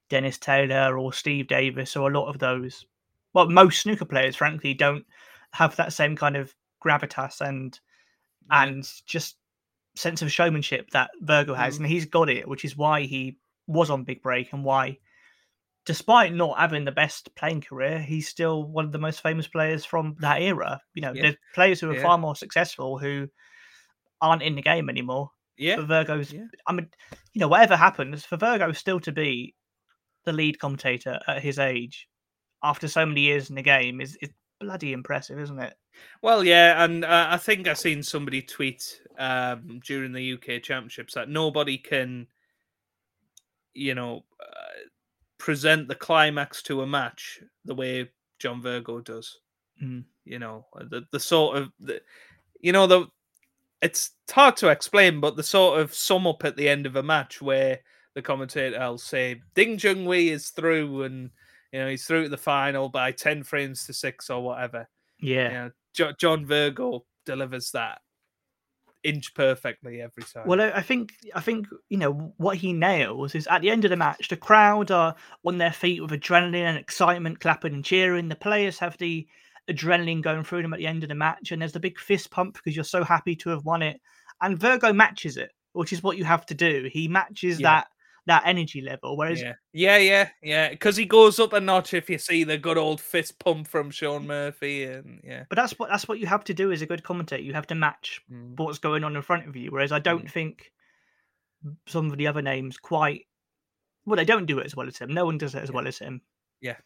Dennis 0.10 0.38
Taylor 0.38 0.98
or 1.00 1.12
Steve 1.14 1.48
Davis 1.48 1.96
or 1.96 2.10
a 2.12 2.14
lot 2.14 2.28
of 2.28 2.38
those. 2.40 2.86
Well, 3.34 3.50
most 3.50 3.82
snooker 3.82 4.06
players, 4.06 4.36
frankly, 4.36 4.74
don't 4.76 5.06
have 5.52 5.76
that 5.78 5.94
same 5.94 6.16
kind 6.16 6.36
of 6.38 6.54
gravitas 6.84 7.42
and 7.42 7.80
Yeah. 8.52 8.64
and 8.66 8.88
just 9.08 9.38
sense 9.96 10.22
of 10.22 10.32
showmanship 10.32 10.92
that 10.92 11.10
Virgo 11.22 11.56
has, 11.56 11.76
Mm. 11.76 11.78
and 11.82 11.88
he's 11.88 12.06
got 12.06 12.30
it, 12.30 12.48
which 12.48 12.64
is 12.66 12.78
why 12.78 13.02
he 13.02 13.38
was 13.66 13.90
on 13.90 14.04
Big 14.04 14.22
Break 14.22 14.54
and 14.54 14.64
why, 14.64 15.00
despite 15.86 16.34
not 16.34 16.58
having 16.60 16.84
the 16.86 16.92
best 16.92 17.34
playing 17.36 17.62
career, 17.62 18.00
he's 18.00 18.28
still 18.28 18.64
one 18.64 18.86
of 18.86 18.92
the 18.92 18.98
most 19.00 19.22
famous 19.22 19.48
players 19.48 19.86
from 19.86 20.16
that 20.20 20.42
era. 20.42 20.82
You 20.94 21.02
know, 21.04 21.14
Yeah. 21.14 21.22
there's 21.24 21.36
players 21.54 21.80
who 21.80 21.90
are 21.92 21.96
Yeah. 21.96 22.02
far 22.02 22.18
more 22.18 22.36
successful 22.36 22.98
who 22.98 23.30
aren't 24.22 24.42
in 24.44 24.56
the 24.56 24.62
game 24.62 24.90
anymore. 24.90 25.32
yeah 25.58 25.78
But 25.78 25.86
Virgo's, 25.86 26.34
Yeah. 26.34 26.48
I 26.68 26.74
mean, 26.74 26.90
you 27.34 27.40
know, 27.40 27.48
whatever 27.48 27.78
happens, 27.78 28.26
for 28.26 28.36
Virgo 28.38 28.72
still 28.74 29.00
to 29.02 29.12
be 29.12 29.56
the 30.26 30.34
lead 30.34 30.60
commentator 30.60 31.20
at 31.28 31.42
his 31.42 31.60
age 31.60 32.10
after 32.64 32.88
so 32.88 33.06
many 33.06 33.22
years 33.22 33.50
in 33.50 33.56
the 33.56 33.62
game 33.62 34.02
is, 34.02 34.18
is 34.22 34.30
bloody 34.60 34.92
impressive, 34.92 35.40
isn't 35.40 35.60
it? 35.60 35.76
well 36.22 36.44
yeah 36.44 36.84
and 36.84 37.06
uh, 37.06 37.28
i 37.30 37.38
think 37.38 37.70
I've 37.70 37.78
seen 37.78 38.04
somebody 38.04 38.42
tweet 38.42 39.02
um 39.18 39.80
during 39.86 40.12
the 40.12 40.34
uk 40.34 40.62
championships 40.62 41.14
that 41.14 41.30
nobody 41.30 41.78
can 41.78 42.28
you 43.74 43.96
know 43.96 44.26
uh, 44.42 44.65
present 45.38 45.88
the 45.88 45.96
climax 45.96 46.62
to 46.64 46.82
a 46.82 46.88
match 46.88 47.40
the 47.66 47.76
way 47.76 48.10
john 48.40 48.62
virgo 48.62 49.00
does 49.02 49.40
Mm. 49.84 50.06
you 50.24 50.40
know 50.40 50.66
uh, 50.80 50.86
the, 50.90 51.04
the 51.12 51.20
sort 51.20 51.58
of 51.58 51.70
the, 51.82 52.02
you 52.62 52.72
know 52.72 52.88
the 52.88 53.08
it's 53.82 54.12
hard 54.32 54.56
to 54.58 54.70
explain 54.70 55.20
but 55.20 55.36
the 55.36 55.44
sort 55.44 55.82
of 55.82 55.94
sum 55.94 56.26
up 56.26 56.46
at 56.46 56.56
the 56.56 56.70
end 56.70 56.86
of 56.86 56.96
a 56.96 57.04
match 57.04 57.42
where 57.42 57.80
the 58.14 58.22
commentator 58.22 58.80
will 58.80 58.98
say 58.98 59.42
ding 59.54 59.78
junhui 59.78 60.28
is 60.30 60.52
through 60.52 61.04
and 61.04 61.30
you 61.74 61.80
know 61.80 61.90
he's 61.90 62.06
through 62.06 62.24
to 62.24 62.30
the 62.30 62.38
final 62.38 62.88
by 62.88 63.12
10 63.12 63.44
frames 63.44 63.86
to 63.86 63.92
6 63.94 64.30
or 64.30 64.42
whatever 64.42 64.88
Yeah. 65.20 65.48
you 65.48 65.54
know, 65.54 65.72
jo- 65.94 66.14
john 66.18 66.46
virgo 66.46 67.04
delivers 67.26 67.72
that 67.72 68.00
inch 69.06 69.34
perfectly 69.36 70.02
every 70.02 70.24
time 70.24 70.48
Well, 70.48 70.60
I 70.60 70.82
think 70.82 71.14
I 71.36 71.42
think 71.42 71.68
you 71.90 71.98
know 71.98 72.34
what 72.38 72.58
he 72.58 72.74
nails 72.74 73.36
is 73.36 73.48
at 73.48 73.62
the 73.62 73.70
end 73.70 73.86
of 73.86 73.92
the 73.92 73.98
match, 73.98 74.28
the 74.30 74.38
crowd 74.38 74.92
are 74.92 75.16
on 75.46 75.58
their 75.58 75.72
feet 75.72 76.02
with 76.02 76.12
adrenaline 76.12 76.66
and 76.66 76.78
excitement, 76.78 77.40
clapping 77.40 77.74
and 77.74 77.86
cheering. 77.86 78.28
The 78.30 78.36
players 78.36 78.80
have 78.80 78.98
the 78.98 79.28
adrenaline 79.70 80.22
going 80.22 80.44
through 80.44 80.62
them 80.64 80.74
at 80.74 80.80
the 80.80 80.88
end 80.88 81.04
of 81.04 81.10
the 81.10 81.16
match, 81.16 81.52
and 81.52 81.62
there's 81.62 81.72
the 81.74 81.80
big 81.80 82.00
fist 82.00 82.32
pump 82.32 82.56
because 82.56 82.76
you're 82.76 82.84
so 82.84 83.04
happy 83.04 83.36
to 83.38 83.50
have 83.52 83.64
won 83.66 83.82
it. 83.82 84.02
And 84.42 84.60
Virgo 84.60 84.92
matches 84.92 85.38
it, 85.38 85.52
which 85.74 85.94
is 85.94 86.04
what 86.04 86.18
you 86.18 86.26
have 86.26 86.46
to 86.48 86.54
do. 86.54 86.90
He 86.92 87.08
matches 87.08 87.60
Yeah. 87.60 87.70
that 87.70 87.88
that 88.28 88.44
energy 88.46 88.82
level. 88.82 89.16
Whereas 89.18 89.42
yeah 89.42 89.54
yeah 89.74 89.98
yeah 89.98 90.30
yeah 90.42 90.70
because 90.70 90.98
he 90.98 91.06
goes 91.06 91.40
up 91.40 91.54
a 91.54 91.60
notch 91.60 91.94
if 91.94 92.10
you 92.10 92.18
see 92.18 92.44
the 92.44 92.58
good 92.58 92.78
old 92.78 93.00
fist 93.00 93.38
pump 93.40 93.68
from 93.68 93.92
sean 93.92 94.26
murphy 94.26 94.84
and 94.86 95.22
yeah 95.24 95.44
But 95.50 95.58
that's 95.58 95.78
what 95.78 95.90
that's 95.90 96.08
what 96.08 96.20
you 96.20 96.26
have 96.26 96.44
to 96.46 96.54
do 96.54 96.72
as 96.72 96.82
a 96.82 96.86
good 96.88 97.04
commentator. 97.04 97.44
You 97.44 97.54
have 97.54 97.68
to 97.68 97.76
match 97.76 98.22
Mm. 98.32 98.58
what's 98.58 98.80
going 98.80 99.04
on 99.04 99.16
in 99.16 99.22
front 99.22 99.48
of 99.48 99.56
you. 99.56 99.70
Whereas 99.72 99.92
I 99.92 100.00
don't 100.00 100.30
think 100.30 100.72
some 101.88 102.12
of 102.12 102.18
the 102.18 102.28
other 102.28 102.42
names 102.42 102.78
quite. 102.78 103.26
Well, 104.06 104.18
they 104.18 104.26
don't 104.26 104.46
do 104.46 104.60
it 104.60 104.66
as 104.66 104.76
well 104.76 104.88
as 104.88 104.98
him. 104.98 105.14
No 105.14 105.26
one 105.26 105.38
does 105.38 105.56
it 105.56 105.64
as 105.64 105.70
Yeah. 105.70 105.76
well 105.76 105.88
as 105.88 105.98
him. 105.98 106.22
Yeah. 106.62 106.78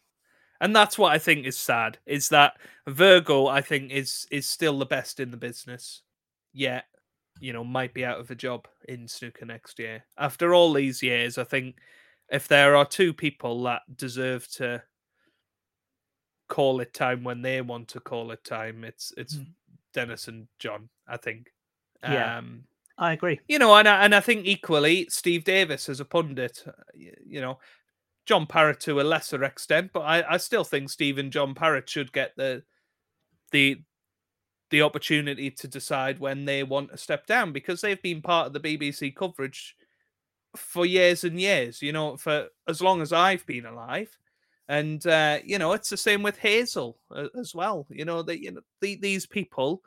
And 0.62 0.76
that's 0.76 0.98
what 0.98 1.12
I 1.12 1.18
think 1.18 1.46
is 1.46 1.56
sad 1.56 1.98
is 2.06 2.28
that 2.30 2.58
Virgo 2.86 3.46
I 3.46 3.62
think 3.62 3.92
is 3.92 4.26
is 4.30 4.46
still 4.46 4.78
the 4.78 4.86
best 4.86 5.20
in 5.20 5.30
the 5.30 5.36
business. 5.38 6.02
Yeah, 6.52 6.82
you 7.40 7.52
know, 7.52 7.64
might 7.64 7.94
be 7.94 8.04
out 8.04 8.20
of 8.20 8.30
a 8.30 8.34
job 8.34 8.68
in 8.88 9.08
snooker 9.08 9.44
next 9.46 9.78
year. 9.78 10.04
After 10.18 10.54
all 10.54 10.72
these 10.72 11.02
years, 11.02 11.38
I 11.38 11.44
think 11.44 11.76
if 12.30 12.46
there 12.46 12.76
are 12.76 12.84
two 12.86 13.12
people 13.12 13.62
that 13.64 13.82
deserve 13.96 14.46
to 14.52 14.82
call 16.48 16.80
it 16.80 16.92
time 16.92 17.24
when 17.24 17.42
they 17.42 17.60
want 17.60 17.88
to 17.88 18.00
call 18.00 18.30
it 18.32 18.44
time, 18.44 18.84
it's 18.84 19.12
it's 19.16 19.36
Mm. 19.36 19.46
Dennis 19.92 20.28
and 20.28 20.46
John. 20.58 20.88
I 21.08 21.16
think. 21.16 21.52
Yeah. 22.02 22.38
Um, 22.38 22.64
I 22.98 23.12
agree. 23.12 23.40
you 23.48 23.58
know, 23.58 23.74
and 23.74 23.88
I, 23.88 24.04
and 24.04 24.14
I 24.14 24.20
think 24.20 24.44
equally 24.46 25.06
Steve 25.08 25.44
Davis 25.44 25.88
as 25.88 26.00
a 26.00 26.04
pundit, 26.04 26.62
uh, 26.66 26.72
you 26.94 27.40
know, 27.40 27.58
John 28.26 28.46
Parrott 28.46 28.80
to 28.80 29.00
a 29.00 29.02
lesser 29.02 29.42
extent, 29.42 29.90
but 29.94 30.00
I, 30.00 30.34
I 30.34 30.36
still 30.36 30.64
think 30.64 30.90
Steve 30.90 31.16
and 31.18 31.32
John 31.32 31.54
Parrott 31.54 31.88
should 31.88 32.12
get 32.12 32.32
the 32.36 32.62
the 33.52 33.82
the 34.70 34.82
opportunity 34.82 35.50
to 35.50 35.68
decide 35.68 36.18
when 36.18 36.44
they 36.44 36.62
want 36.62 36.90
to 36.90 36.96
step 36.96 37.26
down 37.26 37.52
because 37.52 37.80
they've 37.80 38.02
been 38.02 38.22
part 38.22 38.46
of 38.46 38.52
the 38.52 38.60
BBC 38.60 39.14
coverage 39.14 39.76
for 40.56 40.86
years 40.86 41.24
and 41.24 41.40
years, 41.40 41.82
you 41.82 41.92
know, 41.92 42.16
for 42.16 42.48
as 42.68 42.80
long 42.80 43.02
as 43.02 43.12
I've 43.12 43.44
been 43.46 43.66
alive. 43.66 44.16
And 44.68 45.04
uh, 45.06 45.38
you 45.44 45.58
know, 45.58 45.72
it's 45.72 45.90
the 45.90 45.96
same 45.96 46.22
with 46.22 46.38
Hazel 46.38 46.98
uh, 47.14 47.26
as 47.38 47.54
well. 47.54 47.86
You 47.90 48.04
know, 48.04 48.22
that 48.22 48.40
you 48.40 48.52
know 48.52 48.60
the, 48.80 48.96
these 48.96 49.26
people 49.26 49.82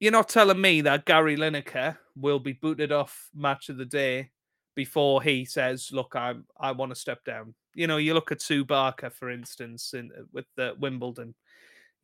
you're 0.00 0.12
not 0.12 0.28
telling 0.28 0.60
me 0.60 0.80
that 0.82 1.04
Gary 1.04 1.36
Lineker 1.36 1.96
will 2.16 2.38
be 2.38 2.52
booted 2.52 2.92
off 2.92 3.30
match 3.34 3.68
of 3.68 3.76
the 3.76 3.84
day 3.84 4.30
before 4.74 5.22
he 5.22 5.44
says, 5.44 5.90
"Look, 5.92 6.14
I 6.14 6.34
I 6.58 6.72
want 6.72 6.90
to 6.90 6.96
step 6.96 7.24
down." 7.24 7.54
You 7.74 7.86
know, 7.86 7.96
you 7.96 8.14
look 8.14 8.32
at 8.32 8.42
Sue 8.42 8.64
Barker, 8.64 9.10
for 9.10 9.30
instance, 9.30 9.94
in 9.94 10.10
with 10.32 10.46
the 10.56 10.74
Wimbledon. 10.78 11.34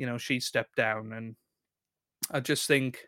You 0.01 0.07
know, 0.07 0.17
she 0.17 0.41
stepped 0.41 0.77
down, 0.77 1.13
and 1.13 1.37
I 2.31 2.41
just 2.41 2.67
think, 2.67 3.07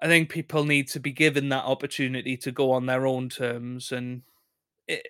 I 0.00 0.06
think 0.06 0.30
people 0.30 0.64
need 0.64 0.86
to 0.90 1.00
be 1.00 1.10
given 1.10 1.48
that 1.48 1.64
opportunity 1.64 2.36
to 2.36 2.52
go 2.52 2.70
on 2.70 2.86
their 2.86 3.08
own 3.08 3.28
terms, 3.28 3.90
and 3.90 4.22
i 4.88 5.02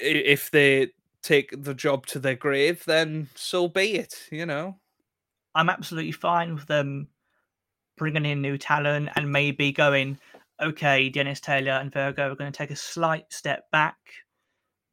i- 0.00 0.26
if 0.36 0.50
they 0.50 0.88
take 1.22 1.50
the 1.62 1.74
job 1.74 2.06
to 2.06 2.18
their 2.18 2.34
grave, 2.36 2.82
then 2.86 3.28
so 3.34 3.68
be 3.68 3.92
it. 3.96 4.26
You 4.32 4.46
know. 4.46 4.80
I'm 5.54 5.68
absolutely 5.68 6.12
fine 6.12 6.54
with 6.54 6.66
them 6.66 7.08
bringing 7.98 8.24
in 8.24 8.40
new 8.40 8.56
talent 8.56 9.10
and 9.16 9.30
maybe 9.30 9.70
going, 9.72 10.18
okay, 10.62 11.10
Dennis 11.10 11.40
Taylor 11.40 11.72
and 11.72 11.92
Virgo 11.92 12.30
are 12.30 12.36
going 12.36 12.50
to 12.50 12.56
take 12.56 12.70
a 12.70 12.76
slight 12.76 13.30
step 13.32 13.70
back, 13.70 13.98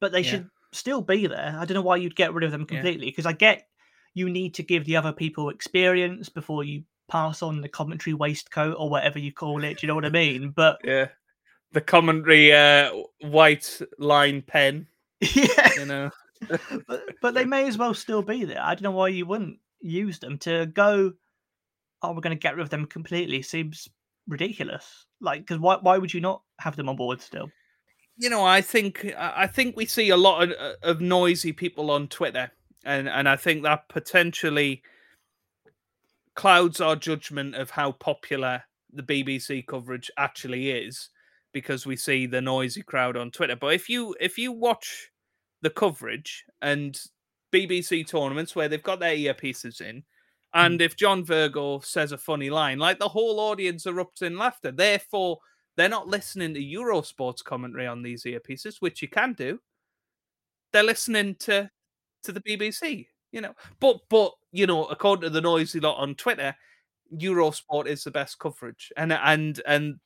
but 0.00 0.12
they 0.12 0.22
Yeah. 0.22 0.30
should 0.30 0.50
still 0.72 1.00
be 1.00 1.26
there. 1.26 1.56
I 1.58 1.64
don't 1.64 1.76
know 1.76 1.82
why 1.82 1.96
you'd 1.96 2.16
get 2.16 2.34
rid 2.34 2.44
of 2.44 2.50
them 2.52 2.66
completely 2.66 3.06
because 3.06 3.26
I 3.26 3.32
get 3.32 3.68
you 4.16 4.30
need 4.30 4.54
to 4.54 4.62
give 4.62 4.86
the 4.86 4.96
other 4.96 5.12
people 5.12 5.50
experience 5.50 6.30
before 6.30 6.64
you 6.64 6.82
pass 7.06 7.42
on 7.42 7.60
the 7.60 7.68
commentary 7.68 8.14
waistcoat 8.14 8.74
or 8.78 8.88
whatever 8.88 9.18
you 9.18 9.30
call 9.30 9.62
it. 9.62 9.78
Do 9.78 9.86
you 9.86 9.88
know 9.88 9.94
what 9.94 10.06
I 10.06 10.10
mean? 10.10 10.50
But 10.56 10.80
Yeah. 10.82 11.08
The 11.72 11.82
commentary 11.82 12.52
uh 12.52 12.90
white 13.20 13.80
line 13.98 14.40
pen, 14.40 14.86
yeah, 15.20 15.70
you 15.76 15.84
know. 15.84 16.10
but, 16.88 17.02
but 17.20 17.34
they 17.34 17.44
may 17.44 17.68
as 17.68 17.76
well 17.76 17.92
still 17.92 18.22
be 18.22 18.44
there. 18.44 18.62
I 18.62 18.74
don't 18.74 18.84
know 18.84 18.90
why 18.92 19.08
you 19.08 19.26
wouldn't 19.26 19.58
use 19.82 20.18
them 20.18 20.38
to 20.38 20.66
go. 20.66 21.12
Oh, 22.00 22.12
we're 22.12 22.22
going 22.22 22.36
to 22.36 22.40
get 22.40 22.56
rid 22.56 22.62
of 22.62 22.70
them 22.70 22.86
completely. 22.86 23.42
Seems 23.42 23.88
ridiculous. 24.26 25.06
Like, 25.20 25.40
because 25.40 25.58
why? 25.58 25.76
Why 25.82 25.98
would 25.98 26.14
you 26.14 26.20
not 26.20 26.42
have 26.60 26.76
them 26.76 26.88
on 26.88 26.96
board 26.96 27.20
still? 27.20 27.50
You 28.16 28.30
know, 28.30 28.44
I 28.44 28.62
think 28.62 29.12
I 29.18 29.46
think 29.46 29.76
we 29.76 29.84
see 29.84 30.08
a 30.10 30.16
lot 30.16 30.44
of, 30.44 30.52
of 30.82 31.00
noisy 31.02 31.52
people 31.52 31.90
on 31.90 32.08
Twitter 32.08 32.50
and 32.86 33.08
and 33.08 33.28
I 33.28 33.36
think 33.36 33.62
that 33.62 33.88
potentially 33.88 34.82
clouds 36.34 36.80
our 36.80 36.96
judgment 36.96 37.54
of 37.54 37.70
how 37.70 37.92
popular 37.92 38.62
the 38.92 39.02
BBC 39.02 39.66
coverage 39.66 40.10
actually 40.16 40.70
is 40.70 41.10
because 41.52 41.86
we 41.86 41.96
see 41.96 42.26
the 42.26 42.40
noisy 42.40 42.82
crowd 42.82 43.16
on 43.16 43.30
Twitter. 43.30 43.56
But 43.56 43.74
if 43.74 43.88
you 43.88 44.14
if 44.20 44.38
you 44.38 44.52
watch 44.52 45.10
the 45.62 45.70
coverage 45.70 46.44
and 46.62 46.98
BBC 47.52 48.06
tournaments 48.06 48.54
where 48.54 48.68
they've 48.68 48.82
got 48.82 49.00
their 49.00 49.16
earpieces 49.16 49.80
in, 49.80 49.96
hmm. 49.96 50.60
and 50.60 50.80
if 50.80 50.96
John 50.96 51.24
Virgo 51.24 51.80
says 51.80 52.12
a 52.12 52.18
funny 52.18 52.50
line, 52.50 52.78
like 52.78 52.98
the 52.98 53.08
whole 53.08 53.40
audience 53.40 53.84
erupts 53.84 54.22
in 54.22 54.38
laughter. 54.38 54.70
Therefore, 54.70 55.38
they're 55.76 55.88
not 55.88 56.08
listening 56.08 56.54
to 56.54 56.60
Eurosports 56.60 57.44
commentary 57.44 57.86
on 57.86 58.02
these 58.02 58.24
earpieces, 58.24 58.76
which 58.80 59.02
you 59.02 59.08
can 59.08 59.34
do. 59.34 59.58
They're 60.72 60.82
listening 60.82 61.36
to 61.40 61.70
to 62.26 62.32
the 62.32 62.40
BBC, 62.42 63.06
you 63.32 63.40
know. 63.40 63.54
But 63.80 64.00
but 64.08 64.32
you 64.52 64.66
know, 64.66 64.84
according 64.86 65.22
to 65.22 65.30
the 65.30 65.40
noisy 65.40 65.80
lot 65.80 65.98
on 65.98 66.14
Twitter, 66.14 66.54
Eurosport 67.14 67.86
is 67.86 68.04
the 68.04 68.10
best 68.10 68.38
coverage, 68.38 68.92
and 68.96 69.12
and 69.12 69.60
and 69.66 69.96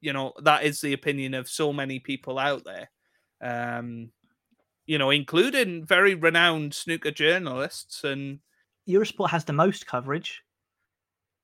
you 0.00 0.12
know 0.12 0.32
that 0.42 0.64
is 0.64 0.80
the 0.80 0.92
opinion 0.92 1.34
of 1.34 1.48
so 1.48 1.72
many 1.72 1.98
people 1.98 2.38
out 2.38 2.64
there. 2.64 2.90
Um, 3.40 4.10
you 4.86 4.98
know, 4.98 5.10
including 5.10 5.86
very 5.86 6.14
renowned 6.14 6.74
snooker 6.74 7.10
journalists 7.10 8.04
and 8.04 8.40
Eurosport 8.88 9.30
has 9.30 9.44
the 9.44 9.52
most 9.52 9.86
coverage. 9.86 10.42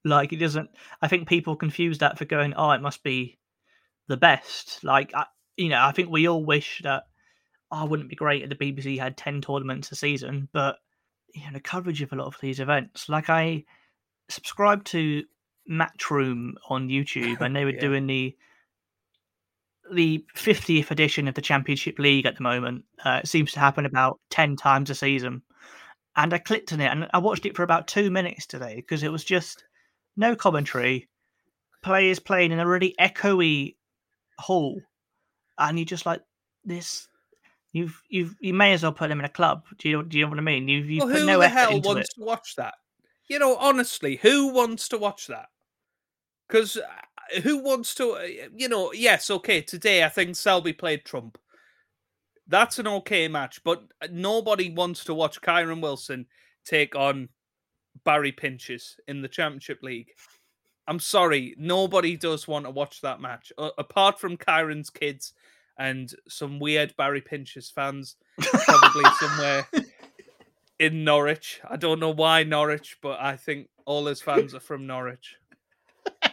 Like, 0.04 0.32
it 0.32 0.36
doesn't. 0.36 0.70
I 1.02 1.08
think 1.08 1.28
people 1.28 1.56
confuse 1.56 1.98
that 1.98 2.18
for 2.18 2.24
going, 2.24 2.54
oh, 2.54 2.70
it 2.70 2.82
must 2.82 3.02
be 3.02 3.38
the 4.08 4.16
best. 4.16 4.82
Like, 4.84 5.14
I, 5.14 5.26
you 5.56 5.68
know, 5.68 5.82
I 5.82 5.92
think 5.92 6.10
we 6.10 6.28
all 6.28 6.44
wish 6.44 6.80
that. 6.84 7.04
Oh, 7.72 7.84
wouldn't 7.86 8.08
it 8.08 8.10
be 8.10 8.16
great 8.16 8.42
if 8.42 8.48
the 8.48 8.56
BBC 8.56 8.98
had 8.98 9.16
ten 9.16 9.40
tournaments 9.40 9.92
a 9.92 9.94
season, 9.94 10.48
but 10.52 10.76
you 11.34 11.42
know, 11.46 11.52
the 11.52 11.60
coverage 11.60 12.02
of 12.02 12.12
a 12.12 12.16
lot 12.16 12.26
of 12.26 12.36
these 12.40 12.58
events. 12.60 13.08
Like, 13.08 13.30
I 13.30 13.64
subscribed 14.28 14.86
to 14.88 15.22
Matchroom 15.70 16.52
on 16.68 16.88
YouTube, 16.88 17.40
and 17.40 17.54
they 17.54 17.64
were 17.64 17.70
Yeah. 17.72 17.80
doing 17.80 18.06
the 18.06 18.36
the 19.92 20.24
50th 20.36 20.90
edition 20.92 21.26
of 21.26 21.34
the 21.34 21.40
Championship 21.40 21.98
League 21.98 22.24
at 22.26 22.36
the 22.36 22.42
moment. 22.44 22.84
Uh, 23.04 23.20
it 23.24 23.26
seems 23.26 23.50
to 23.52 23.58
happen 23.60 23.84
about 23.86 24.20
10 24.30 24.54
times 24.56 24.88
a 24.88 24.94
season. 24.94 25.42
And 26.14 26.32
I 26.32 26.38
clicked 26.38 26.72
on 26.72 26.80
it 26.80 26.90
and 26.92 27.08
I 27.12 27.18
watched 27.18 27.44
it 27.44 27.56
for 27.56 27.64
about 27.64 27.88
two 27.88 28.08
minutes 28.10 28.46
today 28.46 28.76
because 28.76 29.02
it 29.02 29.10
was 29.10 29.24
just 29.24 29.64
no 30.16 30.36
commentary, 30.36 31.08
players 31.82 32.20
playing 32.20 32.52
in 32.52 32.60
a 32.60 32.68
really 32.68 32.94
echoey 33.00 33.74
hall. 34.38 34.80
And 35.58 35.76
you're 35.78 35.86
just 35.86 36.06
like 36.06 36.22
this. 36.64 37.08
You've 37.72 38.02
you've 38.08 38.34
you 38.40 38.52
may 38.52 38.72
as 38.72 38.82
well 38.82 38.92
put 38.92 39.08
them 39.08 39.20
in 39.20 39.24
a 39.24 39.30
club. 39.30 39.64
Do 39.78 39.88
you 39.88 40.02
do 40.02 40.18
you 40.18 40.24
know 40.24 40.30
what 40.30 40.38
I 40.38 40.42
mean? 40.42 40.68
You've 40.68 40.90
you 40.90 40.98
well, 41.00 41.08
put 41.08 41.20
who 41.20 41.26
no 41.26 41.38
the 41.38 41.48
hell 41.48 41.80
wants 41.80 42.08
it. 42.10 42.14
to 42.20 42.24
watch 42.24 42.56
that? 42.56 42.74
You 43.28 43.38
know, 43.38 43.56
honestly, 43.56 44.16
who 44.16 44.52
wants 44.52 44.88
to 44.88 44.98
watch 44.98 45.28
that? 45.28 45.46
Because 46.48 46.78
who 47.44 47.58
wants 47.58 47.94
to? 47.96 48.12
uh, 48.12 48.48
You 48.56 48.68
know, 48.68 48.92
yes, 48.92 49.30
okay. 49.30 49.60
Today, 49.62 50.02
I 50.02 50.08
think 50.08 50.34
Selby 50.34 50.72
played 50.72 51.04
Trump. 51.04 51.38
That's 52.48 52.80
an 52.80 52.88
okay 52.88 53.28
match, 53.28 53.62
but 53.62 53.84
uh, 54.02 54.08
nobody 54.10 54.70
wants 54.70 55.04
to 55.04 55.14
watch 55.14 55.40
Kyren 55.40 55.80
Wilson 55.80 56.26
take 56.64 56.96
on 56.96 57.28
Barry 58.04 58.32
Pinches 58.32 58.96
in 59.06 59.22
the 59.22 59.28
Championship 59.28 59.78
League. 59.82 60.08
I'm 60.88 60.98
sorry, 60.98 61.54
nobody 61.56 62.16
does 62.16 62.48
want 62.48 62.64
to 62.64 62.70
watch 62.72 63.00
that 63.02 63.20
match, 63.20 63.52
uh, 63.56 63.70
apart 63.78 64.18
from 64.18 64.36
Kyren's 64.36 64.90
kids 64.90 65.34
and 65.80 66.14
some 66.28 66.60
weird 66.60 66.94
Barry 66.96 67.22
Pinches 67.22 67.70
fans, 67.70 68.16
probably 68.38 69.04
somewhere 69.18 69.66
in 70.78 71.04
Norwich. 71.04 71.60
I 71.68 71.76
don't 71.76 71.98
know 71.98 72.10
why 72.10 72.44
Norwich, 72.44 72.98
but 73.00 73.18
I 73.18 73.36
think 73.36 73.70
all 73.86 74.04
his 74.04 74.20
fans 74.20 74.54
are 74.54 74.60
from 74.60 74.86
Norwich. 74.86 75.36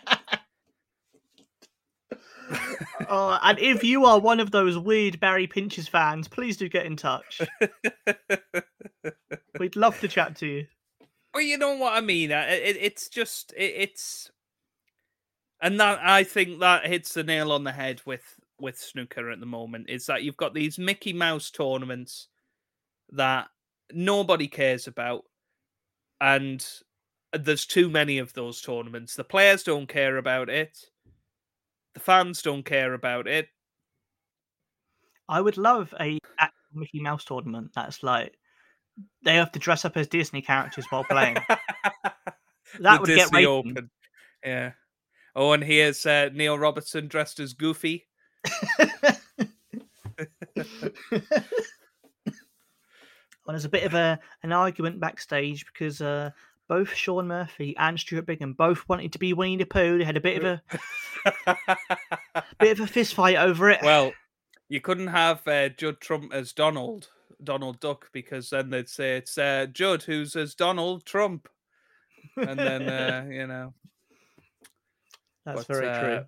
Oh, 3.09 3.37
and 3.41 3.57
if 3.59 3.83
you 3.83 4.05
are 4.05 4.19
one 4.19 4.39
of 4.39 4.51
those 4.51 4.77
weird 4.77 5.19
Barry 5.19 5.47
Pinches 5.47 5.87
fans, 5.87 6.27
please 6.27 6.57
do 6.57 6.67
get 6.67 6.85
in 6.85 6.95
touch. 6.97 7.41
We'd 9.59 9.75
love 9.75 9.99
to 10.01 10.07
chat 10.07 10.35
to 10.37 10.47
you. 10.47 10.67
Well, 11.33 11.43
you 11.43 11.57
know 11.57 11.75
what 11.75 11.93
I 11.93 12.01
mean. 12.01 12.31
It, 12.31 12.77
it's 12.79 13.07
just 13.07 13.53
it, 13.55 13.73
it's, 13.77 14.31
and 15.61 15.79
that 15.79 15.99
I 16.01 16.23
think 16.23 16.59
that 16.59 16.85
hits 16.85 17.13
the 17.13 17.23
nail 17.23 17.51
on 17.51 17.63
the 17.63 17.71
head 17.71 18.01
with 18.05 18.36
with 18.59 18.77
snooker 18.77 19.29
at 19.29 19.39
the 19.39 19.45
moment. 19.45 19.89
Is 19.89 20.05
that 20.07 20.23
you've 20.23 20.37
got 20.37 20.53
these 20.53 20.77
Mickey 20.77 21.13
Mouse 21.13 21.51
tournaments 21.51 22.27
that 23.11 23.47
nobody 23.93 24.47
cares 24.47 24.87
about, 24.87 25.23
and 26.21 26.65
there's 27.33 27.65
too 27.65 27.89
many 27.89 28.17
of 28.17 28.33
those 28.33 28.61
tournaments. 28.61 29.15
The 29.15 29.23
players 29.23 29.63
don't 29.63 29.87
care 29.87 30.17
about 30.17 30.49
it. 30.49 30.77
The 31.93 31.99
fans 31.99 32.41
don't 32.41 32.63
care 32.63 32.93
about 32.93 33.27
it. 33.27 33.47
I 35.29 35.41
would 35.41 35.57
love 35.57 35.93
a 35.99 36.19
Mickey 36.73 37.01
Mouse 37.01 37.25
tournament 37.25 37.71
that's 37.75 38.01
like 38.03 38.37
they 39.23 39.35
have 39.35 39.51
to 39.51 39.59
dress 39.59 39.85
up 39.85 39.97
as 39.97 40.07
Disney 40.07 40.41
characters 40.41 40.85
while 40.89 41.03
playing. 41.03 41.37
That 42.79 42.95
the 42.95 42.99
would 42.99 43.07
get 43.07 43.15
Disney 43.15 43.45
ratings. 43.45 43.77
Open. 43.77 43.89
Yeah. 44.43 44.71
Oh, 45.35 45.51
and 45.53 45.63
here's 45.63 46.05
uh, 46.05 46.29
Neil 46.33 46.57
Robertson 46.57 47.07
dressed 47.07 47.39
as 47.39 47.53
Goofy. 47.53 48.06
Well, 53.47 53.53
there's 53.53 53.65
a 53.65 53.69
bit 53.69 53.85
of 53.85 53.93
a 53.93 54.19
an 54.43 54.51
argument 54.51 54.99
backstage 54.99 55.65
because 55.65 56.01
uh, 56.01 56.31
both 56.67 56.93
Sean 56.93 57.27
Murphy 57.27 57.75
and 57.77 57.97
Stuart 57.97 58.25
Bingham 58.25 58.51
both 58.51 58.83
wanted 58.89 59.13
to 59.13 59.19
be 59.19 59.31
Winnie 59.31 59.55
the 59.55 59.65
Pooh. 59.65 59.97
They 59.97 60.03
had 60.03 60.17
a 60.17 60.21
bit 60.21 60.43
of 60.43 60.59
a 61.45 61.57
bit 62.59 62.77
of 62.77 62.81
a 62.81 62.87
fist 62.87 63.13
fight 63.13 63.37
over 63.37 63.69
it. 63.69 63.79
well, 63.81 64.11
you 64.67 64.81
couldn't 64.81 65.07
have 65.07 65.47
uh, 65.47 65.69
Judd 65.69 66.01
Trump 66.01 66.33
as 66.33 66.51
Donald, 66.51 67.07
Donald 67.41 67.79
Duck, 67.79 68.09
because 68.11 68.49
then 68.49 68.69
they'd 68.69 68.89
say 68.89 69.15
it's 69.15 69.37
uh, 69.37 69.67
Judd 69.71 70.03
who's 70.03 70.35
as 70.35 70.53
Donald 70.53 71.05
Trump, 71.05 71.47
and 72.35 72.59
then 72.59 72.89
uh, 72.89 73.27
you 73.31 73.47
know. 73.47 73.73
That's 75.45 75.63
but, 75.63 75.67
very 75.67 75.87
uh, 75.87 76.01
true. 76.01 76.25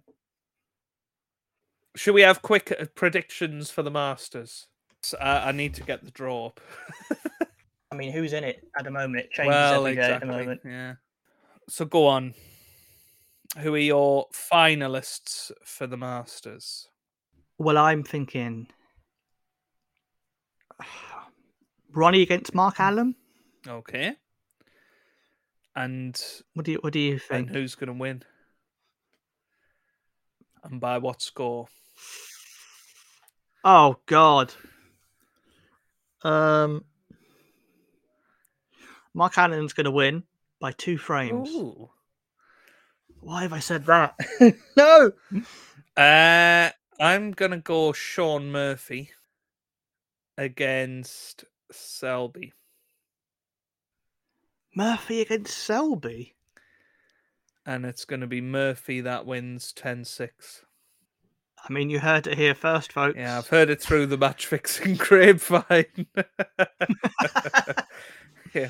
Should 2.00 2.16
we 2.16 2.22
have 2.22 2.42
quick 2.42 2.72
uh, 2.80 2.86
predictions 2.96 3.72
for 3.72 3.84
the 3.84 3.92
Masters? 3.92 4.68
I 5.20 5.52
need 5.52 5.74
to 5.74 5.84
get 5.84 6.06
the 6.06 6.12
draw 6.12 6.46
up. 6.46 6.62
I 7.92 7.96
mean, 7.98 8.14
who's 8.14 8.32
in 8.32 8.46
it 8.46 8.66
at 8.78 8.86
the 8.86 8.90
moment? 8.90 9.26
It 9.26 9.32
changes 9.32 9.50
well, 9.50 9.86
every 9.86 9.96
day 9.96 10.04
exactly. 10.04 10.14
at 10.14 10.20
the 10.22 10.40
moment. 10.40 10.62
Yeah. 10.64 10.94
So 11.68 11.84
go 11.84 12.08
on. 12.08 12.36
Who 13.58 13.76
are 13.76 13.80
your 13.80 14.28
finalists 14.30 15.52
for 15.66 15.88
the 15.88 15.98
Masters? 15.98 16.88
Well, 17.58 17.78
I'm 17.78 18.04
thinking 18.04 18.68
Ronnie 21.92 22.22
against 22.22 22.56
Mark 22.56 22.80
Allen. 22.80 23.16
Okay. 23.68 24.16
And 25.76 26.18
What 26.54 26.66
do 26.66 26.72
you 26.72 26.78
What 26.80 26.94
do 26.94 27.00
you 27.00 27.20
think? 27.20 27.48
and 27.48 27.58
who's 27.58 27.76
going 27.76 27.88
to 27.88 27.94
win? 27.94 28.24
And 30.64 30.80
by 30.80 30.98
what 31.00 31.22
score? 31.22 31.68
Oh 33.64 33.98
God. 34.06 34.54
Um, 36.24 36.86
Mark 39.14 39.38
Allen's 39.38 39.74
going 39.74 39.86
to 39.86 39.92
win 39.92 40.24
by 40.60 40.72
two 40.72 40.98
frames. 40.98 41.50
Ooh. 41.50 41.90
Why 43.22 43.42
have 43.42 43.54
I 43.54 43.60
said 43.60 43.86
that? 43.86 44.16
no. 44.78 45.12
Uh, 45.98 46.70
I'm 47.00 47.32
gonna 47.32 47.58
go 47.58 47.92
Sean 47.92 48.52
Murphy 48.52 49.12
against 50.38 51.44
Selby. 51.72 52.54
Murphy 54.76 55.22
against 55.22 55.58
Selby. 55.58 56.36
And 57.66 57.86
it's 57.86 58.06
gonna 58.06 58.28
be 58.28 58.42
Murphy 58.42 59.02
that 59.02 59.26
wins 59.26 59.74
10-6. 59.74 60.62
I 61.68 61.74
mean, 61.74 61.90
you 61.90 62.00
heard 62.00 62.28
it 62.28 62.38
here 62.38 62.56
first, 62.56 62.92
folks. 62.92 63.18
Yeah, 63.18 63.38
I've 63.38 63.48
heard 63.48 63.70
it 63.70 63.82
through 63.82 64.08
the 64.08 64.18
match 64.18 64.46
fixing 64.48 64.96
grapevine. 64.98 66.08
yeah. 68.54 68.70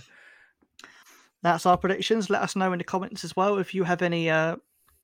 That's 1.42 1.66
our 1.66 1.78
predictions. 1.78 2.30
Let 2.30 2.42
us 2.42 2.56
know 2.56 2.74
in 2.74 2.80
the 2.80 2.84
comments 2.84 3.24
as 3.24 3.36
well 3.36 3.58
if 3.58 3.74
you 3.74 3.84
have 3.84 4.02
any 4.02 4.30
uh, 4.30 4.58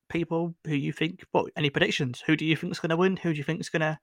people 0.10 0.54
who 0.66 0.76
you 0.76 0.92
think, 0.92 1.24
well, 1.34 1.48
any 1.56 1.70
predictions. 1.70 2.22
Who 2.26 2.36
do 2.36 2.46
you 2.46 2.56
think 2.56 2.72
is 2.74 2.80
going 2.80 2.90
to 2.90 2.98
win? 2.98 3.18
Who 3.18 3.32
do 3.32 3.38
you 3.38 3.44
think 3.44 3.62
is 3.62 3.70
going 3.70 3.82
to 3.82 3.98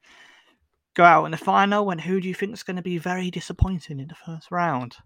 go 0.95 1.05
out 1.05 1.24
in 1.26 1.30
the 1.30 1.37
final? 1.37 1.91
And 1.91 2.01
who 2.01 2.20
do 2.20 2.28
you 2.28 2.35
think 2.35 2.55
is 2.55 2.62
going 2.62 2.76
to 2.76 2.83
be 2.83 2.99
very 2.99 3.30
disappointing 3.30 4.01
in 4.01 4.09
the 4.09 4.14
first 4.14 4.51
round? 4.51 4.97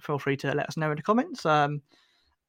Feel 0.00 0.18
free 0.18 0.36
to 0.38 0.52
let 0.52 0.68
us 0.68 0.76
know 0.76 0.90
in 0.90 0.96
the 0.96 1.02
comments. 1.02 1.46
Um, 1.46 1.80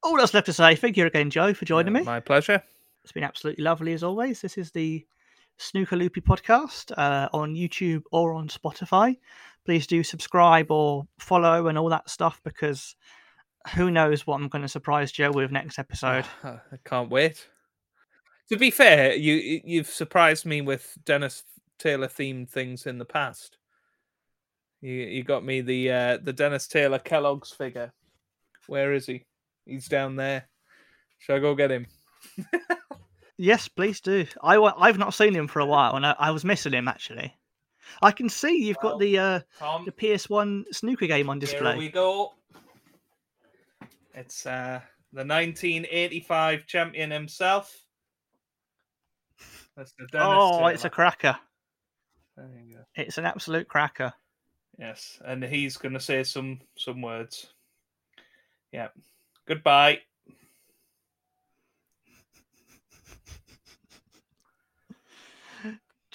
all 0.02 0.16
that's 0.16 0.34
left 0.34 0.46
to 0.46 0.52
say, 0.52 0.76
thank 0.76 0.96
you 0.96 1.06
again, 1.06 1.30
Joe, 1.30 1.54
for 1.54 1.64
joining 1.64 1.94
Yeah, 1.94 2.00
me. 2.00 2.06
My 2.06 2.20
pleasure. 2.20 2.62
It's 3.02 3.12
been 3.12 3.24
absolutely 3.24 3.64
lovely 3.64 3.94
as 3.94 4.02
always. 4.02 4.42
This 4.42 4.58
is 4.58 4.70
the 4.70 5.04
Snooker 5.58 5.96
Loopy 5.96 6.20
podcast 6.20 6.92
uh, 6.96 7.28
on 7.32 7.54
YouTube 7.54 8.02
or 8.12 8.32
on 8.32 8.48
Spotify. 8.48 9.16
Please 9.64 9.86
do 9.86 10.02
subscribe 10.02 10.70
or 10.70 11.06
follow 11.18 11.66
and 11.66 11.76
all 11.76 11.88
that 11.90 12.08
stuff 12.08 12.40
because 12.44 12.96
who 13.74 13.90
knows 13.90 14.26
what 14.26 14.36
I'm 14.40 14.48
going 14.48 14.62
to 14.62 14.68
surprise 14.68 15.12
Joe 15.12 15.30
with 15.32 15.50
next 15.50 15.78
episode. 15.78 16.24
I 16.44 16.58
can't 16.84 17.10
wait. 17.10 17.48
To 18.50 18.56
be 18.56 18.70
fair, 18.70 19.14
you 19.14 19.34
you- 19.34 19.60
you've 19.64 19.88
surprised 19.90 20.46
me 20.46 20.60
with 20.62 20.96
Dennis 21.04 21.42
Taylor 21.78 22.08
themed 22.08 22.48
things 22.48 22.86
in 22.86 22.98
the 22.98 23.04
past. 23.04 23.58
You 24.80 24.92
you 24.94 25.22
got 25.24 25.44
me 25.44 25.60
the 25.60 25.90
uh, 25.90 26.18
the 26.22 26.32
Dennis 26.32 26.66
Taylor 26.66 26.98
Kellogg's 26.98 27.50
figure. 27.50 27.92
Where 28.68 28.92
is 28.94 29.06
he? 29.06 29.26
He's 29.66 29.88
down 29.88 30.16
there. 30.16 30.48
Shall 31.18 31.36
I 31.36 31.40
go 31.40 31.54
get 31.54 31.70
him? 31.72 31.86
Yes, 33.38 33.68
please 33.68 34.00
do. 34.00 34.26
I 34.42 34.56
I've 34.56 34.98
not 34.98 35.14
seen 35.14 35.32
him 35.34 35.46
for 35.46 35.60
a 35.60 35.66
while, 35.66 35.94
and 35.96 36.04
I, 36.04 36.14
I 36.18 36.30
was 36.32 36.44
missing 36.44 36.72
him 36.72 36.88
actually. 36.88 37.34
I 38.02 38.10
can 38.10 38.28
see 38.28 38.64
you've 38.64 38.76
Well, 38.82 38.92
got 38.92 39.00
the 39.00 39.18
uh, 39.18 39.40
Tom, 39.58 39.84
the 39.86 39.92
PS1 39.92 40.64
snooker 40.72 41.06
game 41.06 41.30
on 41.30 41.38
display. 41.38 41.70
here 41.72 41.78
we 41.78 41.88
go. 41.88 42.34
It's 44.14 44.44
uh, 44.44 44.80
the 45.12 45.24
1985 45.24 46.66
champion 46.66 47.10
himself. 47.10 47.74
That's 49.76 49.92
the 49.92 50.06
Dennis 50.08 50.26
Oh, 50.28 50.66
it's 50.66 50.84
a 50.84 50.90
cracker! 50.90 51.38
There 52.36 52.46
you 52.66 52.76
go. 52.78 52.82
It's 52.96 53.18
an 53.18 53.24
absolute 53.24 53.68
cracker. 53.68 54.12
Yes, 54.78 55.18
and 55.24 55.42
he's 55.44 55.76
going 55.76 55.94
to 55.94 56.00
say 56.00 56.24
some 56.24 56.60
some 56.76 57.00
words. 57.00 57.52
Yeah. 58.72 58.88
Goodbye. 59.46 60.00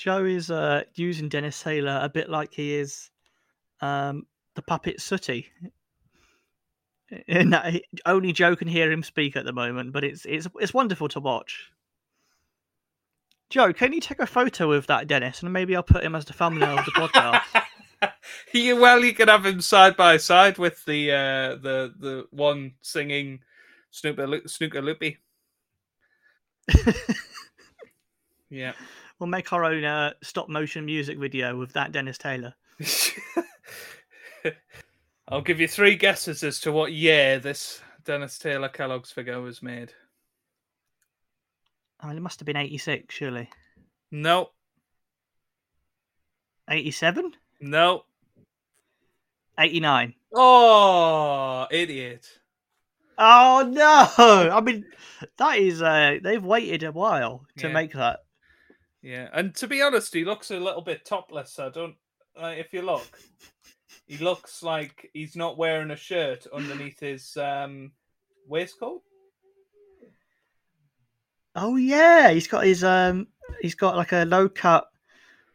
Joe 0.03 0.25
is 0.25 0.51
uh, 0.51 0.83
using 0.95 1.29
Dennis 1.29 1.63
Taylor 1.63 1.97
a 2.03 2.09
bit 2.09 2.29
like 2.29 2.53
he 2.53 2.75
is 2.75 3.09
um, 3.79 4.27
the 4.53 4.61
puppet 4.61 4.99
Sooty. 4.99 5.47
In 7.25 7.51
that 7.51 7.81
only 8.05 8.33
Joe 8.33 8.57
can 8.57 8.67
hear 8.67 8.91
him 8.91 9.01
speak 9.01 9.37
at 9.37 9.45
the 9.45 9.53
moment, 9.53 9.93
but 9.93 10.03
it's 10.03 10.25
it's 10.25 10.45
it's 10.59 10.73
wonderful 10.73 11.07
to 11.07 11.21
watch. 11.21 11.71
Joe, 13.49 13.71
can 13.71 13.93
you 13.93 14.01
take 14.01 14.19
a 14.19 14.25
photo 14.25 14.73
of 14.73 14.87
that 14.87 15.07
Dennis, 15.07 15.41
and 15.41 15.53
maybe 15.53 15.73
I'll 15.73 15.83
put 15.83 16.03
him 16.03 16.15
as 16.15 16.25
the 16.25 16.33
thumbnail 16.33 16.79
of 16.79 16.83
the 16.85 16.91
podcast. 16.91 18.11
you, 18.53 18.75
well, 18.75 19.05
you 19.05 19.13
can 19.13 19.29
have 19.29 19.45
him 19.45 19.61
side 19.61 19.95
by 19.95 20.17
side 20.17 20.57
with 20.57 20.83
the 20.83 21.13
uh, 21.13 21.55
the 21.61 21.93
the 21.97 22.27
one 22.31 22.73
singing 22.81 23.39
Snooker 23.89 24.41
Snooker 24.47 24.81
Loopy. 24.81 25.19
Yeah. 28.53 28.73
We'll 29.23 29.29
make 29.29 29.53
our 29.53 29.63
own 29.63 29.85
uh, 29.85 30.11
stop 30.21 30.49
motion 30.49 30.85
music 30.85 31.17
video 31.17 31.55
with 31.57 31.71
that 31.71 31.93
Dennis 31.93 32.17
Taylor. 32.17 32.53
I'll 35.29 35.39
give 35.41 35.61
you 35.61 35.67
three 35.69 35.95
guesses 35.95 36.43
as 36.43 36.59
to 36.61 36.73
what 36.73 36.91
year 36.91 37.39
this 37.39 37.81
Dennis 38.03 38.37
Taylor 38.37 38.67
Kellogg's 38.67 39.11
figure 39.11 39.39
was 39.39 39.63
made. 39.63 39.93
I 42.01 42.07
mean, 42.07 42.17
it 42.17 42.19
must 42.21 42.41
have 42.41 42.45
been 42.45 42.57
eighty 42.57 42.77
six, 42.77 43.15
surely. 43.15 43.49
No, 44.11 44.49
Eighty 46.69 46.91
seven. 46.91 47.31
no. 47.61 48.03
89. 49.59 50.15
Oh, 50.33 51.67
idiot. 51.71 52.27
Oh 53.19 53.69
no! 53.71 54.49
I 54.51 54.59
mean, 54.61 54.83
that 55.37 55.59
is 55.59 55.79
uh, 55.81 56.17
they've 56.23 56.43
waited 56.43 56.81
a 56.83 56.91
while 56.91 57.45
to 57.59 57.67
Yeah. 57.67 57.73
make 57.73 57.93
that. 57.93 58.21
Yeah, 59.03 59.27
and 59.33 59.53
to 59.55 59.67
be 59.67 59.81
honest, 59.81 60.13
he 60.13 60.23
looks 60.23 60.49
a 60.49 60.59
little 60.59 60.81
bit 60.81 61.05
topless. 61.05 61.59
I 61.59 61.69
don't. 61.69 61.95
Uh, 62.41 62.53
if 62.57 62.73
you 62.73 62.81
look, 62.81 63.05
he 64.07 64.17
looks 64.17 64.63
like 64.63 65.11
he's 65.13 65.35
not 65.35 65.57
wearing 65.57 65.91
a 65.91 65.95
shirt 65.95 66.47
underneath 66.53 67.01
his 67.01 67.35
um, 67.35 67.91
waistcoat. 68.47 69.01
Oh 71.53 71.75
yeah, 71.75 72.31
he's 72.31 72.47
got 72.47 72.65
his 72.65 72.83
um, 72.83 73.27
he's 73.61 73.75
got 73.75 73.97
like 73.97 74.13
a 74.13 74.23
low 74.23 74.47
cut 74.47 74.87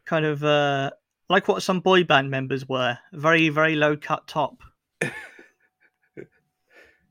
kind 0.05 0.27
of 0.27 0.45
uh, 0.45 0.91
like 1.31 1.49
what 1.49 1.63
some 1.63 1.81
boy 1.81 2.05
band 2.05 2.31
members 2.31 2.69
wear, 2.69 2.99
very 3.15 3.49
very 3.49 3.77
low 3.77 3.97
cut 3.97 4.29
top. 4.29 4.59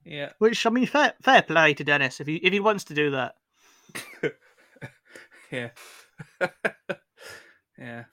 Yeah, 0.07 0.31
Which 0.37 0.65
I 0.65 0.69
mean, 0.69 0.85
fair 0.85 1.13
fair 1.21 1.41
play 1.41 1.73
to 1.73 1.83
Dennis 1.83 2.21
if 2.21 2.27
he 2.27 2.37
if 2.37 2.53
he 2.53 2.61
wants 2.61 2.85
to 2.85 2.93
do 2.93 3.11
that. 3.11 3.35
yeah, 5.51 5.71
yeah. 7.77 8.05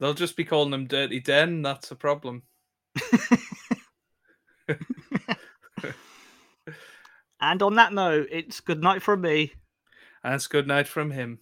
They'll 0.00 0.14
just 0.14 0.36
be 0.36 0.44
calling 0.44 0.72
him 0.72 0.86
Dirty 0.86 1.20
Den. 1.20 1.62
That's 1.62 1.90
a 1.90 1.96
problem. 1.96 2.42
And 7.44 7.60
on 7.62 7.74
that 7.74 7.92
note, 7.92 8.28
it's 8.30 8.60
good 8.60 8.82
night 8.82 9.02
from 9.02 9.20
me. 9.20 9.52
And 10.22 10.34
it's 10.34 10.46
good 10.46 10.66
night 10.66 10.88
from 10.88 11.10
him. 11.10 11.40